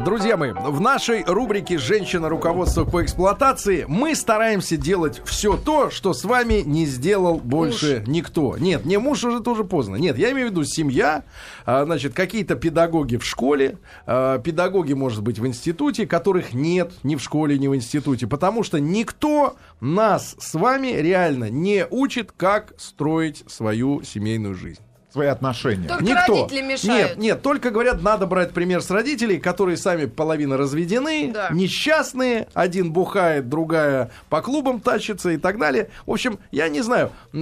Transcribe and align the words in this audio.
Друзья 0.00 0.36
мои, 0.36 0.52
в 0.52 0.80
нашей 0.80 1.24
рубрике 1.24 1.78
«Женщина. 1.78 2.28
Руководство 2.28 2.84
по 2.84 3.02
эксплуатации» 3.02 3.84
мы 3.88 4.14
стараемся 4.14 4.76
делать 4.76 5.20
все 5.24 5.56
то, 5.56 5.90
что 5.90 6.12
с 6.12 6.24
вами 6.24 6.62
не 6.64 6.86
сделал 6.86 7.40
больше 7.40 7.98
муж. 8.00 8.08
никто. 8.08 8.56
Нет, 8.58 8.84
не 8.84 8.98
муж 8.98 9.24
уже 9.24 9.40
тоже 9.40 9.64
поздно. 9.64 9.96
Нет, 9.96 10.16
я 10.18 10.30
имею 10.32 10.48
в 10.48 10.50
виду 10.50 10.64
семья, 10.64 11.24
а, 11.66 11.84
значит, 11.84 12.14
какие-то 12.14 12.54
педагоги 12.54 13.16
в 13.16 13.24
школе, 13.24 13.78
а, 14.06 14.38
педагоги, 14.38 14.92
может 14.92 15.22
быть, 15.22 15.38
в 15.38 15.46
институте, 15.46 16.06
которых 16.06 16.52
нет 16.54 16.92
ни 17.02 17.16
в 17.16 17.22
школе, 17.22 17.58
ни 17.58 17.68
в 17.68 17.74
институте, 17.74 18.26
потому 18.26 18.62
что 18.62 18.78
никто 18.78 19.56
нас 19.80 20.36
с 20.38 20.54
вами 20.54 20.88
реально 20.88 21.50
не 21.50 21.86
учит, 21.88 22.32
как 22.36 22.74
строить 22.78 23.44
свою 23.48 24.02
семейную 24.02 24.54
жизнь 24.54 24.80
свои 25.18 25.28
отношения. 25.28 25.88
Только 25.88 26.04
Никто. 26.04 26.32
родители 26.44 26.62
мешают. 26.62 27.08
Нет, 27.10 27.18
нет, 27.18 27.42
только 27.42 27.70
говорят, 27.70 28.02
надо 28.02 28.26
брать 28.26 28.52
пример 28.52 28.80
с 28.82 28.90
родителей, 28.90 29.38
которые 29.38 29.76
сами 29.76 30.04
половина 30.06 30.56
разведены, 30.56 31.32
Да. 31.34 31.48
несчастные, 31.50 32.46
один 32.54 32.92
бухает, 32.92 33.48
другая 33.48 34.12
по 34.28 34.40
клубам 34.42 34.78
тащится 34.80 35.30
и 35.30 35.36
так 35.36 35.58
далее. 35.58 35.90
В 36.06 36.12
общем, 36.12 36.38
я 36.52 36.68
не 36.68 36.82
знаю, 36.82 37.10
э, 37.32 37.38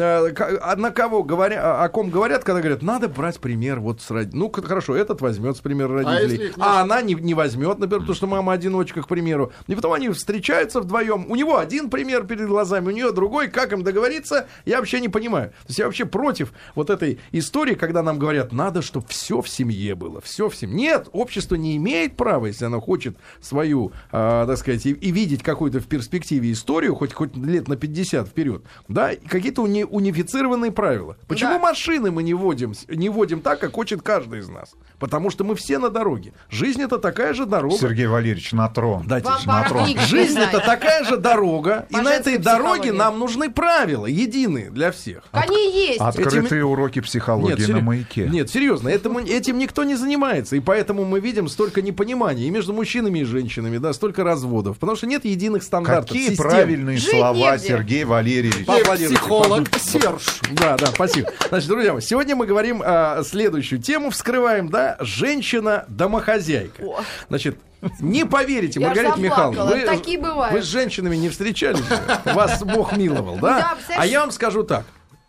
а 0.62 0.76
на 0.76 0.90
кого 0.90 1.22
говоря, 1.22 1.82
о 1.82 1.88
ком 1.90 2.08
говорят, 2.08 2.44
когда 2.44 2.60
говорят, 2.62 2.80
надо 2.80 3.08
брать 3.08 3.40
пример 3.40 3.80
вот 3.80 4.00
с 4.00 4.10
родителей. 4.10 4.38
Ну, 4.38 4.50
хорошо, 4.50 4.96
этот 4.96 5.20
возьмет 5.20 5.58
с 5.58 5.60
примера 5.60 6.02
родителей, 6.02 6.32
если 6.32 6.46
их 6.46 6.54
а, 6.58 6.80
она 6.80 7.02
не, 7.02 7.12
не 7.12 7.34
возьмет, 7.34 7.78
например, 7.78 8.00
потому 8.00 8.14
что 8.14 8.26
мама 8.26 8.54
одиночка, 8.54 9.02
к 9.02 9.08
примеру. 9.08 9.52
И 9.66 9.74
потом 9.74 9.92
они 9.92 10.08
встречаются 10.08 10.80
вдвоем. 10.80 11.26
У 11.28 11.36
него 11.36 11.58
один 11.58 11.90
пример 11.90 12.24
перед 12.26 12.46
глазами, 12.46 12.88
у 12.88 12.90
нее 12.90 13.12
другой. 13.12 13.48
Как 13.48 13.72
им 13.72 13.82
договориться, 13.82 14.46
я 14.64 14.78
вообще 14.78 15.00
не 15.00 15.10
понимаю. 15.10 15.50
То 15.50 15.68
есть 15.68 15.78
я 15.78 15.84
вообще 15.84 16.06
против 16.06 16.54
вот 16.74 16.88
этой 16.88 17.18
истории, 17.32 17.65
когда 17.74 18.02
нам 18.02 18.18
говорят, 18.18 18.52
надо, 18.52 18.82
чтобы 18.82 19.06
все 19.08 19.40
в 19.40 19.48
семье 19.48 19.94
было, 19.94 20.20
все 20.20 20.48
в 20.48 20.54
семье. 20.56 20.76
Нет, 20.76 21.08
общество 21.12 21.54
не 21.54 21.76
имеет 21.76 22.16
права, 22.16 22.46
если 22.46 22.64
оно 22.64 22.80
хочет 22.80 23.16
свою, 23.40 23.92
а, 24.12 24.46
так 24.46 24.58
сказать, 24.58 24.86
и, 24.86 24.90
и 24.92 25.10
видеть 25.10 25.42
какую-то 25.42 25.80
в 25.80 25.86
перспективе 25.86 26.52
историю, 26.52 26.94
хоть, 26.94 27.12
хоть 27.12 27.34
лет 27.36 27.68
на 27.68 27.76
50 27.76 28.28
вперед, 28.28 28.62
да, 28.88 29.10
какие-то 29.28 29.62
уни- 29.66 29.84
унифицированные 29.84 30.70
правила. 30.72 31.16
Почему 31.26 31.52
Да. 31.54 31.58
машины 31.58 32.10
мы 32.10 32.22
не 32.22 32.34
водим, 32.34 32.74
с- 32.74 32.86
не 32.88 33.08
водим 33.08 33.40
так, 33.40 33.60
как 33.60 33.72
хочет 33.74 34.02
каждый 34.02 34.40
из 34.40 34.48
нас? 34.48 34.74
Потому 34.98 35.30
что 35.30 35.44
мы 35.44 35.54
все 35.54 35.78
на 35.78 35.90
дороге. 35.90 36.32
Жизнь 36.50 36.82
это 36.82 36.98
такая 36.98 37.34
же 37.34 37.46
дорога. 37.46 37.76
Сергей 37.76 38.06
Валерьевич, 38.06 38.52
на 38.52 38.68
трон. 38.68 39.06
Дайте 39.06 39.28
Вам 39.28 39.40
на 39.46 39.68
трон. 39.68 39.88
Жизнь 40.06 40.38
это 40.38 40.60
такая 40.60 41.04
же 41.04 41.16
дорога, 41.16 41.86
и 41.90 41.96
на 41.96 42.12
этой 42.14 42.38
дороге 42.38 42.92
нам 42.92 43.18
нужны 43.18 43.50
правила, 43.50 44.06
единые 44.06 44.70
для 44.70 44.90
всех. 44.92 45.24
Они 45.32 45.56
есть. 45.88 46.00
Открытые 46.00 46.64
уроки 46.64 47.00
психологии 47.00 47.45
сери- 47.66 47.72
на 47.72 47.80
маяке. 47.80 48.28
нет, 48.28 48.50
серьезно, 48.50 48.88
этому, 48.88 49.20
этим 49.20 49.58
никто 49.58 49.84
не 49.84 49.94
занимается, 49.94 50.56
и 50.56 50.60
поэтому 50.60 51.04
мы 51.04 51.20
видим 51.20 51.48
столько 51.48 51.82
непонимания 51.82 52.46
и 52.46 52.50
между 52.50 52.72
мужчинами 52.72 53.20
и 53.20 53.24
женщинами, 53.24 53.78
да, 53.78 53.92
столько 53.92 54.24
разводов, 54.24 54.78
потому 54.78 54.96
что 54.96 55.06
нет 55.06 55.24
единых 55.24 55.62
стандартов. 55.62 56.08
Какие 56.10 56.30
систем. 56.30 56.44
правильные 56.44 56.98
Жить 56.98 57.10
слова, 57.10 57.52
негде. 57.52 57.68
Сергей 57.68 58.04
Валерьевич. 58.04 58.66
Поаплодируйте. 58.66 59.18
Психолог 59.18 59.68
Серж. 59.78 60.40
Да, 60.52 60.76
да, 60.76 60.86
спасибо. 60.86 61.30
Значит, 61.48 61.68
друзья 61.68 61.92
мои, 61.92 62.02
сегодня 62.02 62.34
мы 62.36 62.46
говорим 62.46 62.82
а, 62.84 63.22
следующую 63.22 63.80
тему, 63.80 64.10
вскрываем, 64.10 64.68
да, 64.68 64.96
женщина-домохозяйка. 65.00 66.82
О. 66.82 67.00
Значит, 67.28 67.58
не 68.00 68.24
поверите, 68.24 68.80
Я 68.80 68.88
Маргарита 68.88 69.18
Михайловна, 69.20 69.64
бывают. 69.64 70.54
вы 70.54 70.62
с 70.62 70.66
женщинами 70.66 71.16
не 71.16 71.28
встречались, 71.28 71.82
вас 72.24 72.62
Бог 72.62 72.96
миловал, 72.96 73.36
Да, 73.36 73.76
да? 73.88 73.94
А 73.96 74.06
я 74.06 74.20
вам 74.20 74.30
скажу 74.30 74.62
так. 74.62 74.84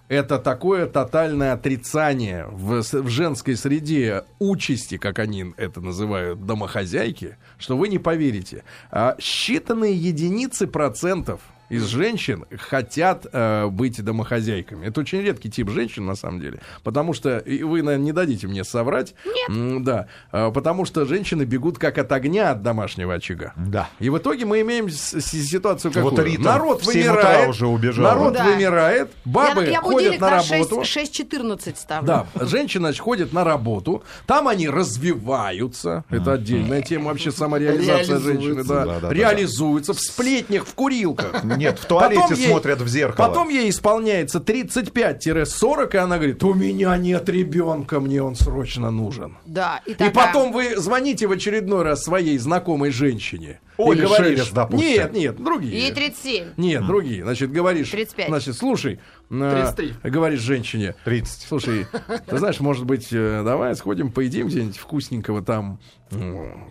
Это 0.07 0.39
такое 0.39 0.85
тотальное 0.85 1.51
отрицание 1.53 2.47
в, 2.49 2.81
в 2.81 3.09
женской 3.09 3.57
среде 3.57 4.23
участи, 4.39 4.97
как 4.97 5.19
они 5.19 5.53
это 5.57 5.81
называют, 5.81 6.45
домохозяйки, 6.45 7.37
что 7.57 7.75
вы 7.75 7.89
не 7.89 7.99
поверите. 7.99 8.63
А 8.89 9.17
считанные 9.19 9.91
единицы 9.93 10.65
процентов 10.65 11.41
из 11.69 11.83
женщин 11.85 12.45
хотят 12.57 13.25
э, 13.31 13.67
быть 13.67 14.03
домохозяйками. 14.03 14.85
Это 14.87 15.01
очень 15.01 15.21
редкий 15.21 15.49
тип 15.49 15.69
женщин, 15.69 16.05
на 16.05 16.15
самом 16.15 16.39
деле. 16.39 16.61
Потому 16.83 17.13
что, 17.13 17.37
и 17.39 17.63
вы, 17.63 17.81
наверное, 17.81 18.05
не 18.05 18.11
дадите 18.13 18.47
мне 18.47 18.63
соврать. 18.63 19.13
Нет. 19.49 19.83
да. 19.83 20.07
А, 20.31 20.51
потому 20.51 20.85
что 20.85 21.05
женщины 21.05 21.43
бегут 21.43 21.77
как 21.77 21.97
от 21.97 22.11
огня 22.11 22.51
от 22.51 22.61
домашнего 22.63 23.13
очага. 23.15 23.53
Да. 23.57 23.89
И 23.99 24.09
в 24.09 24.17
итоге 24.17 24.45
мы 24.45 24.61
имеем 24.61 24.89
с- 24.89 25.13
с- 25.19 25.31
ситуацию 25.47 25.91
какую? 25.91 26.11
Вот 26.11 26.19
Рита 26.23 26.41
народ 26.43 26.81
в 26.81 26.85
семь 26.85 27.03
утра 27.03 27.13
вымирает, 27.15 27.49
уже 27.49 27.67
убежала. 27.67 28.07
народ 28.15 28.33
Да. 28.33 28.43
вымирает, 28.45 29.11
бабы 29.25 29.65
я, 29.65 29.71
я 29.71 29.81
ходят 29.81 29.97
будильник 29.97 30.21
на 30.21 30.29
работу. 30.41 30.83
6, 30.83 31.19
6.14 31.21 31.75
ставлю. 31.77 32.07
Да, 32.07 32.27
женщины 32.45 32.85
значит, 32.87 33.01
ходят 33.01 33.33
на 33.33 33.43
работу, 33.43 34.03
там 34.25 34.47
они 34.47 34.69
развиваются, 34.69 36.03
это 36.09 36.33
отдельная 36.33 36.81
тема 36.81 37.07
вообще 37.09 37.31
самореализация 37.31 38.19
женщины, 38.19 38.63
да, 38.63 38.99
реализуются 39.11 39.93
в 39.93 39.99
сплетнях, 39.99 40.65
в 40.65 40.73
курилках. 40.73 41.43
Нет, 41.57 41.79
в 41.79 41.85
туалете 41.85 42.21
Потом 42.21 42.37
ей- 42.37 42.47
смотрят 42.49 42.81
в 42.81 42.87
зеркало. 42.87 43.27
Потом 43.27 43.49
ей 43.49 43.69
исполняется 43.69 44.39
35-40, 44.39 45.93
и 45.93 45.97
она 45.97 46.17
говорит, 46.17 46.43
у 46.43 46.53
меня 46.53 46.95
нет 46.97 47.27
ребенка, 47.29 47.99
мне 47.99 48.21
он 48.21 48.35
срочно 48.35 48.91
нужен. 48.91 49.37
Да, 49.45 49.81
и, 49.85 49.91
И 49.91 49.93
такая, 49.95 50.11
потом 50.13 50.51
вы 50.51 50.77
звоните 50.77 51.27
в 51.27 51.31
очередной 51.31 51.83
раз 51.83 52.03
своей 52.03 52.37
знакомой 52.37 52.91
женщине. 52.91 53.59
Оле 53.77 54.01
и 54.01 54.05
говоришь, 54.05 54.37
Шелест, 54.39 54.53
допустим. 54.53 54.87
нет, 54.89 55.13
нет, 55.13 55.43
другие. 55.43 55.79
Ей 55.79 55.91
37. 55.91 56.47
Нет, 56.57 56.85
другие. 56.85 57.23
Значит, 57.23 57.51
говоришь... 57.51 57.89
35. 57.91 58.27
Значит, 58.27 58.55
слушай, 58.55 58.99
э, 59.29 59.71
33. 59.73 60.11
говоришь 60.11 60.39
женщине... 60.41 60.95
30. 61.05 61.47
Слушай, 61.47 61.87
ты 62.25 62.37
знаешь, 62.37 62.59
может 62.59 62.85
быть, 62.85 63.07
э, 63.11 63.41
давай 63.43 63.75
сходим, 63.75 64.11
поедим 64.11 64.47
где-нибудь 64.47 64.77
вкусненького 64.77 65.41
там 65.41 65.79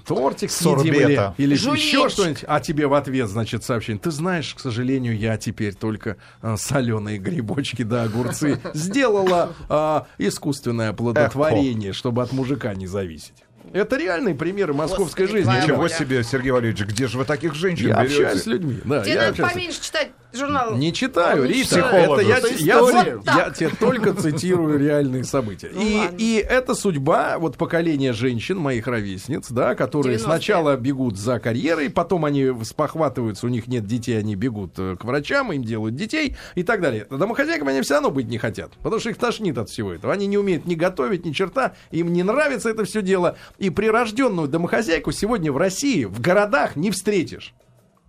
тортик 0.06 0.50
съедим 0.50 0.94
или, 0.94 1.34
или 1.36 1.54
еще 1.54 2.08
что-нибудь. 2.08 2.44
А 2.46 2.60
тебе 2.60 2.86
в 2.86 2.94
ответ, 2.94 3.28
значит, 3.28 3.64
сообщение. 3.64 4.00
Ты 4.00 4.10
знаешь, 4.10 4.54
к 4.54 4.60
сожалению, 4.60 5.16
я 5.16 5.36
теперь 5.36 5.74
только 5.74 6.16
соленые 6.56 7.18
грибочки 7.18 7.82
да 7.82 8.04
огурцы 8.04 8.58
сделала 8.74 9.52
а, 9.68 10.06
искусственное 10.18 10.90
оплодотворение, 10.90 11.92
чтобы 11.92 12.22
от 12.22 12.32
мужика 12.32 12.74
не 12.74 12.86
зависеть. 12.86 13.45
Это 13.76 13.96
реальные 13.96 14.34
примеры 14.34 14.72
московской 14.74 15.26
Господи, 15.26 15.44
жизни. 15.44 15.62
Ничего 15.62 15.88
себе, 15.88 16.22
Сергей 16.24 16.50
Валерьевич, 16.50 16.86
где 16.86 17.06
же 17.06 17.18
вы 17.18 17.24
таких 17.24 17.54
женщин 17.54 17.88
Я 17.88 18.02
берете? 18.02 18.22
общаюсь 18.24 18.42
с 18.42 18.46
людьми. 18.46 18.78
Да, 18.84 19.02
Тебе 19.02 19.12
я 19.14 19.18
надо 19.20 19.30
общаюсь 19.30 19.52
поменьше 19.52 19.82
читать 19.82 20.10
журнал. 20.36 20.76
Не 20.76 20.92
читаю, 20.92 21.44
Рита. 21.48 21.78
Это 21.78 22.20
я, 22.20 22.36
Это 22.38 22.48
я, 22.48 22.54
история. 22.54 23.20
я- 23.24 23.32
я 23.46 23.50
тебе 23.50 23.70
только 23.70 24.12
цитирую 24.14 24.78
реальные 24.78 25.24
события. 25.24 25.70
Ну 25.72 25.80
и, 25.80 25.96
ладно. 25.96 26.16
и 26.18 26.34
это 26.36 26.74
судьба 26.74 27.38
вот 27.38 27.56
поколения 27.56 28.12
женщин, 28.12 28.58
моих 28.58 28.86
ровесниц, 28.86 29.46
да, 29.50 29.74
которые 29.74 30.16
90-е. 30.16 30.24
сначала 30.24 30.76
бегут 30.76 31.16
за 31.18 31.38
карьерой, 31.38 31.90
потом 31.90 32.24
они 32.24 32.52
спохватываются, 32.64 33.46
у 33.46 33.48
них 33.48 33.66
нет 33.66 33.86
детей, 33.86 34.18
они 34.18 34.36
бегут 34.36 34.74
э, 34.78 34.96
к 35.00 35.04
врачам, 35.04 35.52
им 35.52 35.64
делают 35.64 35.96
детей 35.96 36.36
и 36.54 36.62
так 36.62 36.80
далее. 36.80 37.06
Домохозяйками 37.10 37.70
они 37.72 37.80
все 37.82 37.94
равно 37.94 38.10
быть 38.10 38.28
не 38.28 38.38
хотят, 38.38 38.72
потому 38.82 39.00
что 39.00 39.10
их 39.10 39.16
тошнит 39.16 39.56
от 39.58 39.70
всего 39.70 39.92
этого. 39.92 40.12
Они 40.12 40.26
не 40.26 40.38
умеют 40.38 40.66
ни 40.66 40.74
готовить, 40.74 41.24
ни 41.24 41.32
черта, 41.32 41.74
им 41.90 42.12
не 42.12 42.22
нравится 42.22 42.68
это 42.68 42.84
все 42.84 43.02
дело. 43.02 43.36
И 43.58 43.65
прирожденную 43.70 44.48
домохозяйку 44.48 45.12
сегодня 45.12 45.52
в 45.52 45.56
России, 45.56 46.04
в 46.04 46.20
городах 46.20 46.76
не 46.76 46.90
встретишь. 46.90 47.54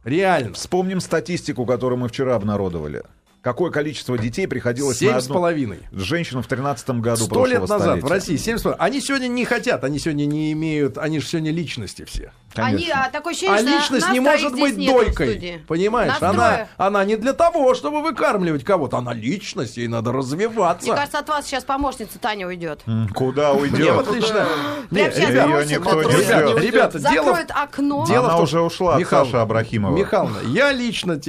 Реально. 0.03 0.53
Вспомним 0.53 1.01
статистику, 1.01 1.65
которую 1.65 1.99
мы 1.99 2.07
вчера 2.07 2.35
обнародовали. 2.35 3.03
Какое 3.47 3.71
количество 3.71 4.17
детей 4.17 4.45
приходилось 4.45 4.97
Семь 4.97 5.13
на 5.13 5.21
с 5.21 5.23
одну... 5.23 5.35
половиной. 5.35 5.79
женщину 5.93 6.41
в 6.41 6.47
13 6.47 6.89
году 6.99 7.23
Сто 7.23 7.45
лет 7.45 7.61
назад 7.61 7.79
в 7.79 7.81
столетия. 7.83 8.07
России, 8.09 8.35
70 8.35 8.75
Они 8.77 8.99
сегодня 8.99 9.27
не 9.29 9.45
хотят, 9.45 9.85
они 9.85 9.99
сегодня 9.99 10.25
не 10.25 10.51
имеют, 10.51 10.97
они 10.97 11.21
же 11.21 11.27
сегодня 11.27 11.51
личности 11.53 12.03
все. 12.03 12.33
Они, 12.55 12.77
Конечно. 12.79 13.05
а, 13.05 13.09
такое 13.09 13.33
ощущение, 13.33 13.57
А 13.57 13.61
личность 13.61 14.09
не 14.09 14.19
может 14.19 14.51
быть 14.51 14.73
в 14.73 14.85
дойкой. 14.85 15.61
Понимаешь? 15.67 16.13
Она, 16.19 16.67
она 16.75 17.05
не 17.05 17.15
для 17.15 17.31
того, 17.33 17.73
чтобы 17.73 18.01
выкармливать 18.01 18.65
кого-то. 18.65 18.97
Она 18.97 19.13
личность, 19.13 19.77
ей 19.77 19.87
надо 19.87 20.11
развиваться. 20.11 20.85
Мне 20.87 20.95
кажется, 20.95 21.19
от 21.19 21.29
вас 21.29 21.45
сейчас 21.45 21.63
помощница 21.63 22.19
Таня 22.19 22.47
уйдет. 22.47 22.81
Куда 23.15 23.53
уйдет? 23.53 23.93
вот 23.93 24.13
лично... 24.13 24.45
Не, 24.91 25.03
Прям 25.03 25.11
сейчас 25.13 25.29
ребят, 25.29 25.45
Её 25.47 25.55
бросит 25.57 25.71
никто 25.71 25.91
на 25.91 25.95
не 25.97 26.03
трубу. 26.03 26.23
ждет. 26.23 26.61
ребята, 26.63 26.99
дело, 26.99 27.11
в- 27.11 27.25
Закроет 27.27 27.51
окно. 27.51 28.05
дело 28.07 28.25
Она 28.29 28.37
в 28.37 28.41
уже 28.43 28.61
ушла 28.61 28.93
от 28.95 28.99
Михаил- 29.01 29.25
Саши 29.25 29.37
Абрахимова. 29.37 29.95
Михайловна, 29.95 30.39
я 30.47 30.71
лично 30.71 31.19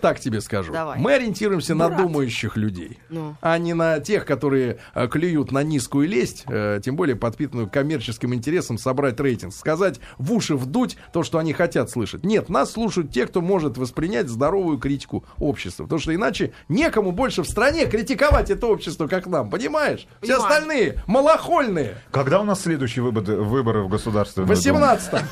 так 0.00 0.18
тебе 0.18 0.40
скажу. 0.40 0.72
Давай. 0.72 0.98
Мы 0.98 1.12
ориентируемся 1.12 1.61
на 1.70 1.88
Мурат. 1.88 2.02
думающих 2.02 2.56
людей, 2.56 2.98
Ну. 3.08 3.36
а 3.40 3.56
не 3.58 3.74
на 3.74 4.00
тех, 4.00 4.24
которые 4.26 4.78
э, 4.94 5.08
клюют 5.08 5.52
на 5.52 5.62
низкую 5.62 6.08
лесть, 6.08 6.44
э, 6.48 6.80
тем 6.84 6.96
более 6.96 7.16
подпитанную 7.16 7.68
коммерческим 7.70 8.34
интересом 8.34 8.78
собрать 8.78 9.18
рейтинг, 9.20 9.54
сказать 9.54 10.00
в 10.18 10.32
уши 10.32 10.56
вдуть 10.56 10.96
то, 11.12 11.22
что 11.22 11.38
они 11.38 11.52
хотят 11.52 11.90
слышать. 11.90 12.24
Нет, 12.24 12.48
нас 12.48 12.72
слушают 12.72 13.10
те, 13.12 13.26
кто 13.26 13.40
может 13.40 13.78
воспринять 13.78 14.28
здоровую 14.28 14.78
критику 14.78 15.24
общества, 15.38 15.84
потому 15.84 16.00
что 16.00 16.14
иначе 16.14 16.52
некому 16.68 17.12
больше 17.12 17.42
в 17.42 17.48
стране 17.48 17.86
критиковать 17.86 18.50
это 18.50 18.66
общество, 18.66 19.06
как 19.06 19.26
нам, 19.26 19.50
понимаешь? 19.50 20.06
Все 20.20 20.34
Понимаю. 20.36 20.42
остальные 20.42 21.02
малохольные. 21.06 21.96
Когда 22.10 22.40
у 22.40 22.44
нас 22.44 22.62
следующие 22.62 23.02
выборы, 23.02 23.36
выборы 23.42 23.82
в 23.84 23.88
Государственную 23.88 24.46
Думу? 24.48 24.56
18 24.56 25.22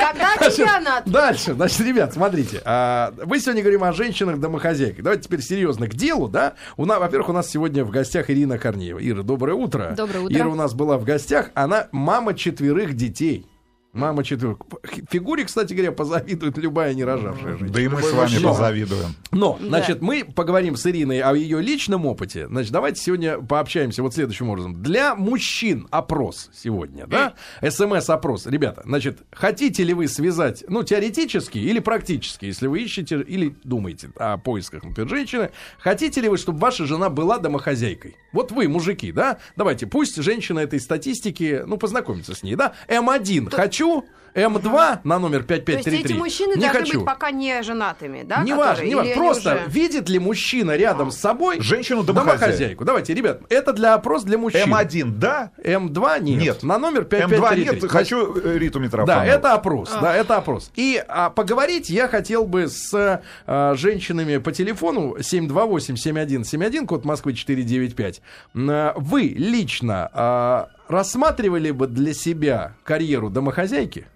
Когда 0.00 0.50
чемпионат? 0.50 1.04
Дальше, 1.06 1.54
значит, 1.54 1.80
ребят, 1.80 2.12
смотрите. 2.14 2.62
а, 2.64 3.12
вы 3.24 3.38
сегодня 3.40 3.62
говорим 3.62 3.84
о 3.84 3.92
женщинах-домохозяйках. 3.92 5.02
Давайте 5.04 5.24
теперь 5.24 5.42
серьезно 5.42 5.86
к 5.88 5.94
делу, 5.94 6.28
да? 6.28 6.54
У 6.76 6.86
нас, 6.86 6.98
во-первых, 6.98 7.28
у 7.28 7.32
нас 7.32 7.48
сегодня 7.48 7.84
в 7.84 7.90
гостях 7.90 8.30
Ирина 8.30 8.58
Корнеева. 8.58 8.98
Ира, 8.98 9.22
доброе 9.22 9.54
утро. 9.54 9.94
Доброе 9.96 10.20
утро. 10.20 10.36
Ира 10.36 10.48
у 10.48 10.54
нас 10.54 10.74
была 10.74 10.96
в 10.98 11.04
гостях. 11.04 11.50
Она 11.54 11.88
мама 11.92 12.34
четверых 12.34 12.94
детей. 12.94 13.46
Мама 13.92 14.22
четверка. 14.22 14.64
Фигуре, 15.10 15.44
кстати 15.44 15.72
говоря, 15.74 15.90
позавидует 15.90 16.56
любая 16.58 16.94
не 16.94 17.02
рожавшая 17.02 17.56
женщина. 17.58 17.70
Да 17.72 17.80
и 17.80 17.88
мы 17.88 18.00
с 18.00 18.12
вами 18.12 18.38
Но- 18.40 18.48
позавидуем. 18.50 19.14
Но, 19.32 19.58
Да. 19.60 19.66
значит, 19.66 20.00
мы 20.00 20.24
поговорим 20.24 20.76
с 20.76 20.86
Ириной 20.86 21.18
о 21.20 21.34
ее 21.34 21.60
личном 21.60 22.06
опыте. 22.06 22.46
Значит, 22.46 22.70
давайте 22.70 23.02
сегодня 23.02 23.38
пообщаемся 23.40 24.02
вот 24.04 24.14
следующим 24.14 24.48
образом. 24.48 24.80
Для 24.80 25.16
мужчин 25.16 25.88
опрос 25.90 26.50
сегодня, 26.54 27.08
да? 27.08 27.34
СМС-опрос. 27.68 28.46
Ребята, 28.46 28.82
значит, 28.84 29.22
хотите 29.32 29.82
ли 29.82 29.92
вы 29.92 30.06
связать, 30.06 30.62
ну, 30.68 30.84
теоретически 30.84 31.58
или 31.58 31.80
практически, 31.80 32.44
если 32.44 32.68
вы 32.68 32.82
ищете 32.82 33.20
или 33.20 33.56
думаете 33.64 34.10
о 34.16 34.38
поисках, 34.38 34.84
например, 34.84 35.08
женщины, 35.10 35.50
хотите 35.80 36.20
ли 36.20 36.28
вы, 36.28 36.36
чтобы 36.38 36.60
ваша 36.60 36.86
жена 36.86 37.08
была 37.10 37.38
домохозяйкой? 37.38 38.16
Вот 38.32 38.52
вы, 38.52 38.68
мужики, 38.68 39.10
да? 39.10 39.38
Давайте, 39.56 39.88
пусть 39.88 40.14
женщина 40.22 40.60
этой 40.60 40.78
статистики, 40.78 41.64
ну, 41.66 41.76
познакомится 41.76 42.36
с 42.36 42.44
ней, 42.44 42.54
да? 42.54 42.74
М1 42.86 43.50
хочу, 43.50 43.79
М2 44.32 44.98
на 45.02 45.18
номер 45.18 45.42
То 45.42 45.54
есть 45.54 45.64
5533 45.66 46.04
эти 46.04 46.12
мужчины 46.16 46.54
не 46.54 46.60
должны 46.62 46.80
хочу. 46.80 46.98
быть 47.00 47.06
пока 47.06 47.32
не 47.32 47.62
женатыми, 47.64 48.22
да? 48.22 48.44
Не 48.44 48.54
важно, 48.54 48.84
не 48.84 48.94
важно. 48.94 49.14
Просто 49.16 49.54
уже- 49.56 49.64
видит 49.70 50.08
ли 50.08 50.20
мужчина 50.20 50.76
рядом 50.76 51.10
с 51.10 51.16
собой 51.16 51.60
Женщину 51.60 52.04
домохозяйку. 52.04 52.38
домохозяйку? 52.40 52.84
Давайте, 52.84 53.14
ребят, 53.14 53.40
это 53.48 53.72
для 53.72 53.94
опрос 53.94 54.22
для 54.22 54.38
мужчин. 54.38 54.72
М1, 54.72 55.18
да? 55.18 55.50
М2 55.64 56.20
нет. 56.20 56.40
Нет. 56.40 56.62
На 56.62 56.78
номер 56.78 57.02
М2 57.02 57.08
5533. 57.08 57.64
нет, 57.64 57.80
Значит, 57.80 57.90
хочу 57.90 58.36
э, 58.40 58.56
Риту 58.56 58.78
Да, 58.78 58.84
Митрофанову. 58.84 59.26
это 59.26 59.52
опрос, 59.54 59.90
да, 60.00 60.14
это 60.14 60.36
опрос. 60.36 60.70
И 60.76 61.02
а, 61.08 61.30
поговорить 61.30 61.90
я 61.90 62.06
хотел 62.06 62.46
бы 62.46 62.68
с 62.68 62.94
а, 63.48 63.74
женщинами 63.74 64.36
по 64.38 64.52
телефону 64.52 65.16
728-7171, 65.18 66.86
код 66.86 67.04
Москвы 67.04 67.32
495. 67.34 68.22
М, 68.54 68.92
Вы 68.96 69.22
лично 69.36 70.08
а, 70.12 70.68
рассматривали 70.90 71.70
бы 71.70 71.86
для 71.86 72.12
себя 72.14 72.74
карьеру 72.84 73.30
домохозяйки? 73.30 74.06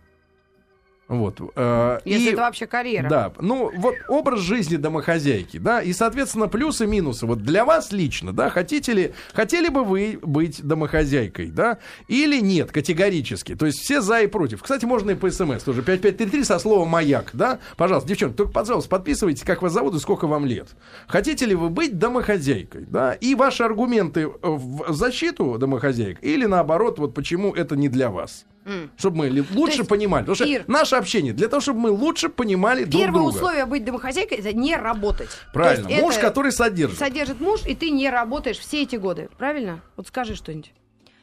Вот. 1.07 1.39
э, 1.55 1.99
Если 2.05 2.29
и- 2.31 2.33
это 2.33 2.43
вообще 2.43 2.67
карьера. 2.67 3.09
Да, 3.09 3.33
ну 3.41 3.71
вот 3.77 3.95
образ 4.09 4.41
жизни 4.41 4.77
домохозяйки, 4.77 5.59
да, 5.59 5.83
и, 5.83 5.93
соответственно, 5.93 6.49
плюсы 6.49 6.85
и 6.85 6.87
минусы. 6.87 7.27
Вот 7.27 7.43
для 7.43 7.65
вас 7.65 7.93
лично, 7.93 8.33
да, 8.33 8.49
хотите 8.49 8.93
ли, 8.93 9.13
хотели 9.35 9.69
бы 9.69 9.85
вы 9.85 10.19
быть 10.23 10.63
домохозяйкой, 10.63 11.51
да, 11.51 11.79
или 12.09 12.41
нет, 12.41 12.73
категорически. 12.73 13.55
То 13.55 13.67
есть 13.67 13.81
все 13.81 14.01
за 14.01 14.21
и 14.23 14.27
против. 14.27 14.63
Кстати, 14.63 14.85
можно 14.87 15.11
и 15.11 15.15
по 15.15 15.31
смс 15.31 15.63
тоже. 15.63 15.83
5533 15.83 16.45
со 16.45 16.59
словом 16.59 16.89
«маяк», 16.89 17.31
да. 17.35 17.59
Пожалуйста, 17.77 18.09
девчонки, 18.09 18.37
только, 18.37 18.53
пожалуйста, 18.53 18.89
подписывайтесь, 18.89 19.43
как 19.43 19.61
вас 19.63 19.73
зовут 19.73 19.95
и 19.95 19.99
сколько 19.99 20.27
вам 20.27 20.47
лет. 20.47 20.69
Хотите 21.07 21.45
ли 21.47 21.55
вы 21.55 21.69
быть 21.69 21.99
домохозяйкой, 21.99 22.87
да, 22.89 23.13
и 23.13 23.35
ваши 23.35 23.63
аргументы 23.63 24.29
в 24.41 24.93
защиту 24.95 25.59
домохозяек, 25.59 26.19
или 26.23 26.47
наоборот, 26.47 26.99
вот 26.99 27.13
почему 27.15 27.53
это 27.53 27.77
не 27.77 27.89
для 27.89 28.09
вас. 28.11 28.47
Чтобы 28.97 29.17
мы 29.29 29.45
лучше 29.53 29.79
есть, 29.79 29.89
понимали. 29.89 30.23
Потому 30.23 30.35
что 30.37 30.45
Ир, 30.45 30.65
наше 30.67 30.97
общение 30.97 31.33
для 31.33 31.49
того, 31.49 31.61
чтобы 31.61 31.81
мы 31.81 31.91
лучше 31.91 32.29
понимали 32.29 32.85
друг 32.85 33.03
Первое 33.03 33.23
друга. 33.23 33.35
условие 33.37 33.67
быть 33.67 33.85
домохозяйкой 33.85 34.39
это 34.39 34.53
не 34.53 34.75
работать. 34.77 35.29
Правильно. 35.53 35.89
Муж, 36.01 36.17
который 36.17 36.51
содержит. 36.53 36.99
содержит 36.99 37.41
муж, 37.41 37.61
и 37.67 37.75
ты 37.75 37.91
не 37.91 38.09
работаешь 38.09 38.59
все 38.59 38.83
эти 38.83 38.97
годы. 38.97 39.29
Правильно? 39.37 39.81
Вот 39.97 40.09
скажи 40.09 40.35
что-нибудь. 40.35 40.73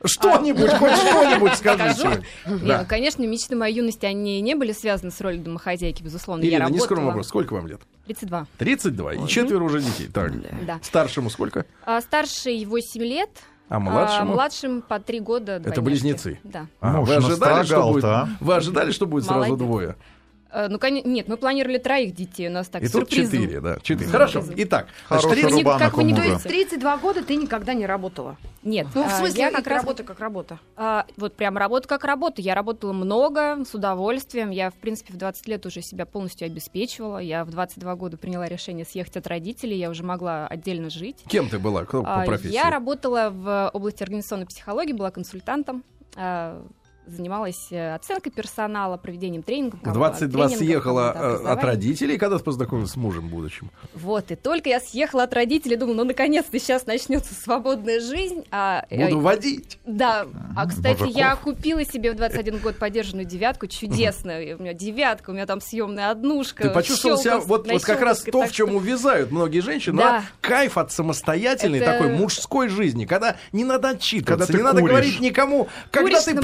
Что-нибудь, 0.03 0.71
хоть 0.71 0.93
что-нибудь 0.93 1.53
скажи 1.53 1.93
сегодня. 1.93 2.25
Не, 2.47 2.67
Да. 2.67 2.81
ну, 2.81 2.87
конечно, 2.87 3.21
мечты 3.23 3.55
моей 3.55 3.75
юности, 3.75 4.05
они 4.07 4.41
не 4.41 4.55
были 4.55 4.71
связаны 4.71 5.11
с 5.11 5.21
ролью 5.21 5.43
домохозяйки, 5.43 6.01
безусловно. 6.01 6.41
я 6.41 6.47
Ирина, 6.49 6.57
не 6.57 6.63
работала. 6.65 6.85
скромный 6.85 7.05
вопрос. 7.05 7.27
Сколько 7.27 7.53
вам 7.53 7.67
лет? 7.67 7.81
32. 8.07 8.47
32. 8.57 9.13
И 9.13 9.27
четверо 9.27 9.63
уже 9.63 9.79
детей. 9.81 10.07
Так. 10.11 10.31
Да. 10.65 10.79
Старшему 10.81 11.29
сколько? 11.29 11.65
А 11.85 12.01
старший 12.01 12.65
8 12.65 13.01
лет, 13.03 13.29
А 13.71 13.79
младшему? 13.79 14.31
а 14.31 14.35
младшим 14.35 14.81
по 14.81 14.99
3 14.99 15.19
года. 15.21 15.61
Это 15.63 15.81
близнецы? 15.81 16.39
Да. 16.43 16.67
А, 16.81 16.97
Муж 16.97 17.07
вы 17.07 17.15
ожидали, 17.15 17.63
что 17.63 17.89
будет, 17.89 18.03
а? 18.03 18.27
вы 18.41 18.55
ожидали, 18.55 18.91
что 18.91 19.05
будет 19.05 19.23
сразу 19.23 19.39
Молодец. 19.39 19.57
двое? 19.57 19.95
Э, 20.53 20.67
Ну, 20.69 20.77
коне- 20.77 21.01
нет, 21.03 21.27
мы 21.27 21.37
планировали 21.37 21.77
троих 21.77 22.13
детей, 22.13 22.47
у 22.47 22.51
нас 22.51 22.67
так 22.67 22.81
И 22.83 22.85
тут 22.85 23.09
сюрпризом. 23.09 23.31
четыре, 23.41 23.61
да. 23.61 23.77
Четыре. 23.81 24.09
Хорошо. 24.09 24.43
Итак, 24.57 24.87
Хороший 25.07 25.31
30 25.31 25.51
рубанок 25.53 25.79
как 25.81 25.93
вы 25.95 26.03
не. 26.03 26.13
То 26.13 26.23
есть 26.23 26.43
32 26.43 26.97
года 26.97 27.23
ты 27.23 27.35
никогда 27.35 27.73
не 27.73 27.85
работала. 27.85 28.37
Нет, 28.63 28.87
Ну, 28.93 29.03
в 29.03 29.07
а, 29.07 29.09
смысле, 29.17 29.39
я 29.39 29.51
как 29.51 29.65
раз 29.67 29.81
работа 29.83 30.03
как 30.03 30.19
работа. 30.19 30.59
А, 30.75 31.05
вот 31.17 31.35
прям 31.35 31.57
работа 31.57 31.87
как 31.87 32.03
работа. 32.03 32.41
Я 32.41 32.53
работала 32.53 32.93
много, 32.93 33.63
с 33.65 33.73
удовольствием. 33.73 34.49
Я, 34.51 34.69
в 34.69 34.75
принципе, 34.75 35.13
в 35.13 35.17
20 35.17 35.47
лет 35.47 35.65
уже 35.65 35.81
себя 35.81 36.05
полностью 36.05 36.45
обеспечивала. 36.45 37.17
Я 37.19 37.43
в 37.45 37.49
22 37.49 37.95
года 37.95 38.17
приняла 38.17 38.47
решение 38.47 38.85
съехать 38.85 39.17
от 39.17 39.27
родителей. 39.27 39.77
Я 39.77 39.89
уже 39.89 40.03
могла 40.03 40.47
отдельно 40.47 40.89
жить. 40.89 41.17
Кем 41.27 41.49
ты 41.49 41.59
была? 41.59 41.85
Кто 41.85 42.03
по 42.03 42.21
А, 42.21 42.25
профессии? 42.25 42.53
Я 42.53 42.69
работала 42.69 43.29
в 43.31 43.69
области 43.73 44.03
организационной 44.03 44.45
психологии, 44.45 44.93
была 44.93 45.11
консультантом. 45.11 45.83
Занималась 47.07 47.67
э, 47.71 47.95
оценкой 47.95 48.31
персонала, 48.31 48.95
проведением 48.95 49.41
тренингов. 49.41 49.79
В 49.81 49.91
22 49.91 50.29
тренингов, 50.29 50.57
съехала 50.57 51.11
командного 51.13 51.49
э, 51.49 51.53
от 51.53 51.63
родителей, 51.63 52.17
когда 52.17 52.37
ты 52.37 52.43
познакомилась 52.43 52.91
с 52.91 52.95
мужем 52.95 53.27
будущим? 53.27 53.71
Вот, 53.95 54.31
и 54.31 54.35
только 54.35 54.69
я 54.69 54.79
съехала 54.79 55.23
от 55.23 55.33
родителей, 55.33 55.77
думала, 55.77 55.95
ну, 55.95 56.03
наконец-то 56.05 56.57
сейчас 56.59 56.85
начнется 56.85 57.33
свободная 57.33 57.99
жизнь. 57.99 58.43
А, 58.51 58.85
э, 58.89 59.05
Буду 59.05 59.19
водить. 59.19 59.79
Да, 59.85 60.27
а 60.55 60.67
кстати, 60.67 60.99
мужиков. 60.99 61.15
я 61.15 61.35
купила 61.35 61.83
себе 61.83 62.11
в 62.11 62.15
21 62.15 62.59
год 62.59 62.77
подержанную 62.77 63.25
девятку, 63.25 63.65
чудесная. 63.65 64.55
У 64.55 64.61
меня 64.61 64.73
девятка, 64.73 65.31
у 65.31 65.33
меня 65.33 65.47
там 65.47 65.59
съемная 65.59 66.11
однушка. 66.11 66.63
Ты 66.63 66.69
почувствовал 66.69 67.17
себя, 67.17 67.39
вот, 67.39 67.69
вот 67.69 67.83
как 67.83 68.01
раз 68.01 68.21
то, 68.21 68.45
в 68.45 68.51
чем 68.51 68.75
увязают 68.75 69.31
многие 69.31 69.61
женщины, 69.61 69.97
Да. 69.97 70.23
кайф 70.39 70.77
от 70.77 70.91
самостоятельной 70.91 71.79
Это- 71.79 71.93
такой 71.93 72.15
мужской 72.15 72.69
жизни, 72.69 73.05
когда 73.05 73.37
не 73.51 73.63
надо 73.63 73.89
отчитываться, 73.89 74.45
Когда 74.45 74.45
ты 74.45 74.57
не 74.57 74.63
надо 74.63 74.81
говорить 74.81 75.19
никому, 75.19 75.67
когда 75.89 76.21
ты 76.21 76.35
на 76.35 76.41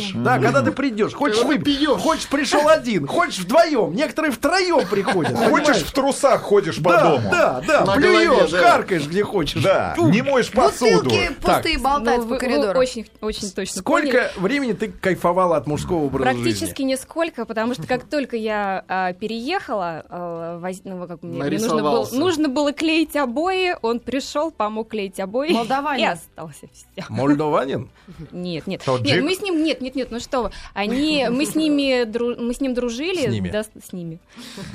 придешь, 0.00 0.12
да, 0.14 0.38
когда 0.38 0.62
ты 0.62 0.72
придешь, 0.72 1.12
хочешь 1.14 1.42
выпить, 1.42 1.86
хочешь 1.86 2.28
пришел 2.28 2.68
один, 2.68 3.06
хочешь 3.06 3.38
вдвоем, 3.40 3.94
некоторые 3.94 4.32
втроем 4.32 4.86
приходят. 4.88 5.36
Хочешь, 5.36 5.78
в 5.82 5.92
трусах 5.92 6.42
ходишь 6.42 6.82
по 6.82 6.96
дому. 6.98 7.30
да, 7.30 7.60
да, 7.66 7.84
плюешь, 7.94 8.50
харкаешь 8.50 9.06
где 9.06 9.24
хочешь. 9.24 9.62
Да, 9.62 9.94
не 9.98 10.22
моешь 10.22 10.50
посуду. 10.50 11.04
Бутылки 11.04 11.30
пустые 11.40 11.78
Ну, 11.78 11.84
болтают 11.84 12.24
вы- 12.24 12.34
по 12.36 12.40
коридору. 12.40 12.78
очень, 12.78 13.06
очень 13.20 13.50
точно 13.50 13.80
Сколько 13.80 14.30
времени 14.36 14.72
ты 14.72 14.88
кайфовала 14.88 15.56
от 15.56 15.66
мужского 15.66 16.04
образа 16.04 16.24
Практически 16.30 16.82
жизни? 16.82 16.92
нисколько, 16.92 17.44
потому 17.44 17.74
что 17.74 17.86
как 17.86 18.04
только 18.04 18.36
я 18.36 18.84
а, 18.88 19.12
переехала, 19.12 20.04
а, 20.08 20.60
ну, 20.84 21.06
как 21.06 21.22
мне, 21.22 21.42
мне 21.42 21.50
нужно 21.58 21.68
было, 21.68 21.80
Нарисовался. 21.82 22.14
нужно 22.16 22.48
было 22.48 22.72
клеить 22.72 23.16
обои, 23.16 23.76
он 23.82 24.00
пришел, 24.00 24.50
помог 24.50 24.88
клеить 24.88 25.18
обои 25.20 25.52
Молдаванин. 25.52 26.04
и 26.04 26.06
остался. 26.12 26.66
Все. 26.72 27.04
Молдованин? 27.08 27.90
Нет, 28.30 28.66
нет, 28.66 28.82
нет, 28.86 29.22
мы 29.22 29.34
с 29.34 29.40
ним, 29.40 29.62
нет, 29.62 29.80
нет, 29.82 29.94
нет, 29.94 30.08
ну 30.10 30.20
что 30.20 30.44
вы, 30.44 30.50
они, 30.72 31.26
мы 31.30 31.44
с 31.44 31.54
ними, 31.54 32.04
дру- 32.04 32.40
мы 32.40 32.54
с 32.54 32.60
ним 32.60 32.72
дружили, 32.74 33.26
С 33.26 33.30
ними? 33.30 33.50
да, 33.50 33.62
с, 33.64 33.92
ними. 33.92 34.18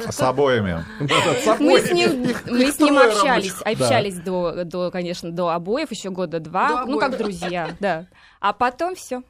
С 0.10 0.20
обоями. 0.22 0.86
Мы 1.00 1.80
с 1.80 1.92
ним, 1.92 2.28
мы 2.46 2.72
с 2.72 2.80
ним 2.80 2.98
общались, 3.00 3.54
общались 3.64 4.20
до, 4.20 4.64
до, 4.64 4.92
конечно, 4.92 5.32
до 5.32 5.50
обоев 5.50 5.90
еще 5.92 6.10
года 6.12 6.40
два, 6.40 6.86
ну 6.86 7.00
как 7.00 7.18
друзья, 7.18 7.70
да. 7.80 8.06
А 8.40 8.54
потом 8.54 8.96
все. 8.96 9.24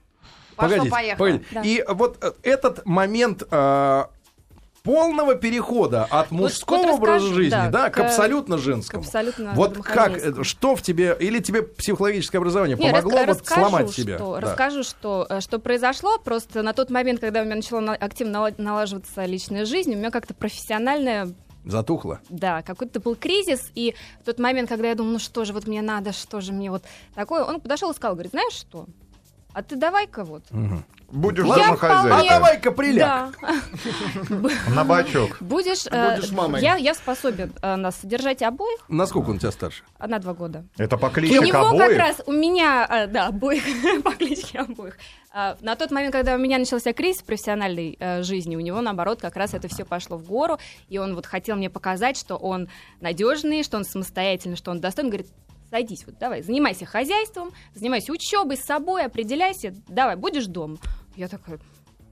Погодите, 0.57 0.89
Пошло-поехало. 0.89 1.25
погодите. 1.27 1.46
Да. 1.51 1.62
И 1.62 1.84
вот 1.88 2.17
э, 2.19 2.31
этот 2.41 2.84
момент 2.86 3.43
э, 3.50 4.03
полного 4.84 5.36
перехода 5.36 6.05
от 6.10 6.31
мужского 6.31 6.77
вот 6.77 6.96
образа 6.96 7.15
расскажу, 7.15 7.34
жизни, 7.36 7.50
да, 7.51 7.69
да, 7.69 7.89
к, 7.89 7.93
к- 7.96 8.00
абсолютно 8.00 8.57
женскому. 8.57 9.03
абсолютно 9.03 9.53
вот 9.53 9.77
как, 9.79 10.43
что 10.46 10.75
в 10.75 10.81
тебе, 10.81 11.15
или 11.19 11.39
тебе 11.39 11.62
психологическое 11.63 12.38
образование 12.38 12.77
Не, 12.77 12.89
помогло 12.89 13.12
раска- 13.12 13.25
вот 13.25 13.27
расскажу, 13.41 13.62
сломать 13.62 13.91
себя? 13.91 14.15
Что, 14.17 14.36
Да. 14.36 14.41
Расскажу, 14.41 14.84
что, 14.84 15.27
э, 15.29 15.41
что 15.41 15.60
произошло. 15.60 16.17
Просто 16.19 16.62
на 16.63 16.74
тот 16.74 16.89
момент, 16.89 17.19
когда 17.19 17.41
у 17.41 17.46
меня 17.46 17.55
начала 17.55 17.79
на- 17.81 17.93
активно 17.96 18.34
нала- 18.34 18.53
налаживаться 18.57 19.25
личная 19.25 19.65
жизнь, 19.65 19.93
у 19.93 19.98
меня 19.98 20.12
как-то 20.12 20.34
профессиональная 20.34 21.34
Затухло. 21.65 22.22
да, 22.29 22.62
какой-то 22.62 23.00
был 23.01 23.15
кризис, 23.15 23.72
и 23.75 23.93
в 24.22 24.25
тот 24.25 24.39
момент, 24.39 24.69
когда 24.69 24.88
я 24.88 24.96
думала, 24.96 25.13
ну 25.13 25.19
что 25.19 25.43
же 25.43 25.51
вот 25.53 25.67
мне 25.67 25.81
надо, 25.81 26.13
что 26.13 26.39
же 26.39 26.53
мне 26.53 26.72
вот 26.72 26.84
такое, 27.13 27.43
он 27.43 27.60
подошел 27.60 27.91
и 27.91 27.93
сказал, 27.96 28.13
говорит, 28.15 28.31
знаешь 28.31 28.53
что, 28.53 28.86
а 29.57 29.63
ты 29.63 29.75
давай-ка 29.75 30.23
вот. 30.23 30.43
Будешь 31.09 31.45
Ладно, 31.45 31.61
Я 31.63 31.65
А 31.65 31.77
домохозяйкой. 31.77 32.29
давай-ка 32.29 32.71
приляг. 32.71 33.31
Да, 33.41 34.49
На 34.75 34.83
бачок. 34.83 35.37
будешь... 35.39 35.85
э, 35.89 36.15
Будешь 36.17 36.31
мамой. 36.31 36.61
Я, 36.61 36.75
я 36.75 36.93
способен 36.93 37.53
э, 37.61 37.75
нас 37.77 37.95
содержать 37.95 38.41
обоих 38.43 38.81
Насколько 38.89 39.29
он 39.29 39.39
тебя 39.39 39.51
старше? 39.51 39.83
на 40.05 40.19
два 40.19 40.33
года. 40.33 40.65
Это 40.77 40.97
по 40.97 41.05
У 41.07 41.09
кличке 41.09 41.39
него 41.39 41.51
как 41.71 41.73
обоих. 41.73 41.97
раз, 41.97 42.21
у 42.25 42.33
меня, 42.33 42.85
э, 42.89 43.07
да, 43.07 43.27
обоих, 43.27 43.63
по 44.03 44.11
кличке 44.11 44.59
обоих. 44.59 44.97
А, 45.33 45.55
На 45.61 45.75
тот 45.75 45.91
момент, 45.91 46.11
когда 46.13 46.35
у 46.35 46.37
меня 46.37 46.57
начался 46.57 46.91
кризис 46.93 47.21
в 47.21 47.25
профессиональной 47.25 47.95
э, 47.99 48.21
жизни, 48.23 48.55
у 48.55 48.59
него, 48.59 48.81
наоборот, 48.81 49.21
как 49.21 49.37
раз 49.37 49.53
это 49.53 49.67
все 49.69 49.85
пошло 49.85 50.17
в 50.17 50.25
гору, 50.25 50.59
и 50.89 50.97
он 50.97 51.15
вот 51.15 51.25
хотел 51.25 51.55
мне 51.55 51.69
показать, 51.69 52.17
что 52.17 52.35
он 52.35 52.67
надежный, 52.99 53.63
что 53.63 53.77
он 53.77 53.85
самостоятельный, 53.85 54.57
что 54.57 54.71
он 54.71 54.81
достоин, 54.81 55.07
говорит, 55.07 55.27
садись, 55.71 56.03
вот 56.05 56.17
давай, 56.17 56.41
занимайся 56.41 56.86
хозяйством, 56.86 57.51
занимайся 57.75 58.12
учебой, 58.12 58.57
с 58.57 58.62
собой, 58.65 59.05
определяйся, 59.05 59.74
давай, 59.88 60.15
будешь 60.15 60.45
дома. 60.45 60.77
Я 61.15 61.27
такая, 61.27 61.59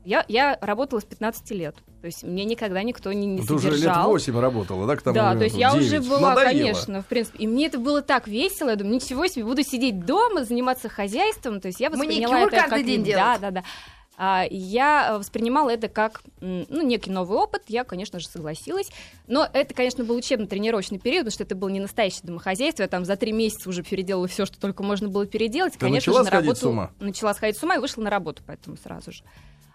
я, 0.04 0.24
я 0.28 0.58
работала 0.62 1.00
с 1.00 1.04
15 1.06 1.52
лет, 1.52 1.76
то 2.02 2.06
есть 2.08 2.24
мне 2.24 2.46
никогда 2.46 2.84
никто 2.84 3.12
не, 3.14 3.26
не 3.26 3.42
Ты 3.46 3.54
уже 3.56 3.70
лет 3.70 3.80
содержал. 3.80 4.10
8 4.10 4.40
работала, 4.40 4.86
да, 4.86 4.96
к 4.96 5.02
тому 5.02 5.16
Да, 5.16 5.24
моменту? 5.34 5.40
то 5.40 5.46
есть 5.46 5.58
я 5.58 5.74
уже 5.74 5.90
9. 6.00 6.08
была, 6.10 6.30
Надоело. 6.30 6.50
конечно, 6.50 7.02
в 7.02 7.06
принципе. 7.08 7.38
И 7.40 7.48
мне 7.48 7.66
это 7.68 7.80
было 7.80 8.02
так 8.04 8.28
весело. 8.28 8.70
Я 8.70 8.76
думаю, 8.76 8.96
ничего 8.96 9.26
себе, 9.28 9.46
буду 9.46 9.64
сидеть 9.64 10.06
дома, 10.06 10.44
заниматься 10.44 10.90
хозяйством. 10.90 11.60
То 11.60 11.70
есть 11.70 11.80
я 11.80 11.90
восприняла 11.90 12.34
Маникюр 12.34 12.54
это 12.54 12.62
каждый 12.70 12.78
как... 12.78 12.86
день 12.86 13.00
Да, 13.04 13.06
делать. 13.06 13.42
да, 13.42 13.52
да. 13.52 13.60
А, 13.62 13.64
я 14.50 15.10
э, 15.12 15.18
воспринимала 15.18 15.70
это 15.70 15.90
как 15.90 16.22
ну, 16.40 16.82
некий 16.82 17.12
новый 17.12 17.38
опыт, 17.38 17.64
я, 17.68 17.84
конечно 17.84 18.20
же, 18.20 18.28
согласилась. 18.28 18.90
Но 19.28 19.48
это, 19.52 19.74
конечно, 19.74 20.04
был 20.04 20.16
учебно-тренировочный 20.16 21.00
период, 21.00 21.26
потому 21.26 21.34
что 21.34 21.44
это 21.44 21.56
было 21.56 21.70
не 21.70 21.80
настоящее 21.80 22.22
домохозяйство. 22.24 22.84
Я 22.84 22.88
там 22.88 23.06
за 23.06 23.18
три 23.18 23.32
месяца 23.32 23.70
уже 23.70 23.84
переделала 23.84 24.28
все, 24.28 24.46
что 24.46 24.60
только 24.60 24.84
можно 24.84 25.10
было 25.10 25.26
переделать. 25.26 25.74
Ты 25.74 25.80
конечно 25.80 26.12
начала 26.12 26.18
же, 26.20 26.24
на 26.24 26.30
сходить 26.30 26.48
работу... 26.48 26.60
с 26.60 26.64
ума? 26.64 26.92
Начала 27.00 27.34
сходить 27.34 27.58
с 27.58 27.64
ума 27.64 27.76
и 27.76 27.80
вышла 27.80 28.02
на 28.02 28.10
работу, 28.10 28.42
поэтому 28.46 28.78
сразу 28.78 29.12
же. 29.12 29.24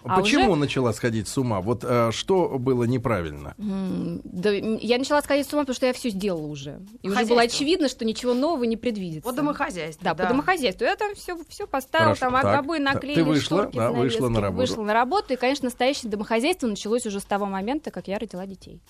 А 0.05 0.21
Почему 0.21 0.53
уже- 0.53 0.61
начала 0.61 0.93
сходить 0.93 1.29
с 1.29 1.37
ума? 1.37 1.61
Вот 1.61 1.85
э, 1.85 2.11
что 2.13 2.59
было 2.59 2.85
неправильно? 2.85 3.55
М, 3.59 4.21
Да, 4.25 4.51
я 4.51 4.99
начала 4.99 5.21
сходить 5.23 5.47
с 5.49 5.53
ума, 5.53 5.63
потому 5.63 5.75
что 5.75 5.87
я 5.87 5.93
все 5.93 6.09
сделала 6.11 6.47
уже. 6.47 6.81
И 7.03 7.11
уже 7.11 7.27
было 7.27 7.43
очевидно, 7.43 7.89
что 7.89 8.05
ничего 8.05 8.33
нового 8.35 8.65
не 8.65 8.77
предвидится. 8.77 9.29
По 9.29 9.35
домохозяйству. 9.37 10.03
Да, 10.05 10.15
по 10.15 10.27
домохозяйству. 10.27 10.85
Я 10.85 10.97
там 10.97 11.15
все, 11.15 11.37
все 11.49 11.67
поставила, 11.67 12.15
Хорошо, 12.15 12.21
там 12.37 12.43
так, 12.43 12.59
обои 12.61 12.79
наклеили, 12.79 13.15
Ты 13.17 13.25
вышла, 13.25 13.59
шторки, 13.59 13.77
да, 13.77 13.91
вышла 13.93 14.29
на 14.29 14.41
работу. 14.41 14.61
Вышла 14.61 14.83
на 14.83 14.93
работу, 14.95 15.35
и, 15.35 15.37
конечно, 15.37 15.67
настоящее 15.67 16.11
домохозяйство 16.11 16.67
началось 16.67 17.05
уже 17.07 17.21
с 17.21 17.25
того 17.25 17.47
момента, 17.47 17.91
как 17.91 18.09
я 18.09 18.19
родила 18.19 18.47
детей. 18.47 18.81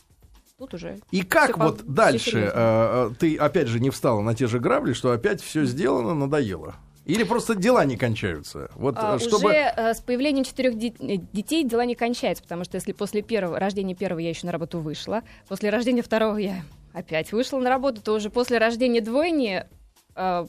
Тут 0.59 0.75
уже. 0.75 0.99
И 1.11 1.23
как 1.23 1.57
по- 1.57 1.69
вот 1.69 1.77
всё 1.81 1.87
дальше 1.89 2.39
э, 2.39 2.51
э, 2.55 3.11
ты 3.19 3.37
опять 3.37 3.67
же 3.69 3.81
не 3.81 3.89
встала 3.91 4.21
на 4.21 4.35
те 4.35 4.47
же 4.47 4.59
грабли, 4.61 4.93
что 4.93 5.11
опять 5.11 5.41
все 5.43 5.65
сделано, 5.65 6.15
надоело? 6.15 6.77
Или 7.07 7.25
просто 7.25 7.55
дела 7.55 7.85
не 7.85 7.97
кончаются? 7.97 8.71
Вот 8.75 8.95
А, 8.99 9.17
э, 9.17 9.19
чтобы... 9.19 9.49
Уже 9.49 9.73
э, 9.77 9.95
с 9.95 10.01
появлением 10.01 10.45
четырех 10.45 10.77
де- 10.77 10.95
э, 10.99 11.17
детей 11.33 11.65
дела 11.65 11.85
не 11.85 11.95
кончаются, 11.95 12.43
потому 12.43 12.65
что 12.65 12.77
если 12.77 12.93
после 12.93 13.23
первого 13.23 13.59
рождения 13.59 13.95
первого 13.95 14.21
я 14.21 14.29
еще 14.29 14.47
на 14.47 14.53
работу 14.53 14.79
вышла, 14.81 15.23
после 15.49 15.71
рождения 15.71 16.03
второго 16.03 16.37
я 16.37 16.63
опять 16.93 17.33
вышла 17.33 17.59
на 17.59 17.71
работу, 17.71 18.03
то 18.03 18.13
уже 18.15 18.31
после 18.31 18.59
рождения 18.59 19.01
двойни 19.01 19.65
э, 20.15 20.47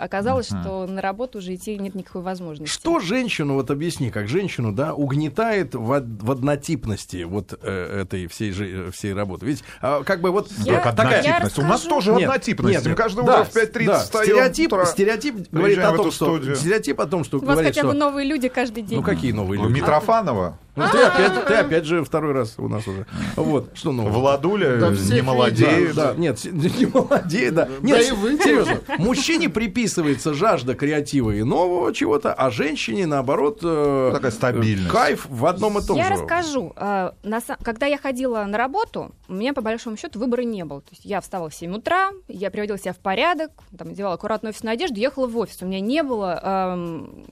оказалось, 0.00 0.50
Мгм. 0.50 0.62
что 0.62 0.86
на 0.86 1.00
работу 1.02 1.38
уже 1.38 1.54
идти 1.54 1.76
нет 1.78 1.94
никакой 1.94 2.22
возможности. 2.22 2.72
Что 2.72 2.98
женщину, 3.00 3.54
вот 3.54 3.70
объясни, 3.70 4.10
как 4.10 4.28
женщину, 4.28 4.72
да, 4.72 4.94
угнетает 4.94 5.74
в, 5.74 5.90
од- 5.90 6.22
в 6.22 6.30
однотипности 6.30 7.24
вот 7.24 7.58
э, 7.62 8.02
этой 8.02 8.26
всей, 8.26 8.52
жи- 8.52 8.90
всей 8.92 9.12
работы? 9.12 9.46
Ведь 9.46 9.62
а, 9.80 10.02
как 10.02 10.20
бы 10.20 10.30
вот 10.30 10.50
Я- 10.64 10.80
Как 10.80 10.96
такая... 10.96 11.22
я 11.22 11.36
однотипность. 11.36 11.58
У 11.58 11.62
нас 11.62 11.70
расскажу. 11.84 11.94
тоже 11.94 12.12
Нет, 12.12 12.22
однотипность. 12.28 12.74
нет, 12.78 12.86
нет. 12.86 12.96
каждое 12.96 13.24
Да, 13.26 13.40
утро 13.42 13.44
в 13.50 13.56
5.30 13.56 13.86
да, 13.86 13.98
встаем. 14.00 14.24
Стереотип, 14.26 14.72
утро. 14.72 14.84
стереотип 14.86 15.34
говорит 15.52 15.78
о 15.78 15.92
том, 15.96 16.10
что... 16.10 16.26
студию. 16.36 16.56
Стереотип 16.56 17.00
о 17.00 17.06
том, 17.06 17.24
что 17.24 17.38
У 17.38 17.40
вас 17.40 17.50
говорит, 17.56 17.74
хотя 17.74 17.86
бы 17.86 17.90
что... 17.92 17.98
новые 17.98 18.26
люди 18.26 18.48
каждый 18.48 18.82
день. 18.82 18.98
Ну 18.98 19.04
какие 19.04 19.32
новые 19.32 19.60
У 19.60 19.64
люди? 19.64 19.80
Митрофанова, 19.80 20.58
Ну, 20.80 20.86
ты, 20.92 20.98
опять, 21.02 21.44
ты 21.46 21.54
опять 21.54 21.84
же 21.84 22.02
второй 22.04 22.32
раз 22.32 22.54
у 22.58 22.68
нас 22.68 22.86
уже. 22.88 23.06
Вот, 23.36 23.70
что 23.74 23.92
нового? 23.92 24.12
Владуля 24.18 24.76
Да 24.78 24.92
всех 24.94 25.10
не 25.16 25.22
молодеет. 25.22 25.94
Да, 25.94 26.12
да, 26.12 26.18
нет, 26.18 26.44
не 26.44 26.86
молодеет, 26.86 27.54
да. 27.54 27.68
Нет, 27.82 28.08
и 28.08 28.12
вы 28.12 28.36
серьезно, 28.38 28.80
мужчине 28.98 29.48
приписывается 29.48 30.34
жажда 30.34 30.74
креатива 30.74 31.30
и 31.30 31.42
нового 31.42 31.92
чего-то, 31.94 32.32
а 32.32 32.50
женщине, 32.50 33.06
наоборот, 33.06 33.60
э, 33.62 34.10
Такая 34.14 34.30
стабильность. 34.30 34.88
э, 34.88 34.92
кайф 34.92 35.26
в 35.28 35.46
одном 35.46 35.78
и 35.78 35.82
том 35.86 35.96
Я 35.96 36.04
же. 36.08 36.14
расскажу. 36.14 36.72
А, 36.76 37.14
на 37.22 37.38
са- 37.38 37.56
Когда 37.62 37.86
я 37.86 37.98
ходила 37.98 38.44
на 38.44 38.56
работу, 38.58 39.12
у 39.28 39.34
меня, 39.34 39.52
по 39.52 39.60
большому 39.60 39.96
счету, 39.96 40.18
выбора 40.18 40.42
не 40.42 40.64
было. 40.64 40.80
То 40.80 40.88
есть 40.92 41.04
я 41.04 41.20
вставала 41.20 41.50
в 41.50 41.54
7 41.54 41.74
утра, 41.76 42.10
я 42.28 42.50
приводила 42.50 42.78
себя 42.78 42.92
в 42.92 42.98
порядок, 42.98 43.50
там, 43.76 43.88
надевала 43.88 44.14
аккуратную 44.14 44.50
офисную 44.50 44.74
одежду, 44.74 44.98
ехала 44.98 45.26
в 45.26 45.36
офис. 45.36 45.58
У 45.62 45.66
меня 45.66 45.80
не 45.80 46.02
было 46.02 46.40
эм, 46.42 47.24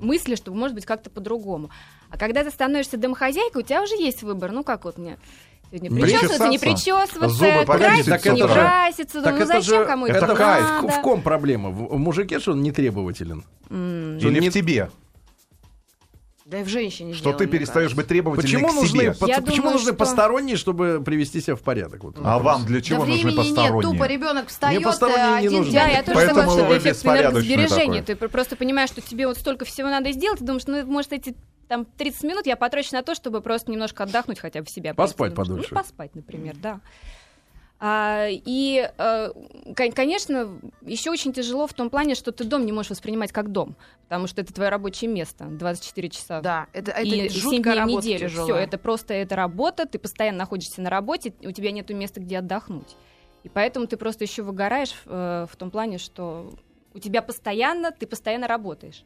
мысли, 0.00 0.34
что 0.34 0.52
может 0.52 0.74
быть 0.74 0.86
как-то 0.86 1.10
по-другому. 1.10 1.70
А 2.14 2.16
когда 2.16 2.44
ты 2.44 2.50
становишься 2.52 2.96
домохозяйкой, 2.96 3.62
у 3.62 3.64
тебя 3.64 3.82
уже 3.82 3.96
есть 3.96 4.22
выбор. 4.22 4.52
Ну, 4.52 4.62
как 4.62 4.84
вот 4.84 4.98
мне 4.98 5.18
сегодня 5.68 5.90
причесываться, 5.90 6.46
не 6.48 6.58
причесываться, 6.60 7.28
зубы 7.28 7.64
краситься, 7.66 8.10
почистить, 8.12 8.32
не 8.34 8.40
так 8.42 8.50
это 8.50 8.54
же- 8.54 8.54
краситься. 8.60 9.22
Так 9.22 9.32
ну, 9.34 9.38
это 9.40 9.46
зачем 9.46 9.62
же, 9.80 9.84
кому 9.84 10.06
это 10.06 10.18
это 10.24 10.36
кайф. 10.36 10.62
надо? 10.64 10.88
В 10.88 11.02
ком 11.02 11.22
проблема? 11.22 11.70
В 11.70 11.98
мужике, 11.98 12.38
что 12.38 12.52
он 12.52 12.62
не 12.62 12.70
требователен? 12.70 13.42
Что 13.66 13.74
Или 13.74 14.38
не- 14.38 14.50
в 14.50 14.52
тебе. 14.52 14.90
Да 16.44 16.60
и 16.60 16.62
в 16.62 16.68
женщине 16.68 17.14
Что 17.14 17.30
дело, 17.30 17.38
ты 17.38 17.44
мне 17.46 17.52
перестаешь 17.54 17.86
кажется. 17.86 17.96
быть 17.96 18.06
требовательным 18.06 18.60
Почему 18.62 18.68
к 18.68 18.74
нужны, 18.82 18.98
себе. 19.00 19.10
пац- 19.18 19.28
Я 19.28 19.40
почему 19.40 19.56
думаю, 19.56 19.72
нужны 19.72 19.88
что- 19.88 19.94
посторонние, 19.96 20.56
чтобы 20.58 21.02
привести 21.04 21.40
себя 21.40 21.56
в 21.56 21.62
порядок? 21.62 22.04
Вот 22.04 22.16
А 22.18 22.34
вопрос. 22.38 22.42
вам 22.44 22.66
для 22.66 22.76
Да 22.80 22.82
чего 22.84 22.98
нужны 23.06 23.14
времени 23.14 23.46
нет, 23.46 23.54
посторонние? 23.56 23.92
тупо 23.92 24.04
ребенок 24.06 24.48
встает, 24.48 24.82
посторонние 24.82 25.30
не 25.40 25.46
один 25.46 25.52
нужны. 25.60 25.72
Да, 25.72 25.86
я 25.86 26.02
тоже 26.02 26.14
Поэтому 26.14 26.40
согласна, 26.40 26.64
что 26.64 26.74
это 26.74 26.90
эффект 26.90 27.04
энергосбережения. 27.06 28.00
такой. 28.02 28.14
Ты 28.16 28.28
просто 28.28 28.56
понимаешь, 28.56 28.90
что 28.90 29.00
тебе 29.00 29.26
вот 29.26 29.38
столько 29.38 29.64
всего 29.64 29.88
надо 29.88 30.12
сделать, 30.12 30.38
ты 30.38 30.44
думаешь, 30.44 30.66
ну, 30.66 30.84
может, 30.84 31.14
эти 31.14 31.34
там 31.68 31.84
30 31.84 32.22
минут 32.24 32.46
я 32.46 32.56
потрачу 32.56 32.94
на 32.94 33.02
то, 33.02 33.14
чтобы 33.14 33.40
просто 33.40 33.70
немножко 33.70 34.04
отдохнуть 34.04 34.38
хотя 34.38 34.60
бы 34.60 34.66
в 34.66 34.70
себя. 34.70 34.94
Поспать 34.94 35.34
подольше. 35.34 35.68
Ну, 35.70 35.76
поспать, 35.76 36.14
например, 36.14 36.56
да. 36.56 36.80
А, 37.80 38.28
и, 38.30 38.88
кон- 39.76 39.92
конечно, 39.92 40.58
еще 40.80 41.10
очень 41.10 41.32
тяжело 41.32 41.66
в 41.66 41.74
том 41.74 41.90
плане, 41.90 42.14
что 42.14 42.32
ты 42.32 42.44
дом 42.44 42.64
не 42.64 42.72
можешь 42.72 42.90
воспринимать 42.90 43.32
как 43.32 43.50
дом, 43.50 43.76
потому 44.04 44.26
что 44.26 44.40
это 44.40 44.54
твое 44.54 44.70
рабочее 44.70 45.10
место 45.10 45.44
24 45.44 46.08
часа 46.08 46.40
Да, 46.40 46.66
это, 46.72 46.92
это 46.92 47.02
и 47.02 47.28
жуткая 47.28 47.50
7 47.50 47.62
дней 47.62 47.74
в 47.74 47.78
работа 47.78 48.06
неделю. 48.06 48.28
Все, 48.30 48.56
это 48.56 48.78
просто 48.78 49.12
это 49.12 49.36
работа, 49.36 49.86
ты 49.86 49.98
постоянно 49.98 50.38
находишься 50.38 50.80
на 50.80 50.88
работе, 50.88 51.34
у 51.42 51.50
тебя 51.50 51.72
нет 51.72 51.90
места, 51.90 52.20
где 52.20 52.38
отдохнуть. 52.38 52.96
И 53.42 53.48
поэтому 53.50 53.86
ты 53.86 53.96
просто 53.98 54.24
еще 54.24 54.42
выгораешь 54.42 54.94
э, 55.04 55.46
в 55.50 55.56
том 55.56 55.70
плане, 55.70 55.98
что 55.98 56.54
у 56.94 56.98
тебя 57.00 57.20
постоянно, 57.20 57.90
ты 57.90 58.06
постоянно 58.06 58.46
работаешь. 58.46 59.02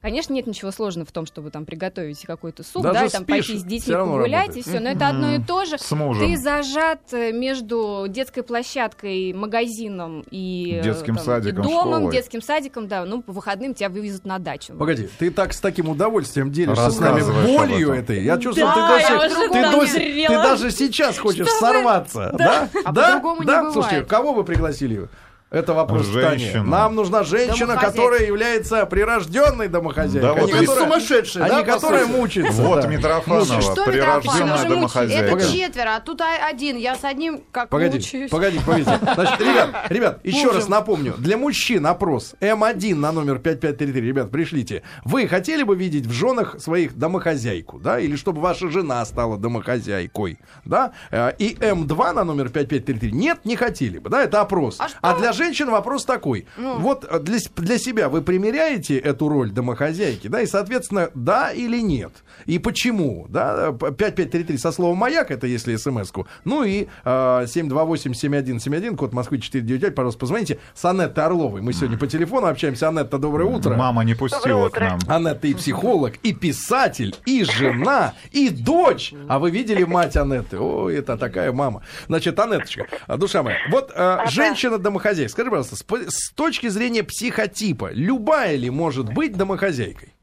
Конечно, 0.00 0.32
нет 0.32 0.46
ничего 0.46 0.70
сложного 0.70 1.06
в 1.06 1.12
том, 1.12 1.26
чтобы 1.26 1.50
там 1.50 1.64
приготовить 1.64 2.22
какой-то 2.24 2.62
суп, 2.62 2.82
Даже 2.84 2.94
да, 3.00 3.06
и 3.06 3.08
там 3.08 3.22
спишь, 3.24 3.46
пойти 3.46 3.58
с 3.58 3.64
детьми 3.64 3.94
погулять, 3.94 4.56
и 4.56 4.62
все. 4.62 4.78
Но 4.78 4.90
это 4.90 5.08
одно 5.08 5.34
и 5.34 5.42
то 5.42 5.64
же. 5.64 5.76
С 5.76 5.90
мужем. 5.90 6.24
Ты 6.26 6.36
зажат 6.36 7.00
э, 7.12 7.32
между 7.32 8.06
детской 8.08 8.42
площадкой, 8.42 9.32
магазином 9.32 10.24
и 10.30 10.78
э, 10.80 10.82
Детским 10.84 11.16
там, 11.16 11.22
и 11.24 11.26
садиком, 11.26 11.62
домом, 11.64 11.94
школой. 11.98 12.12
детским 12.12 12.42
садиком, 12.42 12.86
да. 12.86 13.04
Ну, 13.04 13.22
по 13.22 13.32
выходным 13.32 13.74
тебя 13.74 13.88
вывезут 13.88 14.24
на 14.24 14.38
дачу. 14.38 14.74
Погоди, 14.74 15.08
ты 15.18 15.30
так 15.30 15.52
с 15.52 15.60
таким 15.60 15.88
удовольствием 15.88 16.52
делишься 16.52 16.90
с 16.90 16.98
нами 17.00 17.22
болью 17.56 17.92
этой. 17.92 18.22
Я 18.22 18.38
чувствую, 18.38 18.66
Да, 18.68 18.74
ты, 18.74 18.80
до 18.80 18.98
я 18.98 19.06
сих- 19.08 19.16
уже 19.38 19.48
ты, 19.48 19.70
до 19.70 19.86
сих- 19.86 20.26
ты 20.28 20.34
даже 20.34 20.70
сейчас 20.70 21.18
хочешь 21.18 21.48
сорваться. 21.48 22.34
Да? 22.38 22.68
А 22.84 22.92
да? 22.92 23.06
по-другому 23.16 23.40
не 23.40 23.46
да? 23.46 23.56
бывает. 23.58 23.72
Слушайте, 23.72 24.04
кого 24.06 24.32
вы 24.32 24.44
пригласили? 24.44 25.08
Это 25.50 25.72
вопрос. 25.72 26.04
Женщину. 26.06 26.64
Нам 26.64 26.94
нужна 26.94 27.22
женщина, 27.22 27.76
которая 27.76 28.26
является 28.26 28.84
прирожденной 28.84 29.68
домохозяйкой. 29.68 30.20
Да 30.20 30.30
а 30.30 30.34
вот 30.34 30.46
не 30.46 30.52
вы 30.52 30.66
которая- 30.66 30.84
сумасшедшие, 30.84 31.44
а 31.44 31.48
да, 31.48 31.58
не 31.60 31.64
которая 31.64 32.06
мучается. 32.06 32.62
Вот 32.62 32.82
да. 32.82 32.88
Митрофанова, 32.88 33.62
Что 33.62 33.84
прирожденная 33.86 34.68
домохозяйка. 34.68 35.36
Это 35.36 35.50
четверо, 35.52 35.96
а 35.96 36.00
тут 36.00 36.20
а- 36.20 36.46
один. 36.48 36.76
Я 36.76 36.96
с 36.96 37.04
одним 37.04 37.42
как 37.50 37.70
Погоди, 37.70 37.96
мучаюсь. 37.96 38.30
погоди, 38.30 38.58
погоди. 38.64 38.82
Значит, 38.84 39.40
ребят, 39.40 39.70
ребят, 39.88 40.20
еще 40.24 40.50
раз 40.50 40.68
напомню. 40.68 41.14
Для 41.16 41.38
мужчин 41.38 41.86
опрос 41.86 42.34
М1 42.42 42.94
на 42.96 43.10
номер 43.12 43.38
5533. 43.38 44.06
Ребят, 44.06 44.30
пришлите. 44.30 44.82
Вы 45.04 45.26
хотели 45.28 45.62
бы 45.62 45.74
видеть 45.76 46.04
в 46.06 46.12
женах 46.12 46.60
своих 46.60 46.94
домохозяйку, 46.98 47.78
да? 47.78 47.98
Или 47.98 48.16
чтобы 48.16 48.42
ваша 48.42 48.68
жена 48.68 49.02
стала 49.06 49.38
домохозяйкой, 49.38 50.38
да? 50.66 50.92
Э, 51.10 51.32
И 51.38 51.54
М2 51.54 52.12
на 52.12 52.24
номер 52.24 52.50
5533. 52.50 53.12
Нет, 53.12 53.44
не 53.44 53.56
хотели 53.56 53.98
бы, 53.98 54.10
да? 54.10 54.22
Это 54.24 54.40
опрос. 54.42 54.76
А? 54.80 54.88
А 55.00 55.14
для 55.18 55.32
женщин 55.38 55.70
вопрос 55.70 56.04
такой. 56.04 56.46
Вот 56.56 57.06
э, 57.08 57.18
для, 57.20 57.38
для 57.56 57.78
себя 57.78 58.08
вы 58.08 58.20
примеряете 58.22 58.98
эту 58.98 59.28
роль 59.28 59.50
домохозяйки, 59.50 60.28
да? 60.28 60.42
И, 60.42 60.46
соответственно, 60.46 61.10
да 61.14 61.50
или 61.52 61.80
нет? 61.80 62.12
И 62.46 62.58
почему, 62.58 63.26
да? 63.28 63.72
П- 63.72 63.92
5533 63.92 64.58
со 64.58 64.72
словом 64.72 64.98
«маяк», 64.98 65.30
это 65.30 65.46
если 65.46 65.76
смс-ку. 65.76 66.26
Ну 66.44 66.64
и 66.64 66.86
э, 67.04 67.46
728-7171, 67.46 68.96
код 68.96 69.12
Москвы 69.12 69.38
495, 69.38 69.94
пожалуйста, 69.94 70.18
позвоните 70.20 70.58
с 70.74 70.84
Анеттой 70.84 71.24
Орловой. 71.24 71.60
Мы 71.62 71.72
сегодня 71.72 71.98
по 71.98 72.06
телефону 72.06 72.46
общаемся. 72.48 72.88
Анетта, 72.88 73.18
доброе 73.18 73.44
утро. 73.48 73.74
Мама 73.74 74.04
не 74.04 74.14
пустила 74.14 74.68
к 74.68 74.80
нам. 74.80 74.98
Анетта 75.08 75.46
и 75.46 75.54
психолог, 75.54 76.14
и 76.22 76.32
писатель, 76.32 77.14
и 77.26 77.44
жена, 77.44 78.14
и 78.32 78.50
дочь. 78.50 79.14
А 79.28 79.38
вы 79.38 79.50
видели 79.50 79.84
мать 79.84 80.16
Анетты? 80.16 80.58
О, 80.58 80.88
это 80.90 81.16
такая 81.16 81.52
мама. 81.52 81.82
Значит, 82.08 82.38
Анетточка, 82.38 82.86
а, 83.06 83.16
душа 83.16 83.42
моя, 83.42 83.56
вот 83.70 83.92
э, 83.94 84.18
женщина-домохозяйка, 84.28 85.27
скажи, 85.28 85.50
пожалуйста, 85.50 85.76
с, 85.76 85.84
с 86.10 86.32
точки 86.34 86.68
зрения 86.68 87.04
психотипа, 87.04 87.90
любая 87.92 88.56
ли 88.56 88.70
может 88.70 89.12
быть 89.12 89.36
домохозяйкой? 89.36 90.14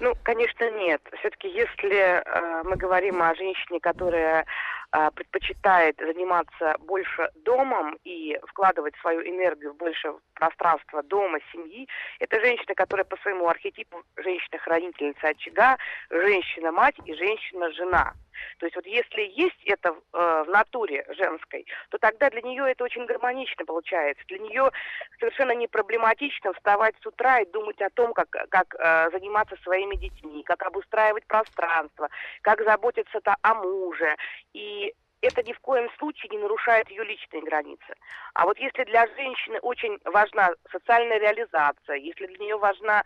Ну, 0.00 0.12
конечно, 0.22 0.70
нет. 0.72 1.00
Все-таки, 1.20 1.48
если 1.48 2.20
э, 2.20 2.62
мы 2.64 2.76
говорим 2.76 3.22
о 3.22 3.34
женщине, 3.34 3.78
которая 3.80 4.44
э, 4.92 5.10
предпочитает 5.14 5.96
заниматься 5.98 6.76
больше 6.80 7.30
домом 7.44 7.96
и 8.04 8.36
вкладывать 8.48 8.94
свою 9.00 9.22
энергию 9.22 9.72
в 9.72 9.76
больше 9.76 10.12
пространства 10.34 11.02
дома, 11.04 11.38
семьи, 11.52 11.88
это 12.18 12.40
женщина, 12.40 12.74
которая 12.74 13.04
по 13.04 13.16
своему 13.18 13.48
архетипу 13.48 14.02
женщина-хранительница 14.16 15.28
очага, 15.28 15.78
женщина-мать 16.10 16.96
и 17.06 17.14
женщина-жена. 17.14 18.14
То 18.58 18.66
есть 18.66 18.76
вот 18.76 18.86
если 18.86 19.22
есть 19.22 19.62
это 19.66 19.90
э, 19.90 20.44
в 20.46 20.48
натуре 20.48 21.04
женской, 21.10 21.66
то 21.90 21.98
тогда 21.98 22.30
для 22.30 22.42
нее 22.42 22.70
это 22.70 22.84
очень 22.84 23.06
гармонично 23.06 23.64
получается. 23.64 24.24
Для 24.28 24.38
нее 24.38 24.70
совершенно 25.18 25.52
не 25.52 25.66
проблематично 25.66 26.52
вставать 26.52 26.94
с 27.02 27.06
утра 27.06 27.40
и 27.40 27.50
думать 27.50 27.80
о 27.80 27.90
том, 27.90 28.12
как, 28.12 28.28
как 28.30 28.74
э, 28.78 29.10
заниматься 29.12 29.56
своими 29.62 29.96
детьми, 29.96 30.42
как 30.44 30.62
обустраивать 30.62 31.26
пространство, 31.26 32.08
как 32.42 32.62
заботиться-то 32.62 33.36
о 33.42 33.54
муже. 33.54 34.16
И 34.52 34.94
это 35.24 35.42
ни 35.42 35.52
в 35.52 35.60
коем 35.60 35.88
случае 35.98 36.30
не 36.30 36.38
нарушает 36.38 36.88
ее 36.90 37.04
личные 37.04 37.42
границы. 37.42 37.94
А 38.34 38.44
вот 38.44 38.58
если 38.58 38.84
для 38.84 39.06
женщины 39.16 39.58
очень 39.60 39.98
важна 40.04 40.50
социальная 40.70 41.18
реализация, 41.18 41.96
если 41.96 42.26
для 42.26 42.38
нее 42.38 42.58
важна 42.58 43.02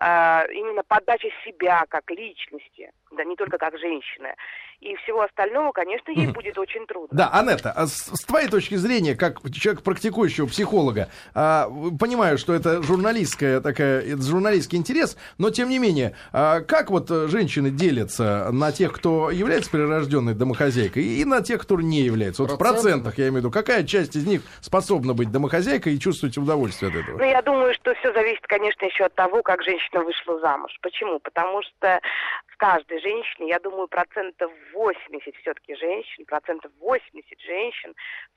именно 0.00 0.82
подача 0.86 1.28
себя 1.44 1.84
как 1.88 2.10
личности, 2.10 2.90
да, 3.10 3.24
не 3.24 3.36
только 3.36 3.58
как 3.58 3.78
женщины. 3.78 4.34
И 4.80 4.96
всего 4.96 5.22
остального, 5.22 5.70
конечно, 5.70 6.10
ей 6.10 6.26
будет 6.26 6.58
очень 6.58 6.84
трудно. 6.86 7.16
Да, 7.16 7.30
Анетта, 7.32 7.70
а 7.70 7.86
с, 7.86 8.10
с 8.12 8.24
твоей 8.24 8.48
точки 8.48 8.74
зрения, 8.74 9.14
как 9.14 9.38
человек 9.52 9.84
практикующего 9.84 10.48
психолога, 10.48 11.08
а, 11.34 11.68
понимаю, 12.00 12.36
что 12.36 12.52
это 12.52 12.82
журналистская 12.82 13.60
такая, 13.60 14.00
это 14.00 14.22
журналистский 14.22 14.78
интерес, 14.78 15.16
но 15.38 15.50
тем 15.50 15.68
не 15.68 15.78
менее, 15.78 16.16
а, 16.32 16.62
как 16.62 16.90
вот 16.90 17.08
женщины 17.08 17.70
делятся 17.70 18.48
на 18.50 18.72
тех, 18.72 18.92
кто 18.92 19.30
является 19.30 19.70
прирожденной 19.70 20.34
домохозяйкой, 20.34 21.04
и 21.04 21.24
на 21.24 21.42
тех, 21.42 21.62
кто 21.62 21.80
не 21.80 22.00
является? 22.00 22.42
Вот 22.42 22.50
в 22.50 22.58
процентах, 22.58 23.18
я 23.18 23.28
имею 23.28 23.34
в 23.34 23.36
виду, 23.36 23.50
какая 23.52 23.84
часть 23.84 24.16
из 24.16 24.26
них 24.26 24.42
способна 24.60 25.14
быть 25.14 25.30
домохозяйкой 25.30 25.94
и 25.94 26.00
чувствовать 26.00 26.36
удовольствие 26.36 26.90
от 26.90 26.96
этого? 26.96 27.18
Ну, 27.18 27.24
я 27.24 27.40
думаю, 27.42 27.72
что 27.74 27.94
все 27.94 28.12
зависит, 28.12 28.44
конечно, 28.48 28.84
еще 28.84 29.04
от 29.04 29.14
того, 29.14 29.42
как 29.42 29.62
женщина 29.62 29.91
вышла 30.00 30.38
замуж. 30.40 30.76
Почему? 30.82 31.18
Потому 31.20 31.62
что 31.62 32.00
в 32.46 32.56
каждой 32.56 33.00
женщине, 33.00 33.48
я 33.48 33.58
думаю, 33.58 33.88
процентов 33.88 34.52
80 34.72 35.34
все-таки 35.36 35.74
женщин, 35.76 36.24
процентов 36.24 36.72
80 36.80 37.40
женщин 37.40 37.94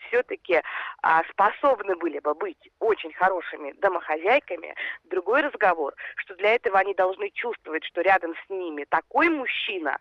все-таки 0.07 0.61
а, 1.01 1.23
способны 1.31 1.95
были 1.95 2.19
бы 2.19 2.33
быть 2.33 2.69
очень 2.79 3.13
хорошими 3.13 3.73
домохозяйками. 3.73 4.75
Другой 5.05 5.41
разговор, 5.41 5.93
что 6.17 6.35
для 6.35 6.55
этого 6.55 6.79
они 6.79 6.93
должны 6.93 7.29
чувствовать, 7.31 7.83
что 7.85 8.01
рядом 8.01 8.33
с 8.45 8.49
ними 8.49 8.85
такой 8.89 9.29
мужчина, 9.29 9.97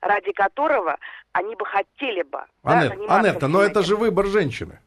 ради 0.00 0.32
которого 0.32 0.98
они 1.32 1.54
бы 1.56 1.66
хотели 1.66 2.22
бы 2.22 2.44
да, 2.62 2.78
Анет, 2.78 2.88
заниматься 2.88 3.18
Анетта, 3.18 3.48
но 3.48 3.62
это 3.62 3.82
же 3.82 3.96
выбор 3.96 4.26
женщины. 4.26 4.80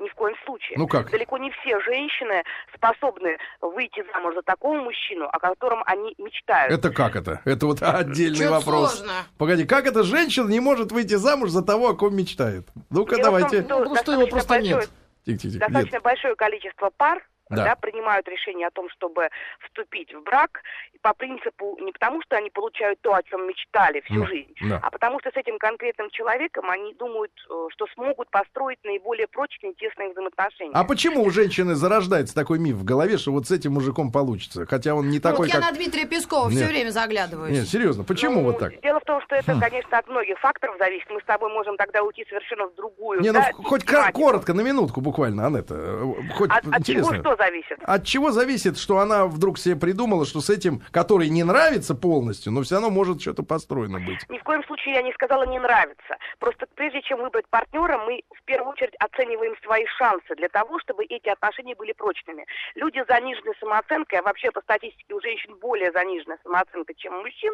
Ни 0.00 0.08
в 0.08 0.14
коем 0.14 0.34
случае. 0.46 0.78
Ну 0.78 0.88
как? 0.88 1.10
Далеко 1.10 1.36
не 1.36 1.50
все 1.50 1.78
женщины 1.80 2.42
способны 2.74 3.36
выйти 3.60 4.02
замуж 4.14 4.34
за 4.34 4.42
такого 4.42 4.80
мужчину, 4.80 5.26
о 5.30 5.38
котором 5.38 5.82
они 5.84 6.14
мечтают. 6.16 6.72
Это 6.72 6.90
как 6.90 7.16
это? 7.16 7.42
Это 7.44 7.66
вот 7.66 7.82
отдельный 7.82 8.38
Чё 8.38 8.50
вопрос. 8.50 8.96
сложно? 8.96 9.12
Погоди, 9.36 9.66
как 9.66 9.86
это 9.86 10.02
женщина 10.02 10.48
не 10.48 10.60
может 10.60 10.90
выйти 10.90 11.14
замуж 11.16 11.50
за 11.50 11.62
того, 11.62 11.90
о 11.90 11.94
ком 11.94 12.16
мечтает? 12.16 12.66
Ну-ка, 12.88 13.16
Дело 13.16 13.28
в 13.28 13.40
том, 13.40 13.40
давайте. 13.40 13.62
что 13.64 13.78
Ну, 13.78 13.84
просто 13.90 14.12
его 14.12 14.26
просто 14.26 14.48
большое- 14.48 14.74
нет. 14.80 14.90
Тихо-тихо-тихо. 15.26 15.64
Нет. 15.64 15.68
достаточно 15.72 16.00
большое 16.00 16.34
количество 16.36 16.90
пар 16.96 17.22
Да. 17.50 17.64
да. 17.64 17.74
принимают 17.76 18.26
решение 18.28 18.66
о 18.68 18.70
том, 18.70 18.88
чтобы 18.90 19.28
вступить 19.64 20.14
в 20.14 20.22
брак 20.22 20.62
и 20.92 20.98
по 20.98 21.12
принципу 21.14 21.76
не 21.80 21.92
потому, 21.92 22.22
что 22.22 22.36
они 22.36 22.50
получают 22.50 23.00
то, 23.00 23.14
о 23.14 23.22
чем 23.22 23.46
мечтали 23.48 24.00
всю 24.02 24.20
Да, 24.20 24.26
жизнь, 24.26 24.54
да. 24.62 24.80
а 24.82 24.90
потому 24.90 25.18
что 25.20 25.30
с 25.30 25.36
этим 25.36 25.58
конкретным 25.58 26.10
человеком 26.10 26.68
они 26.70 26.94
думают, 26.94 27.32
э, 27.50 27.66
что 27.72 27.86
смогут 27.94 28.30
построить 28.30 28.78
наиболее 28.84 29.26
прочные 29.26 29.74
тесные 29.74 30.10
взаимоотношения. 30.12 30.72
А 30.74 30.84
почему 30.84 31.22
у 31.24 31.30
женщины 31.30 31.74
зарождается 31.74 32.34
такой 32.34 32.58
миф 32.58 32.76
в 32.76 32.84
голове, 32.84 33.18
что 33.18 33.32
вот 33.32 33.46
с 33.46 33.50
этим 33.50 33.72
мужиком 33.72 34.12
получится? 34.12 34.66
Хотя 34.66 34.94
он 34.94 35.08
не 35.10 35.16
Ну, 35.18 35.22
такой, 35.22 35.46
вот 35.46 35.54
я 35.54 35.60
как... 35.60 35.70
на 35.70 35.76
Дмитрия 35.76 36.06
Пескова 36.06 36.48
Нет. 36.48 36.58
все 36.58 36.66
время 36.68 36.90
заглядываюсь. 36.90 37.52
Нет, 37.56 37.68
серьезно, 37.68 38.04
почему 38.04 38.40
Ну, 38.40 38.46
вот 38.52 38.58
так? 38.58 38.72
Хм. 38.74 38.80
Дело 38.82 39.00
в 39.00 39.04
том, 39.04 39.20
что 39.22 39.34
это, 39.34 39.58
конечно, 39.58 39.98
от 39.98 40.06
многих 40.08 40.38
факторов 40.38 40.76
зависит. 40.78 41.08
Мы 41.10 41.20
с 41.20 41.24
тобой 41.24 41.52
можем 41.52 41.76
тогда 41.76 42.02
уйти 42.02 42.24
совершенно 42.28 42.66
в 42.66 42.74
другую. 42.74 43.20
Не, 43.20 43.32
ну 43.32 43.40
да, 43.40 43.50
в- 43.52 43.64
хоть 43.64 43.84
коротко, 43.84 44.54
на 44.54 44.60
минутку 44.60 45.00
буквально, 45.00 45.46
Анетта. 45.46 45.74
э, 45.74 46.04
Хоть 46.36 46.50
От, 46.50 46.58
от 46.58 46.62
чего 46.64 47.00
интересно. 47.00 47.18
что 47.20 47.36
зависит? 47.40 47.78
От 47.82 48.04
чего 48.04 48.30
зависит, 48.30 48.78
что 48.78 48.98
она 48.98 49.26
вдруг 49.26 49.58
себе 49.58 49.76
придумала, 49.76 50.26
что 50.26 50.40
с 50.40 50.50
этим, 50.50 50.82
который 50.90 51.28
не 51.28 51.44
нравится 51.44 51.94
полностью, 51.94 52.52
но 52.52 52.62
все 52.62 52.76
равно 52.76 52.90
может 52.90 53.20
что-то 53.20 53.42
построено 53.42 53.98
быть? 53.98 54.28
Ни 54.28 54.38
в 54.38 54.42
коем 54.42 54.62
случае 54.64 54.94
я 54.94 55.02
не 55.02 55.12
сказала 55.12 55.44
не 55.44 55.58
нравится. 55.58 56.16
Просто 56.38 56.66
прежде 56.74 57.02
чем 57.02 57.20
выбрать 57.20 57.48
партнера, 57.48 57.98
мы 57.98 58.22
в 58.36 58.42
первую 58.44 58.72
очередь 58.72 58.94
оцениваем 58.98 59.54
свои 59.62 59.86
шансы 59.98 60.34
для 60.36 60.48
того, 60.48 60.78
чтобы 60.80 61.04
эти 61.04 61.28
отношения 61.28 61.74
были 61.74 61.92
прочными. 61.92 62.46
Люди 62.74 63.02
с 63.02 63.06
заниженной 63.06 63.54
самооценкой, 63.60 64.20
а 64.20 64.22
вообще 64.22 64.50
по 64.50 64.60
статистике 64.60 65.14
у 65.14 65.20
женщин 65.20 65.56
более 65.60 65.92
заниженная 65.92 66.38
самооценка, 66.42 66.94
чем 66.94 67.14
у 67.14 67.22
мужчин, 67.22 67.52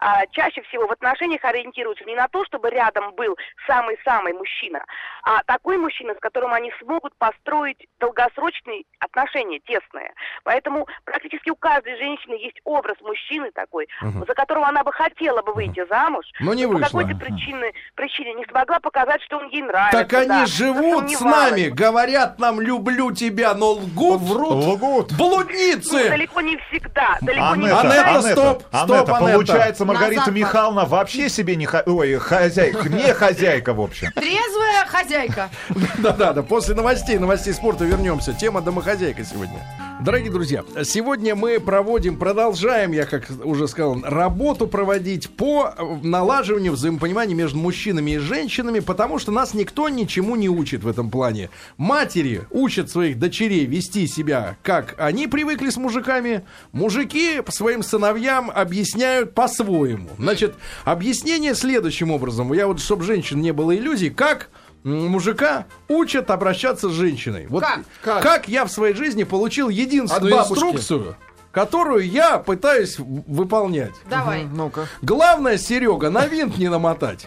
а, 0.00 0.26
чаще 0.28 0.62
всего 0.62 0.86
в 0.86 0.92
отношениях 0.92 1.44
ориентируются 1.44 2.04
не 2.04 2.14
на 2.14 2.28
то, 2.28 2.44
чтобы 2.46 2.70
рядом 2.70 3.14
был 3.14 3.36
самый-самый 3.66 4.32
мужчина, 4.32 4.84
а 5.22 5.42
такой 5.44 5.76
мужчина, 5.76 6.14
с 6.14 6.20
которым 6.20 6.52
они 6.52 6.72
смогут 6.80 7.14
построить 7.18 7.86
долгосрочные 7.98 8.84
отношения, 8.98 9.17
тесные. 9.26 10.12
Поэтому 10.44 10.86
практически 11.04 11.50
у 11.50 11.56
каждой 11.56 11.96
женщины 11.98 12.34
есть 12.34 12.60
образ 12.64 12.96
мужчины 13.00 13.50
такой, 13.52 13.88
за 14.02 14.34
которого 14.34 14.66
она 14.68 14.84
бы 14.84 14.92
хотела 14.92 15.42
бы 15.42 15.52
выйти 15.52 15.84
замуж, 15.88 16.24
Но 16.40 16.54
не 16.54 16.66
по 16.66 16.74
вышла. 16.74 16.86
какой-то 17.00 17.16
причине, 17.18 17.72
причине 17.94 18.34
не 18.34 18.44
смогла 18.46 18.80
показать, 18.80 19.22
что 19.22 19.38
он 19.38 19.48
ей 19.48 19.62
нравится. 19.62 19.98
Так 20.04 20.12
они 20.12 20.28
да, 20.28 20.46
живут 20.46 21.10
с 21.10 21.20
нами, 21.20 21.68
говорят 21.68 22.38
нам 22.38 22.60
«люблю 22.60 23.12
тебя», 23.12 23.54
но 23.54 23.72
лгут, 23.72 24.20
врут. 24.20 24.64
Лгут. 24.64 25.10
Ну, 25.12 25.16
Блудницы! 25.30 26.08
далеко 26.08 26.40
не 26.40 26.56
всегда, 26.68 27.16
далеко 27.22 27.54
не 27.56 27.68
Анетта, 27.68 27.80
Анетта, 27.80 27.88
всегда. 27.98 28.18
Анетта, 28.18 28.32
стоп, 28.32 28.62
стоп, 28.62 28.72
Анетта, 28.90 29.16
Анетта. 29.16 29.32
получается, 29.34 29.84
Маргарита 29.84 30.20
Назад, 30.20 30.34
Михайловна 30.34 30.84
вообще 30.84 31.28
себе 31.28 31.56
не... 31.56 31.66
хо- 31.66 31.82
Ой, 31.86 32.14
хозяйка, 32.16 32.88
не 32.88 33.12
хозяйка, 33.14 33.72
в 33.74 33.80
общем. 33.80 34.08
Трезвая 34.78 34.86
хозяйка. 34.86 35.50
Да-да-да, 35.98 36.42
после 36.42 36.74
новостей, 36.74 37.18
новостей 37.18 37.52
спорта 37.52 37.84
вернемся. 37.84 38.32
Тема 38.32 38.60
домохозяйка 38.60 39.24
сегодня. 39.24 39.58
Дорогие 40.00 40.30
друзья, 40.30 40.62
сегодня 40.84 41.34
мы 41.34 41.58
проводим, 41.58 42.18
продолжаем, 42.18 42.92
я 42.92 43.04
как 43.04 43.28
уже 43.42 43.66
сказал, 43.66 44.00
работу 44.02 44.68
проводить 44.68 45.28
по 45.28 45.74
налаживанию 46.04 46.72
взаимопонимания 46.74 47.34
между 47.34 47.58
мужчинами 47.58 48.12
и 48.12 48.18
женщинами, 48.18 48.78
потому 48.78 49.18
что 49.18 49.32
нас 49.32 49.54
никто 49.54 49.88
ничему 49.88 50.36
не 50.36 50.48
учит 50.48 50.84
в 50.84 50.88
этом 50.88 51.10
плане. 51.10 51.50
Матери 51.78 52.42
учат 52.52 52.90
своих 52.90 53.18
дочерей 53.18 53.66
вести 53.66 54.06
себя, 54.06 54.56
как 54.62 54.94
они 54.98 55.26
привыкли 55.26 55.68
с 55.68 55.76
мужиками. 55.76 56.44
Мужики 56.70 57.42
своим 57.48 57.82
сыновьям 57.82 58.52
объясняют 58.54 59.34
по-своему. 59.34 60.10
Значит, 60.16 60.54
объяснение 60.84 61.56
следующим 61.56 62.12
образом. 62.12 62.52
Я 62.52 62.68
вот, 62.68 62.80
чтобы 62.80 63.02
женщин 63.02 63.40
не 63.40 63.52
было 63.52 63.76
иллюзий, 63.76 64.10
как 64.10 64.48
мужика 64.84 65.66
учат 65.88 66.30
обращаться 66.30 66.88
с 66.88 66.92
женщиной. 66.92 67.46
Вот 67.48 67.62
Как? 67.62 67.80
Как? 68.02 68.22
как 68.22 68.48
я 68.48 68.64
в 68.64 68.70
своей 68.70 68.94
жизни 68.94 69.24
получил 69.24 69.68
единственную 69.68 70.34
От 70.34 70.42
бабушки. 70.48 70.52
инструкцию, 70.64 71.16
которую 71.52 72.08
я 72.08 72.38
пытаюсь 72.38 72.96
выполнять. 72.98 73.92
Давай. 74.08 74.44
Ну-ка. 74.44 74.86
Главное, 75.02 75.58
Серега, 75.58 76.10
на 76.10 76.26
винт 76.26 76.56
не 76.58 76.68
намотать. 76.68 77.26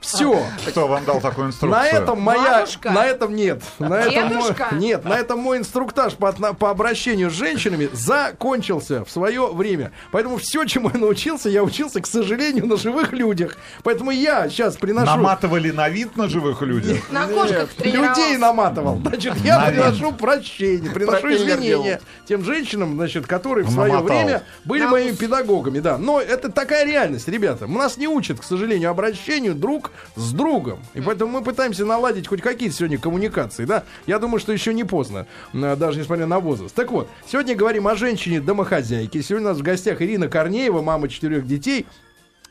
Все. 0.00 0.42
Кто 0.66 0.88
вам 0.88 1.04
дал 1.04 1.20
такую 1.20 1.48
инструкцию? 1.48 1.70
На 1.82 1.86
этом 1.86 2.20
моя, 2.20 2.60
Бабушка? 2.60 2.90
на 2.90 3.06
этом 3.06 3.36
нет, 3.36 3.62
на 3.78 4.00
этом 4.00 4.34
мой, 4.34 4.50
нет, 4.72 5.04
на 5.04 5.18
этом 5.18 5.38
мой 5.40 5.58
инструктаж 5.58 6.14
по, 6.14 6.32
по 6.32 6.70
обращению 6.70 7.30
с 7.30 7.34
женщинами 7.34 7.90
закончился 7.92 9.04
в 9.04 9.10
свое 9.10 9.46
время. 9.52 9.92
Поэтому 10.10 10.38
все, 10.38 10.64
чему 10.64 10.90
я 10.92 10.98
научился, 10.98 11.48
я 11.50 11.62
учился, 11.62 12.00
к 12.00 12.06
сожалению, 12.06 12.66
на 12.66 12.76
живых 12.76 13.12
людях. 13.12 13.56
Поэтому 13.82 14.10
я 14.10 14.48
сейчас 14.48 14.76
приношу 14.76 15.06
Наматывали 15.06 15.70
на 15.70 15.88
вид 15.88 16.16
на 16.16 16.28
живых 16.28 16.62
людях? 16.62 16.98
На 17.10 17.26
кошках 17.26 17.68
людей 17.78 18.36
наматывал. 18.36 18.98
Значит, 18.98 19.36
я 19.44 19.58
На 19.58 19.66
приношу 19.66 20.12
прощение, 20.12 20.90
приношу 20.90 21.28
извинения 21.34 22.00
тем 22.26 22.44
женщинам, 22.44 22.94
значит, 22.94 23.26
которые 23.26 23.66
в 23.66 23.70
свое 23.70 23.92
Намотал. 23.92 24.16
время 24.16 24.42
были 24.64 24.84
На 24.84 24.90
моими 24.90 25.10
ус. 25.12 25.18
педагогами, 25.18 25.80
да. 25.80 25.98
Но 25.98 26.20
это 26.20 26.50
такая 26.50 26.84
реальность, 26.86 27.28
ребята. 27.28 27.66
Нас 27.66 27.96
не 27.96 28.08
учат, 28.08 28.40
к 28.40 28.44
сожалению, 28.44 28.90
обращению 28.90 29.54
друг 29.54 29.90
с 30.16 30.32
другом. 30.32 30.80
И 30.94 31.00
поэтому 31.00 31.32
мы 31.32 31.42
пытаемся 31.42 31.84
наладить 31.84 32.26
хоть 32.26 32.40
какие-то 32.42 32.74
сегодня 32.74 32.98
коммуникации, 32.98 33.64
да. 33.64 33.84
Я 34.06 34.18
думаю, 34.18 34.40
что 34.40 34.52
еще 34.52 34.74
не 34.74 34.84
поздно, 34.84 35.26
э, 35.52 35.76
даже 35.76 36.00
несмотря 36.00 36.26
на 36.26 36.40
возраст. 36.40 36.74
Так 36.74 36.90
вот, 36.90 37.08
сегодня 37.26 37.54
говорим 37.54 37.88
о 37.88 37.96
женщине-домохозяйке. 37.96 39.22
Сегодня 39.22 39.48
у 39.48 39.50
нас 39.50 39.58
в 39.58 39.62
гостях 39.62 40.02
Ирина 40.02 40.28
Корнеева, 40.28 40.82
мама 40.82 41.08
четырех 41.08 41.46
детей. 41.46 41.86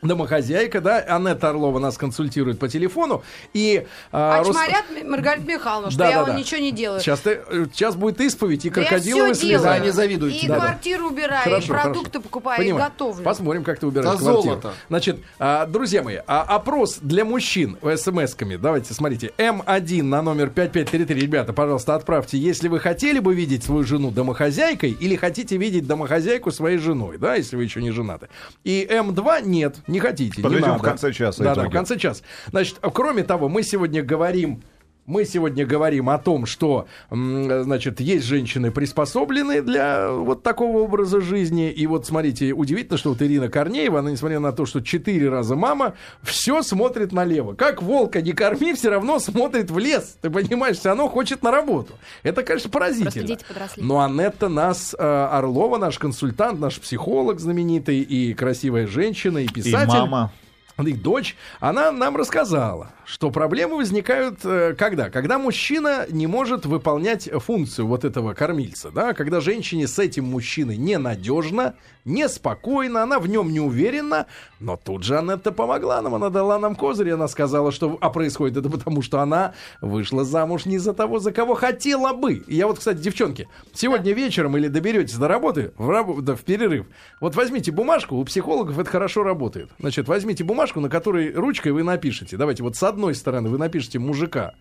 Домохозяйка, 0.02 0.80
да, 0.80 0.98
Анетта 1.00 1.50
Орлова 1.50 1.78
нас 1.78 1.96
консультирует 1.98 2.58
по 2.58 2.68
телефону. 2.68 3.22
И 3.52 3.86
а, 4.12 4.38
А 4.40 4.42
Рус- 4.44 4.56
чморят 4.56 4.84
Маргарита 5.08 5.46
Михайловна, 5.46 5.90
что 5.90 5.98
Да, 5.98 6.08
я 6.08 6.14
да, 6.16 6.18
вот 6.24 6.28
да. 6.32 6.38
ничего 6.38 6.60
не 6.60 6.72
делаю. 6.72 7.00
Сейчас, 7.00 7.20
ты, 7.20 7.40
э, 7.46 7.66
сейчас 7.72 7.96
будет 7.96 8.20
исповедь 8.20 8.64
и 8.64 8.70
Да 8.70 8.74
крокодиловые 8.82 9.34
всё 9.34 9.46
слезы. 9.46 9.64
Да, 9.64 9.78
не 9.78 9.90
завидуйте. 9.90 10.38
И 10.38 10.48
Да, 10.48 10.54
да. 10.56 10.60
квартиру 10.66 11.06
убираю, 11.08 11.40
и 11.42 11.50
Хорошо, 11.50 11.68
продукты 11.68 12.10
хорошо. 12.12 12.20
покупаю, 12.22 12.60
и 12.60 12.64
Понимаю. 12.64 12.84
готовлю. 12.90 13.22
Посмотрим, 13.24 13.64
как 13.64 13.78
ты 13.78 13.86
убираешь 13.86 14.10
За 14.18 14.24
квартиру. 14.24 14.42
золото. 14.42 14.72
Значит, 14.88 15.18
а, 15.38 15.66
друзья 15.66 16.02
мои, 16.02 16.16
а, 16.26 16.42
опрос 16.42 16.98
для 17.02 17.24
мужчин 17.24 17.76
смс-ками. 17.82 18.56
Давайте, 18.56 18.94
смотрите. 18.94 19.32
М1 19.38 20.02
на 20.02 20.22
номер 20.22 20.50
5533. 20.50 21.20
Ребята, 21.20 21.52
пожалуйста, 21.52 21.94
отправьте, 21.94 22.38
если 22.38 22.68
вы 22.68 22.80
хотели 22.80 23.18
бы 23.18 23.34
видеть 23.34 23.64
свою 23.64 23.84
жену 23.84 24.10
домохозяйкой 24.10 24.90
или 24.92 25.16
хотите 25.16 25.56
видеть 25.56 25.86
домохозяйку 25.86 26.50
своей 26.50 26.78
женой, 26.78 27.18
да, 27.18 27.34
если 27.34 27.56
вы 27.56 27.64
еще 27.64 27.82
не 27.82 27.90
женаты. 27.90 28.28
И 28.64 28.86
М2 28.90 29.42
нет, 29.42 29.76
не 29.90 30.00
хотите. 30.00 30.34
не 30.38 30.42
Подведем 30.42 30.68
надо. 30.68 30.78
в 30.78 30.82
конце 30.82 31.12
часа 31.12 31.42
Да, 31.42 31.54
да, 31.54 31.64
в 31.68 31.70
конце 31.70 31.98
часа. 31.98 32.22
Значит, 32.48 32.78
кроме 32.94 33.22
того, 33.24 33.48
мы 33.48 33.62
сегодня 33.62 34.02
говорим 34.02 34.62
Мы 35.10 35.24
сегодня 35.24 35.66
говорим 35.66 36.08
о 36.08 36.18
том, 36.18 36.46
что, 36.46 36.86
значит, 37.10 37.98
есть 37.98 38.24
женщины, 38.26 38.70
приспособленные 38.70 39.60
для 39.60 40.08
вот 40.12 40.44
такого 40.44 40.78
образа 40.78 41.20
жизни. 41.20 41.68
И 41.68 41.88
вот, 41.88 42.06
смотрите, 42.06 42.52
удивительно, 42.52 42.96
что 42.96 43.08
вот 43.08 43.20
Ирина 43.20 43.48
Корнеева, 43.48 43.98
она, 43.98 44.12
несмотря 44.12 44.38
на 44.38 44.52
то, 44.52 44.66
что 44.66 44.80
четыре 44.80 45.28
раза 45.28 45.56
мама, 45.56 45.94
все 46.22 46.62
смотрит 46.62 47.10
налево. 47.10 47.54
Как 47.54 47.82
волка 47.82 48.22
не 48.22 48.30
корми, 48.30 48.72
все 48.74 48.90
равно 48.90 49.18
смотрит 49.18 49.72
в 49.72 49.78
лес. 49.78 50.16
Ты 50.20 50.30
понимаешь, 50.30 50.76
все 50.76 50.90
равно 50.90 51.08
хочет 51.08 51.42
на 51.42 51.50
работу. 51.50 51.94
Это, 52.22 52.44
конечно, 52.44 52.70
поразительно. 52.70 53.26
дети 53.26 53.44
подросли. 53.48 53.82
Но 53.82 53.98
Анетта 53.98 54.48
нас, 54.48 54.94
э, 54.96 55.02
Орлова, 55.02 55.78
наш 55.78 55.98
консультант, 55.98 56.60
наш 56.60 56.78
психолог 56.80 57.40
знаменитый, 57.40 57.98
и 57.98 58.32
красивая 58.32 58.86
женщина, 58.86 59.38
и 59.38 59.46
И 59.46 59.48
писатель 59.48 59.88
мама. 59.88 60.30
Их 60.78 61.02
дочь, 61.02 61.36
она 61.60 61.92
нам 61.92 62.16
рассказала, 62.16 62.92
что 63.04 63.30
проблемы 63.30 63.76
возникают 63.76 64.40
э, 64.44 64.74
когда? 64.78 65.10
Когда 65.10 65.38
мужчина 65.38 66.06
не 66.10 66.26
может 66.26 66.64
выполнять 66.64 67.28
функцию 67.30 67.86
вот 67.86 68.04
этого 68.04 68.34
кормильца, 68.34 68.90
да, 68.90 69.12
когда 69.12 69.40
женщине 69.40 69.88
с 69.88 69.98
этим 69.98 70.26
мужчиной 70.26 70.76
ненадежно, 70.76 71.74
неспокойно, 72.04 73.02
она 73.02 73.18
в 73.18 73.26
нем 73.26 73.52
не 73.52 73.60
уверена, 73.60 74.26
но 74.58 74.76
тут 74.76 75.02
же 75.02 75.18
Анетта 75.18 75.52
помогла 75.52 76.00
нам, 76.00 76.14
она 76.14 76.30
дала 76.30 76.58
нам 76.58 76.74
козырь, 76.76 77.10
она 77.10 77.28
сказала, 77.28 77.72
что, 77.72 77.98
а 78.00 78.10
происходит 78.10 78.56
это 78.56 78.70
потому, 78.70 79.02
что 79.02 79.20
она 79.20 79.54
вышла 79.80 80.24
замуж 80.24 80.66
не 80.66 80.78
за 80.78 80.94
того, 80.94 81.18
за 81.18 81.32
кого 81.32 81.54
хотела 81.54 82.12
бы. 82.12 82.34
И 82.34 82.54
я 82.54 82.66
вот, 82.66 82.78
кстати, 82.78 82.98
девчонки, 82.98 83.48
сегодня 83.74 84.12
вечером 84.12 84.56
или 84.56 84.68
доберетесь 84.68 85.16
до 85.16 85.28
работы, 85.28 85.72
в, 85.76 85.90
раб- 85.90 86.20
да, 86.20 86.34
в 86.34 86.40
перерыв, 86.40 86.86
вот 87.20 87.34
возьмите 87.34 87.72
бумажку, 87.72 88.16
у 88.16 88.24
психологов 88.24 88.78
это 88.78 88.88
хорошо 88.88 89.22
работает. 89.22 89.70
Значит, 89.78 90.08
возьмите 90.08 90.44
бумажку, 90.44 90.69
на 90.78 90.88
которой 90.88 91.32
ручкой 91.32 91.72
вы 91.72 91.82
напишите. 91.82 92.36
Давайте 92.36 92.62
вот 92.62 92.76
с 92.76 92.82
одной 92.84 93.16
стороны 93.16 93.48
вы 93.48 93.58
напишите 93.58 93.98
мужика, 93.98 94.54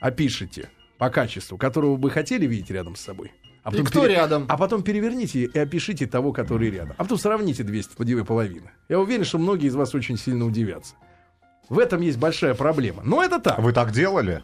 опишите 0.00 0.68
по 0.98 1.08
качеству, 1.08 1.56
которого 1.56 1.96
вы 1.96 2.10
хотели 2.10 2.44
видеть 2.44 2.70
рядом 2.70 2.96
с 2.96 3.00
собой. 3.00 3.32
А 3.62 3.74
И 3.74 3.82
кто 3.82 4.04
рядом? 4.06 4.44
А 4.48 4.58
потом 4.58 4.82
переверните 4.82 5.44
и 5.44 5.58
опишите 5.58 6.06
того, 6.06 6.32
который 6.32 6.70
рядом. 6.70 6.94
А 6.98 7.04
потом 7.04 7.18
сравните 7.18 7.62
200 7.62 8.24
половины. 8.24 8.70
Я 8.88 8.98
уверен, 8.98 9.24
что 9.24 9.38
многие 9.38 9.68
из 9.68 9.74
вас 9.74 9.94
очень 9.94 10.18
сильно 10.18 10.44
удивятся. 10.44 10.94
В 11.68 11.78
этом 11.78 12.00
есть 12.00 12.18
большая 12.18 12.54
проблема. 12.54 13.02
Но 13.04 13.22
это 13.22 13.38
так. 13.38 13.58
Вы 13.58 13.72
так 13.72 13.92
делали? 13.92 14.42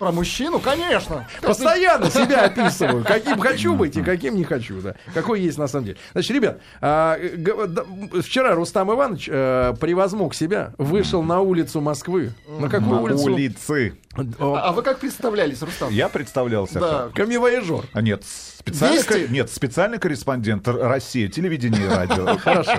Про 0.00 0.12
мужчину, 0.12 0.60
конечно. 0.60 1.28
Постоянно 1.42 2.10
себя 2.10 2.46
описываю, 2.46 3.04
каким 3.04 3.38
хочу 3.38 3.74
быть 3.74 3.98
и 3.98 4.02
каким 4.02 4.34
не 4.34 4.44
хочу, 4.44 4.80
да. 4.80 4.94
Какой 5.12 5.42
есть 5.42 5.58
на 5.58 5.66
самом 5.68 5.84
деле. 5.84 5.98
Значит, 6.12 6.30
ребят, 6.30 6.60
а, 6.80 7.18
г- 7.18 7.66
да, 7.66 7.84
вчера 8.22 8.54
Рустам 8.54 8.90
Иванович, 8.90 9.28
э, 9.30 9.74
превозмог 9.78 10.34
себя, 10.34 10.72
вышел 10.78 11.22
на 11.22 11.40
улицу 11.40 11.82
Москвы. 11.82 12.32
На 12.48 12.70
какую 12.70 12.94
На 12.96 13.00
улицу? 13.02 13.24
улицы. 13.34 13.92
О, 14.16 14.56
А 14.56 14.72
вы 14.72 14.82
как 14.82 14.98
представлялись, 14.98 15.62
Рустам? 15.62 15.90
Я 15.92 16.08
представлялся. 16.08 16.80
Да. 16.80 17.10
Камевояжер. 17.14 17.84
А 17.92 18.02
нет, 18.02 18.24
специальный, 18.24 19.04
ко- 19.04 19.28
нет, 19.28 19.50
специальный 19.52 19.98
корреспондент 19.98 20.66
России, 20.66 21.28
телевидение 21.28 21.84
и 21.84 21.88
радио. 21.88 22.26
Хорошо. 22.38 22.72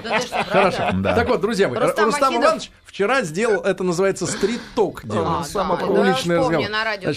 Хорошо. 0.50 0.92
Так 1.04 1.30
вот, 1.30 1.40
друзья 1.40 1.70
мои, 1.70 1.78
Рустам. 1.80 2.36
Иванович 2.36 2.72
вчера 2.84 3.22
сделал, 3.22 3.62
это 3.62 3.82
называется 3.86 4.28
стрит-ток. 4.28 5.04
А, 5.10 5.44
уличный 6.02 6.36
разговор. 6.38 6.70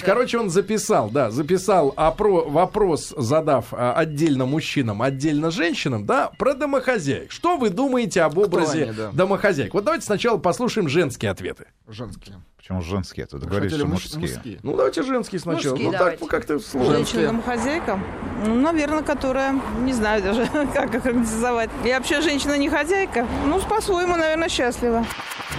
короче, 0.07 0.39
он 0.39 0.49
записал, 0.51 1.11
да, 1.11 1.33
записал 1.33 1.93
опро- 1.97 2.49
вопрос, 2.49 3.13
задав 3.17 3.67
а, 3.73 3.95
отдельно 3.95 4.47
мужчинам, 4.47 5.03
отдельно 5.03 5.51
женщинам, 5.51 6.07
да, 6.07 6.31
про 6.39 6.55
домохозяек. 6.55 7.33
Что 7.33 7.57
вы 7.57 7.71
думаете 7.71 8.23
об 8.23 8.39
образе 8.39 8.95
домохозяек? 9.13 9.75
Вот 9.75 9.83
давайте 9.85 10.07
сначала 10.07 10.39
послушаем 10.39 10.89
женские 10.89 11.33
ответы. 11.33 11.67
Женские. 11.89 12.37
Почему 12.65 12.81
женские? 12.81 13.27
Тут 13.27 13.45
говорится, 13.45 13.77
Хотели 13.77 13.99
что 13.99 14.17
муж- 14.19 14.33
мужские. 14.33 14.59
Ну, 14.63 14.75
давайте 14.75 15.03
женские 15.03 15.39
сначала. 15.39 15.73
Мужские 15.73 15.87
ну, 15.89 15.93
так 15.93 15.99
давайте. 15.99 16.19
ну, 16.23 16.27
как-то 16.29 16.59
сложно. 16.59 16.95
Женщина-домохозяйка? 16.95 18.01
Ну, 18.47 18.55
наверное, 18.55 19.03
которая, 19.03 19.61
не 19.83 19.93
знаю 19.93 20.23
даже, 20.23 20.47
как 20.73 20.95
охарактеризовать. 20.95 21.69
Я 21.85 21.99
вообще 21.99 22.23
женщина 22.23 22.57
не 22.57 22.71
хозяйка. 22.71 23.27
Ну, 23.45 23.61
по-своему, 23.61 24.17
наверное, 24.17 24.49
счастлива. 24.49 25.05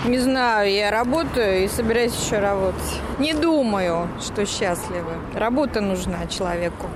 Не 0.05 0.17
знаю, 0.17 0.71
я 0.71 0.89
работаю 0.89 1.65
и 1.65 1.67
собираюсь 1.67 2.15
еще 2.15 2.39
работать. 2.39 2.99
Не 3.19 3.35
думаю, 3.35 4.09
что 4.19 4.43
счастливы. 4.47 5.13
Работа 5.35 5.81
нужна 5.81 6.25
человеку. 6.25 6.89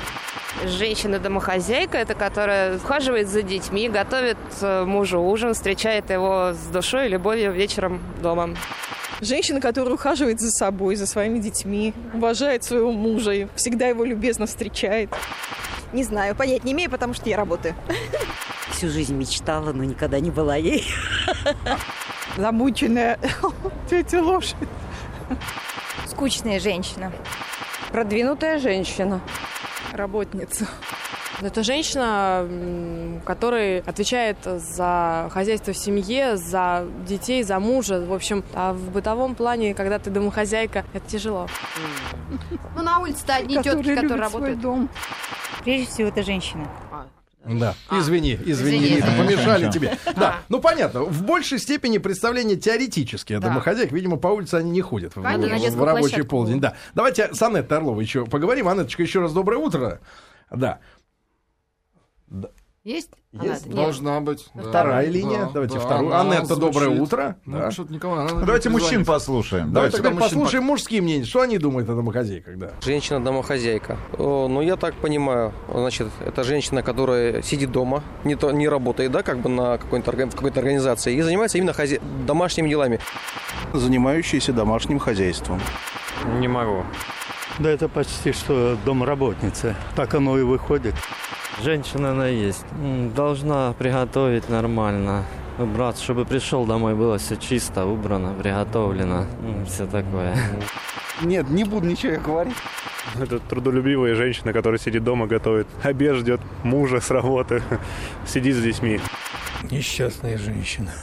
Женщина-домохозяйка, 0.66 1.98
это 1.98 2.16
которая 2.16 2.78
ухаживает 2.78 3.30
за 3.30 3.44
детьми, 3.44 3.88
готовит 3.88 4.38
э, 4.62 4.84
мужу 4.84 5.22
ужин, 5.22 5.54
встречает 5.54 6.10
его 6.10 6.54
с 6.54 6.72
душой 6.72 7.06
и 7.06 7.10
любовью 7.10 7.52
вечером 7.54 8.02
дома. 8.22 8.50
Женщина, 9.22 9.62
которая 9.62 9.94
ухаживает 9.94 10.40
за 10.40 10.50
собой, 10.52 10.96
за 10.96 11.06
своими 11.06 11.40
детьми, 11.40 11.94
уважает 12.14 12.64
своего 12.64 12.92
мужа 12.92 13.32
и 13.32 13.48
всегда 13.56 13.88
его 13.88 14.04
любезно 14.04 14.46
встречает. 14.48 15.10
Не 15.92 16.04
знаю, 16.04 16.36
понять 16.36 16.64
не 16.64 16.74
имею, 16.74 16.90
потому 16.90 17.14
что 17.14 17.30
я 17.30 17.38
работаю. 17.38 17.76
Всю 18.72 18.90
жизнь 18.90 19.16
мечтала, 19.16 19.74
но 19.74 19.84
никогда 19.84 20.20
не 20.20 20.32
была 20.32 20.56
ей. 20.56 20.86
Замученная 22.38 23.20
тетя 23.90 24.22
лошадь. 24.22 24.56
Скучная 26.08 26.60
женщина. 26.60 27.12
Продвинутая 27.92 28.60
женщина. 28.60 29.22
Работница. 29.94 30.68
Это 31.42 31.64
женщина, 31.64 32.46
которая 33.26 33.82
отвечает 33.86 34.38
за 34.44 35.30
хозяйство 35.32 35.72
в 35.72 35.78
семье, 35.78 36.36
за 36.36 36.86
детей, 37.08 37.44
за 37.44 37.60
мужа. 37.60 38.02
В 38.02 38.14
общем, 38.14 38.44
а 38.54 38.74
в 38.74 38.92
бытовом 38.92 39.36
плане, 39.36 39.74
когда 39.74 40.00
ты 40.00 40.10
домохозяйка, 40.10 40.84
это 40.94 41.08
тяжело. 41.08 41.48
Ну, 42.76 42.84
на 42.84 43.00
улице-то 43.00 43.36
одни 43.36 43.56
тетки, 43.56 43.96
которые 43.96 44.22
работают. 44.22 44.60
дом. 44.60 44.90
Прежде 45.64 45.88
всего, 45.88 46.10
это 46.10 46.24
женщина. 46.24 46.68
Да, 47.46 47.74
А. 47.88 48.00
извини, 48.00 48.34
извини, 48.46 48.52
Извини. 48.80 48.96
Рита, 48.98 49.08
помешали 49.18 49.72
тебе. 49.72 49.98
Да, 50.16 50.40
ну 50.50 50.60
понятно, 50.60 51.04
в 51.04 51.24
большей 51.24 51.58
степени 51.58 51.98
представления 51.98 52.58
теоретические 52.58 53.40
Да. 53.40 53.48
домохозяек, 53.48 53.92
видимо, 53.92 54.18
по 54.18 54.28
улице 54.28 54.56
они 54.56 54.72
не 54.72 54.82
ходят 54.82 55.16
в, 55.16 55.22
Конечно. 55.22 55.48
в- 55.48 55.50
На 55.50 55.58
в 55.58 55.62
детскую 55.62 55.86
рабочий 55.86 56.02
площадку. 56.10 56.30
полдень. 56.30 56.60
Да. 56.60 56.76
Давайте 56.96 57.34
с 57.34 57.42
Анеттой 57.42 57.78
Орловой 57.78 58.04
еще 58.04 58.26
поговорим. 58.26 58.68
Анеточка, 58.68 59.02
еще 59.04 59.22
раз 59.22 59.32
доброе 59.34 59.58
утро. 59.58 60.00
Да. 60.52 60.80
Есть? 62.86 63.10
Есть. 63.34 63.44
Анетта? 63.44 63.68
Нет. 63.68 63.76
Должна 63.76 64.20
быть. 64.22 64.48
да. 64.56 64.64
Вторая 64.64 65.08
линия. 65.10 65.46
Да, 65.46 65.50
Давайте 65.54 65.76
да, 65.76 65.80
вторую. 65.82 66.16
она 66.16 66.38
Анетта, 66.38 66.56
доброе 66.56 66.90
утро. 66.90 67.36
Ну, 67.46 67.58
Да. 67.60 67.72
что-то 67.72 67.92
никого 67.94 68.16
Ну, 68.24 68.46
Давайте 68.46 68.70
мужчин 68.70 69.04
послушаем. 69.06 69.74
Давайте 69.74 69.98
Давайте. 69.98 69.98
теперь 69.98 70.12
мужчин 70.14 70.30
послушаем 70.40 70.64
мужские 70.64 71.02
мнения. 71.02 71.26
Что 71.26 71.42
они 71.42 71.58
думают 71.58 71.90
о 71.90 71.96
домохозяйках, 71.96 72.58
да? 72.58 72.72
Женщина-домохозяйка. 72.82 73.98
О, 74.18 74.48
Ну, 74.48 74.62
я 74.62 74.78
так 74.78 74.96
понимаю, 74.96 75.52
значит, 75.72 76.08
это 76.26 76.44
женщина, 76.44 76.82
которая 76.82 77.42
сидит 77.42 77.72
дома, 77.72 78.02
не, 78.24 78.36
то, 78.36 78.50
не 78.52 78.68
работает, 78.70 79.12
да, 79.12 79.24
как 79.24 79.40
бы 79.40 79.50
на 79.50 79.78
какой-то, 79.78 80.12
в 80.12 80.36
какой-то 80.36 80.60
организации, 80.62 81.16
и 81.16 81.22
занимается 81.22 81.58
именно 81.58 81.72
хозя- 81.72 82.02
домашними 82.26 82.70
делами. 82.70 83.00
занимающиеся 83.74 84.54
домашним 84.54 85.00
хозяйством. 85.00 85.60
Не 86.40 86.48
могу. 86.48 86.84
Да 87.60 87.70
это 87.70 87.88
почти 87.90 88.32
что 88.32 88.78
домработница. 88.86 89.76
Так 89.96 90.14
оно 90.16 90.40
и 90.40 90.44
выходит. 90.44 90.96
Женщина 91.64 92.12
она 92.12 92.28
есть. 92.28 92.66
Должна 93.16 93.74
приготовить 93.74 94.50
нормально. 94.50 95.26
Брат, 95.58 95.98
чтобы 96.00 96.24
пришел 96.24 96.66
домой, 96.66 96.96
было 96.96 97.18
все 97.18 97.36
чисто, 97.36 97.86
убрано, 97.86 98.34
приготовлено. 98.34 99.26
Все 99.68 99.86
такое. 99.86 100.38
Нет, 101.22 101.50
не 101.50 101.66
буду 101.66 101.86
ничего 101.86 102.22
говорить. 102.22 102.56
Это 103.20 103.40
трудолюбивая 103.40 104.16
женщина, 104.16 104.54
которая 104.54 104.80
сидит 104.80 105.04
дома, 105.04 105.28
готовит 105.28 105.68
обед, 105.84 106.16
ждет 106.16 106.40
мужа 106.64 107.02
с 107.02 107.12
работы, 107.12 107.62
сидит 108.26 108.56
с 108.56 108.62
детьми. 108.62 109.02
Несчастная 109.70 110.38
женщина. 110.38 110.94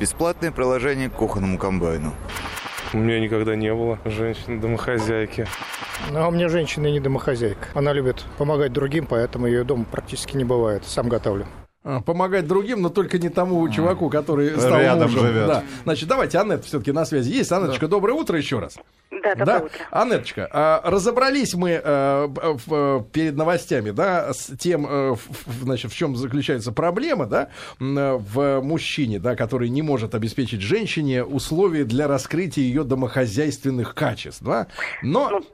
Бесплатное 0.00 0.50
приложение 0.50 1.08
к 1.08 1.12
кухонному 1.12 1.58
комбайну. 1.58 2.14
У 2.92 2.98
меня 2.98 3.20
никогда 3.20 3.54
не 3.54 3.72
было 3.72 4.00
женщины-домохозяйки. 4.04 5.46
Но 6.10 6.28
у 6.28 6.30
меня 6.30 6.48
женщина 6.48 6.86
не 6.86 7.00
домохозяйка. 7.00 7.68
Она 7.74 7.92
любит 7.92 8.24
помогать 8.38 8.72
другим, 8.72 9.06
поэтому 9.06 9.46
ее 9.46 9.64
дома 9.64 9.84
практически 9.90 10.36
не 10.36 10.44
бывает. 10.44 10.84
Сам 10.86 11.08
готовлю. 11.08 11.46
А, 11.84 12.00
Помогать 12.00 12.46
другим, 12.46 12.82
но 12.82 12.88
только 12.88 13.18
не 13.18 13.28
тому 13.28 13.68
чуваку, 13.70 14.08
который 14.10 14.50
стал 14.58 14.80
Рядом 14.80 15.10
мужем. 15.10 15.26
живет. 15.26 15.46
Да. 15.46 15.62
Значит, 15.84 16.08
давайте, 16.08 16.38
Анетта 16.38 16.66
все-таки 16.66 16.92
на 16.92 17.04
связи 17.04 17.30
есть. 17.32 17.52
Анеточка, 17.52 17.88
доброе 17.88 18.14
утро 18.14 18.36
еще 18.38 18.58
раз. 18.58 18.76
Да, 19.10 19.34
доброе 19.34 19.62
утро. 19.64 19.78
Анеточка, 19.90 20.48
а, 20.52 20.80
разобрались 20.84 21.54
мы 21.54 21.70
э, 21.82 22.26
в, 22.28 22.74
э, 22.74 23.00
перед 23.12 23.36
новостями, 23.36 23.90
да, 23.90 24.32
с 24.32 24.56
тем, 24.56 24.86
э, 24.88 25.16
значит, 25.62 25.92
в 25.92 25.96
чем 25.96 26.14
заключается 26.16 26.72
проблема, 26.72 27.26
да, 27.26 27.48
э, 27.80 28.18
в 28.18 28.60
мужчине, 28.60 29.18
да, 29.18 29.34
который 29.36 29.68
не 29.68 29.82
может 29.82 30.14
обеспечить 30.14 30.60
женщине 30.60 31.24
условия 31.24 31.84
для 31.84 32.06
раскрытия 32.06 32.62
ее 32.64 32.84
домохозяйственных 32.84 33.94
качеств, 33.94 34.42
да. 34.42 34.66
Но 35.02 35.30
Ну, 35.30 35.44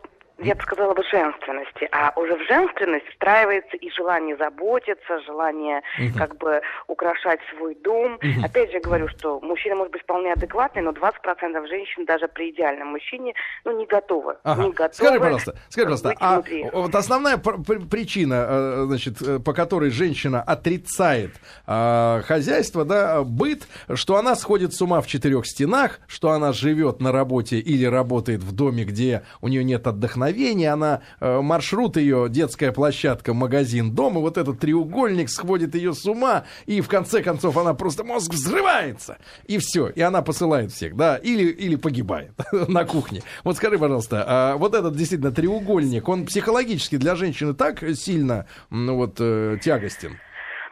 я 0.44 0.54
бы 0.54 0.62
сказала 0.62 0.94
бы 0.94 1.02
женственности, 1.04 1.88
а 1.92 2.12
уже 2.16 2.37
в 2.37 2.46
женственность 2.46 3.07
встраивается 3.09 3.76
и 3.76 3.90
желание 3.90 4.37
заботиться, 4.37 5.20
желание 5.26 5.83
Мгм. 5.98 6.14
как 6.14 6.37
бы 6.38 6.61
украшать 6.87 7.40
свой 7.57 7.74
дом. 7.76 8.18
Мгм. 8.22 8.44
Опять 8.44 8.72
же 8.72 8.80
говорю, 8.80 9.09
что 9.09 9.40
мужчина 9.40 9.76
может 9.76 9.92
быть 9.92 10.02
вполне 10.02 10.33
адекватный, 10.33 10.83
но 10.83 10.92
20% 10.92 11.66
женщин 11.68 12.04
даже 12.04 12.28
при 12.28 12.50
идеальном 12.50 12.88
мужчине 12.88 13.35
ну, 13.64 13.76
не 13.78 13.87
готовы. 13.87 14.37
Ага. 14.42 14.62
Не 14.62 14.70
готовы 14.70 14.94
Скажи, 14.94 15.18
пожалуйста, 15.20 15.54
скажи, 15.68 15.85
пожалуйста, 15.87 16.14
а 16.20 16.35
внутри. 16.35 16.70
вот 16.72 16.94
основная 16.94 17.38
пр- 17.38 17.62
пр- 17.62 17.80
причина, 17.88 18.46
э, 18.48 18.85
значит, 18.87 19.22
э, 19.22 19.38
по 19.38 19.52
которой 19.52 19.90
женщина 19.90 20.42
отрицает 20.42 21.30
э, 21.66 22.22
хозяйство, 22.24 22.85
да, 22.85 23.22
быт, 23.22 23.62
что 23.94 24.16
она 24.16 24.35
сходит 24.35 24.72
с 24.74 24.83
ума 24.83 25.00
в 25.00 25.07
четырех 25.07 25.46
стенах, 25.46 26.00
что 26.07 26.30
она 26.30 26.52
живет 26.52 27.00
на 27.00 27.12
работе 27.12 27.59
или 27.59 27.85
работает 27.85 28.40
в 28.42 28.52
доме, 28.54 28.85
где 28.85 29.22
у 29.40 29.48
нее 29.48 29.64
нет 29.64 29.87
отдохновения, 29.87 30.34
она 30.64 31.03
э, 31.20 31.40
маршрут 31.40 31.97
ее 31.97 32.27
детская 32.29 32.73
площадка, 32.73 33.35
магазин, 33.35 33.94
дом, 33.94 34.18
и 34.18 34.20
вот 34.20 34.38
этот 34.38 34.59
треугольник 34.59 35.31
сходит 35.31 35.75
ее 35.75 35.94
с 35.94 36.05
ума, 36.07 36.44
и 36.66 36.81
в 36.81 36.88
конце 36.88 37.23
концов 37.23 37.57
она 37.57 37.75
просто 37.75 38.05
мозг 38.05 38.33
взрывается, 38.33 39.18
и 39.47 39.59
все, 39.59 39.88
и 39.88 40.01
она 40.01 40.23
посылает 40.23 40.73
всех, 40.73 40.97
да, 40.97 41.16
или 41.16 41.44
или 41.44 41.77
погибает 41.77 42.33
на 42.68 42.85
кухне. 42.85 43.23
Вот 43.44 43.57
скажи, 43.57 43.79
пожалуйста, 43.79 44.25
а 44.27 44.57
вот 44.57 44.75
этот 44.75 44.97
действительно 44.97 45.33
треугольник, 45.33 46.09
он 46.09 46.27
психологически 46.27 46.97
для 46.97 47.14
женщины 47.14 47.55
так 47.55 47.83
сильно, 47.94 48.47
ну 48.70 48.97
вот 48.97 49.16
э, 49.20 49.59
тягостен? 49.62 50.18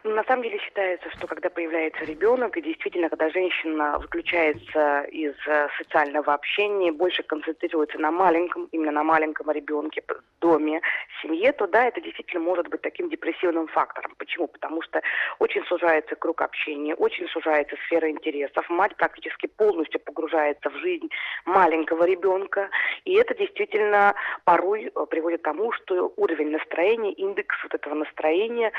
На 0.05 0.25
самом 0.25 0.43
деле 0.43 0.59
считается, 0.59 1.09
что 1.11 1.29
когда 1.29 1.49
появляется 1.49 2.05
ребенок, 2.05 2.57
и 2.57 2.63
действительно, 2.63 3.09
когда 3.09 3.31
женщина 3.31 4.01
выключается 4.01 5.03
из 5.03 5.35
э, 5.47 5.69
социального 5.79 6.35
общения, 6.35 6.91
больше 6.91 7.23
концентрируется 7.23 7.99
на 7.99 8.11
маленьком, 8.11 8.65
именно 8.73 8.91
на 8.91 9.05
маленьком 9.05 9.49
ребенке, 9.53 10.03
доме, 10.41 10.81
семье, 11.23 11.53
то 11.53 11.69
да, 11.69 11.85
это 11.85 12.01
действительно 12.01 12.43
может 12.43 12.69
быть 12.69 12.83
таким 12.83 13.09
депрессивным 13.11 13.69
фактором. 13.69 14.15
Почему? 14.19 14.49
Потому 14.49 14.83
что 14.83 15.01
очень 15.39 15.65
сужается 15.67 16.17
круг 16.17 16.43
общения, 16.43 16.97
очень 16.97 17.29
сужается 17.29 17.77
сфера 17.87 18.11
интересов, 18.11 18.69
мать 18.69 18.97
практически 18.97 19.47
полностью 19.47 20.01
погружается 20.01 20.69
в 20.69 20.77
жизнь 20.79 21.09
маленького 21.47 22.05
ребенка, 22.05 22.71
и 23.05 23.15
это 23.15 23.37
действительно 23.37 24.15
порой 24.45 24.91
э, 24.93 25.07
приводит 25.09 25.43
к 25.43 25.45
тому, 25.45 25.71
что 25.73 26.13
уровень 26.17 26.51
настроения, 26.51 27.13
индекс 27.13 27.57
вот 27.63 27.73
этого 27.73 27.95
настроения 27.95 28.73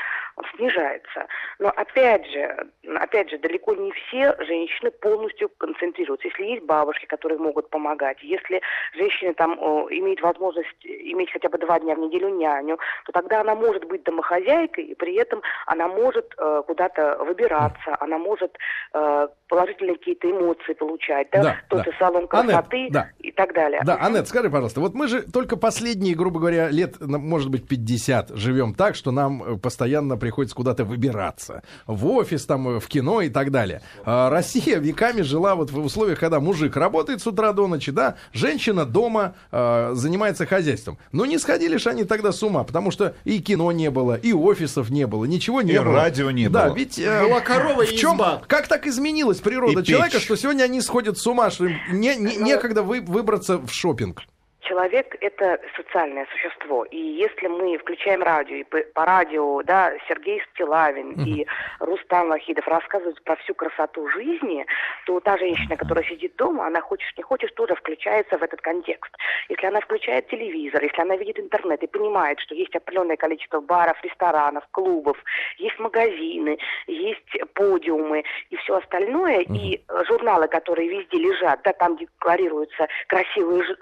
снижается. 0.54 1.13
Но 1.58 1.68
опять 1.68 2.26
же, 2.30 2.68
опять 2.96 3.30
же, 3.30 3.38
далеко 3.38 3.74
не 3.74 3.92
все 3.92 4.36
женщины 4.44 4.90
полностью 4.90 5.50
концентрируются. 5.58 6.28
Если 6.28 6.44
есть 6.44 6.64
бабушки, 6.64 7.06
которые 7.06 7.38
могут 7.38 7.70
помогать, 7.70 8.18
если 8.22 8.60
женщина 8.94 9.34
там 9.34 9.54
имеет 9.54 10.20
возможность 10.20 10.68
иметь 10.82 11.32
хотя 11.32 11.48
бы 11.48 11.58
два 11.58 11.78
дня 11.80 11.94
в 11.94 11.98
неделю 11.98 12.28
няню, 12.30 12.78
то 13.06 13.12
тогда 13.12 13.40
она 13.40 13.54
может 13.54 13.84
быть 13.84 14.02
домохозяйкой, 14.04 14.84
и 14.84 14.94
при 14.94 15.14
этом 15.14 15.42
она 15.66 15.88
может 15.88 16.34
э, 16.38 16.62
куда-то 16.66 17.18
выбираться, 17.24 17.96
она 18.00 18.18
может 18.18 18.56
э, 18.92 19.28
положительные 19.48 19.96
какие-то 19.96 20.30
эмоции 20.30 20.72
получать, 20.74 21.28
да, 21.32 21.42
Да, 21.42 21.56
тот 21.68 21.84
да. 21.84 21.90
и 21.90 21.94
салон 21.98 22.26
красоты 22.26 22.88
да. 22.90 23.10
и 23.18 23.30
так 23.30 23.54
далее. 23.54 23.80
Да, 23.84 23.96
Анет, 23.96 24.28
скажи, 24.28 24.50
пожалуйста, 24.50 24.80
вот 24.80 24.94
мы 24.94 25.08
же 25.08 25.22
только 25.22 25.56
последние, 25.56 26.14
грубо 26.14 26.40
говоря, 26.40 26.68
лет, 26.70 26.94
ну, 27.00 27.18
может 27.18 27.50
быть, 27.50 27.68
50 27.68 28.30
живем 28.30 28.74
так, 28.74 28.94
что 28.94 29.10
нам 29.10 29.42
э, 29.42 29.58
постоянно 29.58 30.16
приходится 30.16 30.56
куда-то 30.56 30.84
выбираться. 31.08 31.62
В 31.86 32.06
офис, 32.08 32.46
там, 32.46 32.68
э, 32.76 32.80
в 32.80 32.86
кино 32.88 33.20
и 33.20 33.28
так 33.28 33.50
далее. 33.50 33.82
А 34.04 34.30
Россия 34.30 34.78
веками 34.78 35.22
жила 35.22 35.54
вот 35.54 35.70
в 35.70 35.78
условиях, 35.78 36.18
когда 36.20 36.40
мужик 36.40 36.76
работает 36.76 37.20
с 37.20 37.26
утра 37.26 37.52
до 37.52 37.66
ночи, 37.66 37.90
да, 37.92 38.16
женщина 38.32 38.84
дома 38.84 39.34
э, 39.52 39.90
занимается 39.94 40.46
хозяйством. 40.46 40.98
Но 41.12 41.26
не 41.26 41.38
сходили 41.38 41.76
же 41.76 41.90
они 41.90 42.04
тогда 42.04 42.32
с 42.32 42.42
ума, 42.42 42.64
потому 42.64 42.90
что 42.90 43.14
и 43.24 43.38
кино 43.40 43.72
не 43.72 43.90
было, 43.90 44.14
и 44.14 44.32
офисов 44.32 44.90
не 44.90 45.06
было, 45.06 45.24
ничего 45.24 45.62
не 45.62 45.72
И 45.72 45.78
было. 45.78 45.92
радио 45.94 46.30
не 46.30 46.48
да, 46.48 46.66
было. 46.68 46.74
ведь... 46.76 46.98
э, 46.98 47.22
Была 47.26 47.40
корова 47.40 47.84
в 47.84 47.90
и 47.90 47.96
чем, 47.96 48.14
изба. 48.16 48.42
как 48.46 48.68
так 48.68 48.86
изменилась 48.86 49.38
природа 49.38 49.80
И 49.80 49.84
человека, 49.84 50.16
печь. 50.16 50.24
что 50.24 50.36
сегодня 50.36 50.64
они 50.64 50.80
сходят 50.80 51.18
с 51.18 51.26
ума, 51.26 51.50
что 51.50 51.66
им 51.66 51.76
не, 51.92 52.16
не- 52.16 52.36
некогда 52.36 52.82
вы, 52.82 53.00
выбраться 53.00 53.58
в 53.58 53.70
шопинг. 53.70 54.22
Человек– 54.64 55.16
это 55.20 55.60
социальное 55.76 56.26
существо. 56.32 56.84
И 56.86 56.96
если 56.96 57.48
мы 57.48 57.76
включаем 57.76 58.22
радио, 58.22 58.56
и 58.56 58.64
по, 58.64 58.78
по 58.94 59.04
радио, 59.04 59.62
да, 59.62 59.92
Сергей 60.08 60.42
Стилавин 60.52 61.12
и 61.26 61.46
Рустам 61.80 62.28
Вахидов 62.28 62.66
рассказывают 62.66 63.22
про 63.24 63.36
всю 63.36 63.54
красоту 63.54 64.08
жизни, 64.08 64.64
то 65.04 65.20
та 65.20 65.36
женщина, 65.36 65.76
которая 65.76 66.04
сидит 66.04 66.36
дома, 66.36 66.66
она 66.66 66.80
хочешь 66.80 67.12
не 67.16 67.22
хочешь, 67.22 67.52
тоже 67.52 67.74
включается 67.74 68.38
в 68.38 68.42
этот 68.42 68.62
контекст. 68.62 69.14
Если 69.50 69.66
она 69.66 69.80
включает 69.80 70.28
телевизор, 70.28 70.82
если 70.82 71.02
она 71.02 71.16
видит 71.16 71.38
интернет 71.38 71.82
и 71.82 71.86
понимает, 71.86 72.40
что 72.40 72.54
есть 72.54 72.74
определенное 72.74 73.16
количество 73.16 73.60
баров, 73.60 74.02
ресторанов, 74.02 74.66
клубов, 74.70 75.18
есть 75.58 75.78
магазины, 75.78 76.58
есть 76.86 77.52
подиумы 77.52 78.24
и 78.48 78.56
все 78.56 78.76
остальное, 78.76 79.40
и 79.40 79.76
э, 79.76 80.04
журналы, 80.08 80.48
которые 80.48 80.88
везде 80.88 81.18
лежат, 81.18 81.60
да, 81.64 81.72
там 81.74 81.98
декларируется 81.98 82.88
красивая 83.08 83.62
ж- 83.62 83.76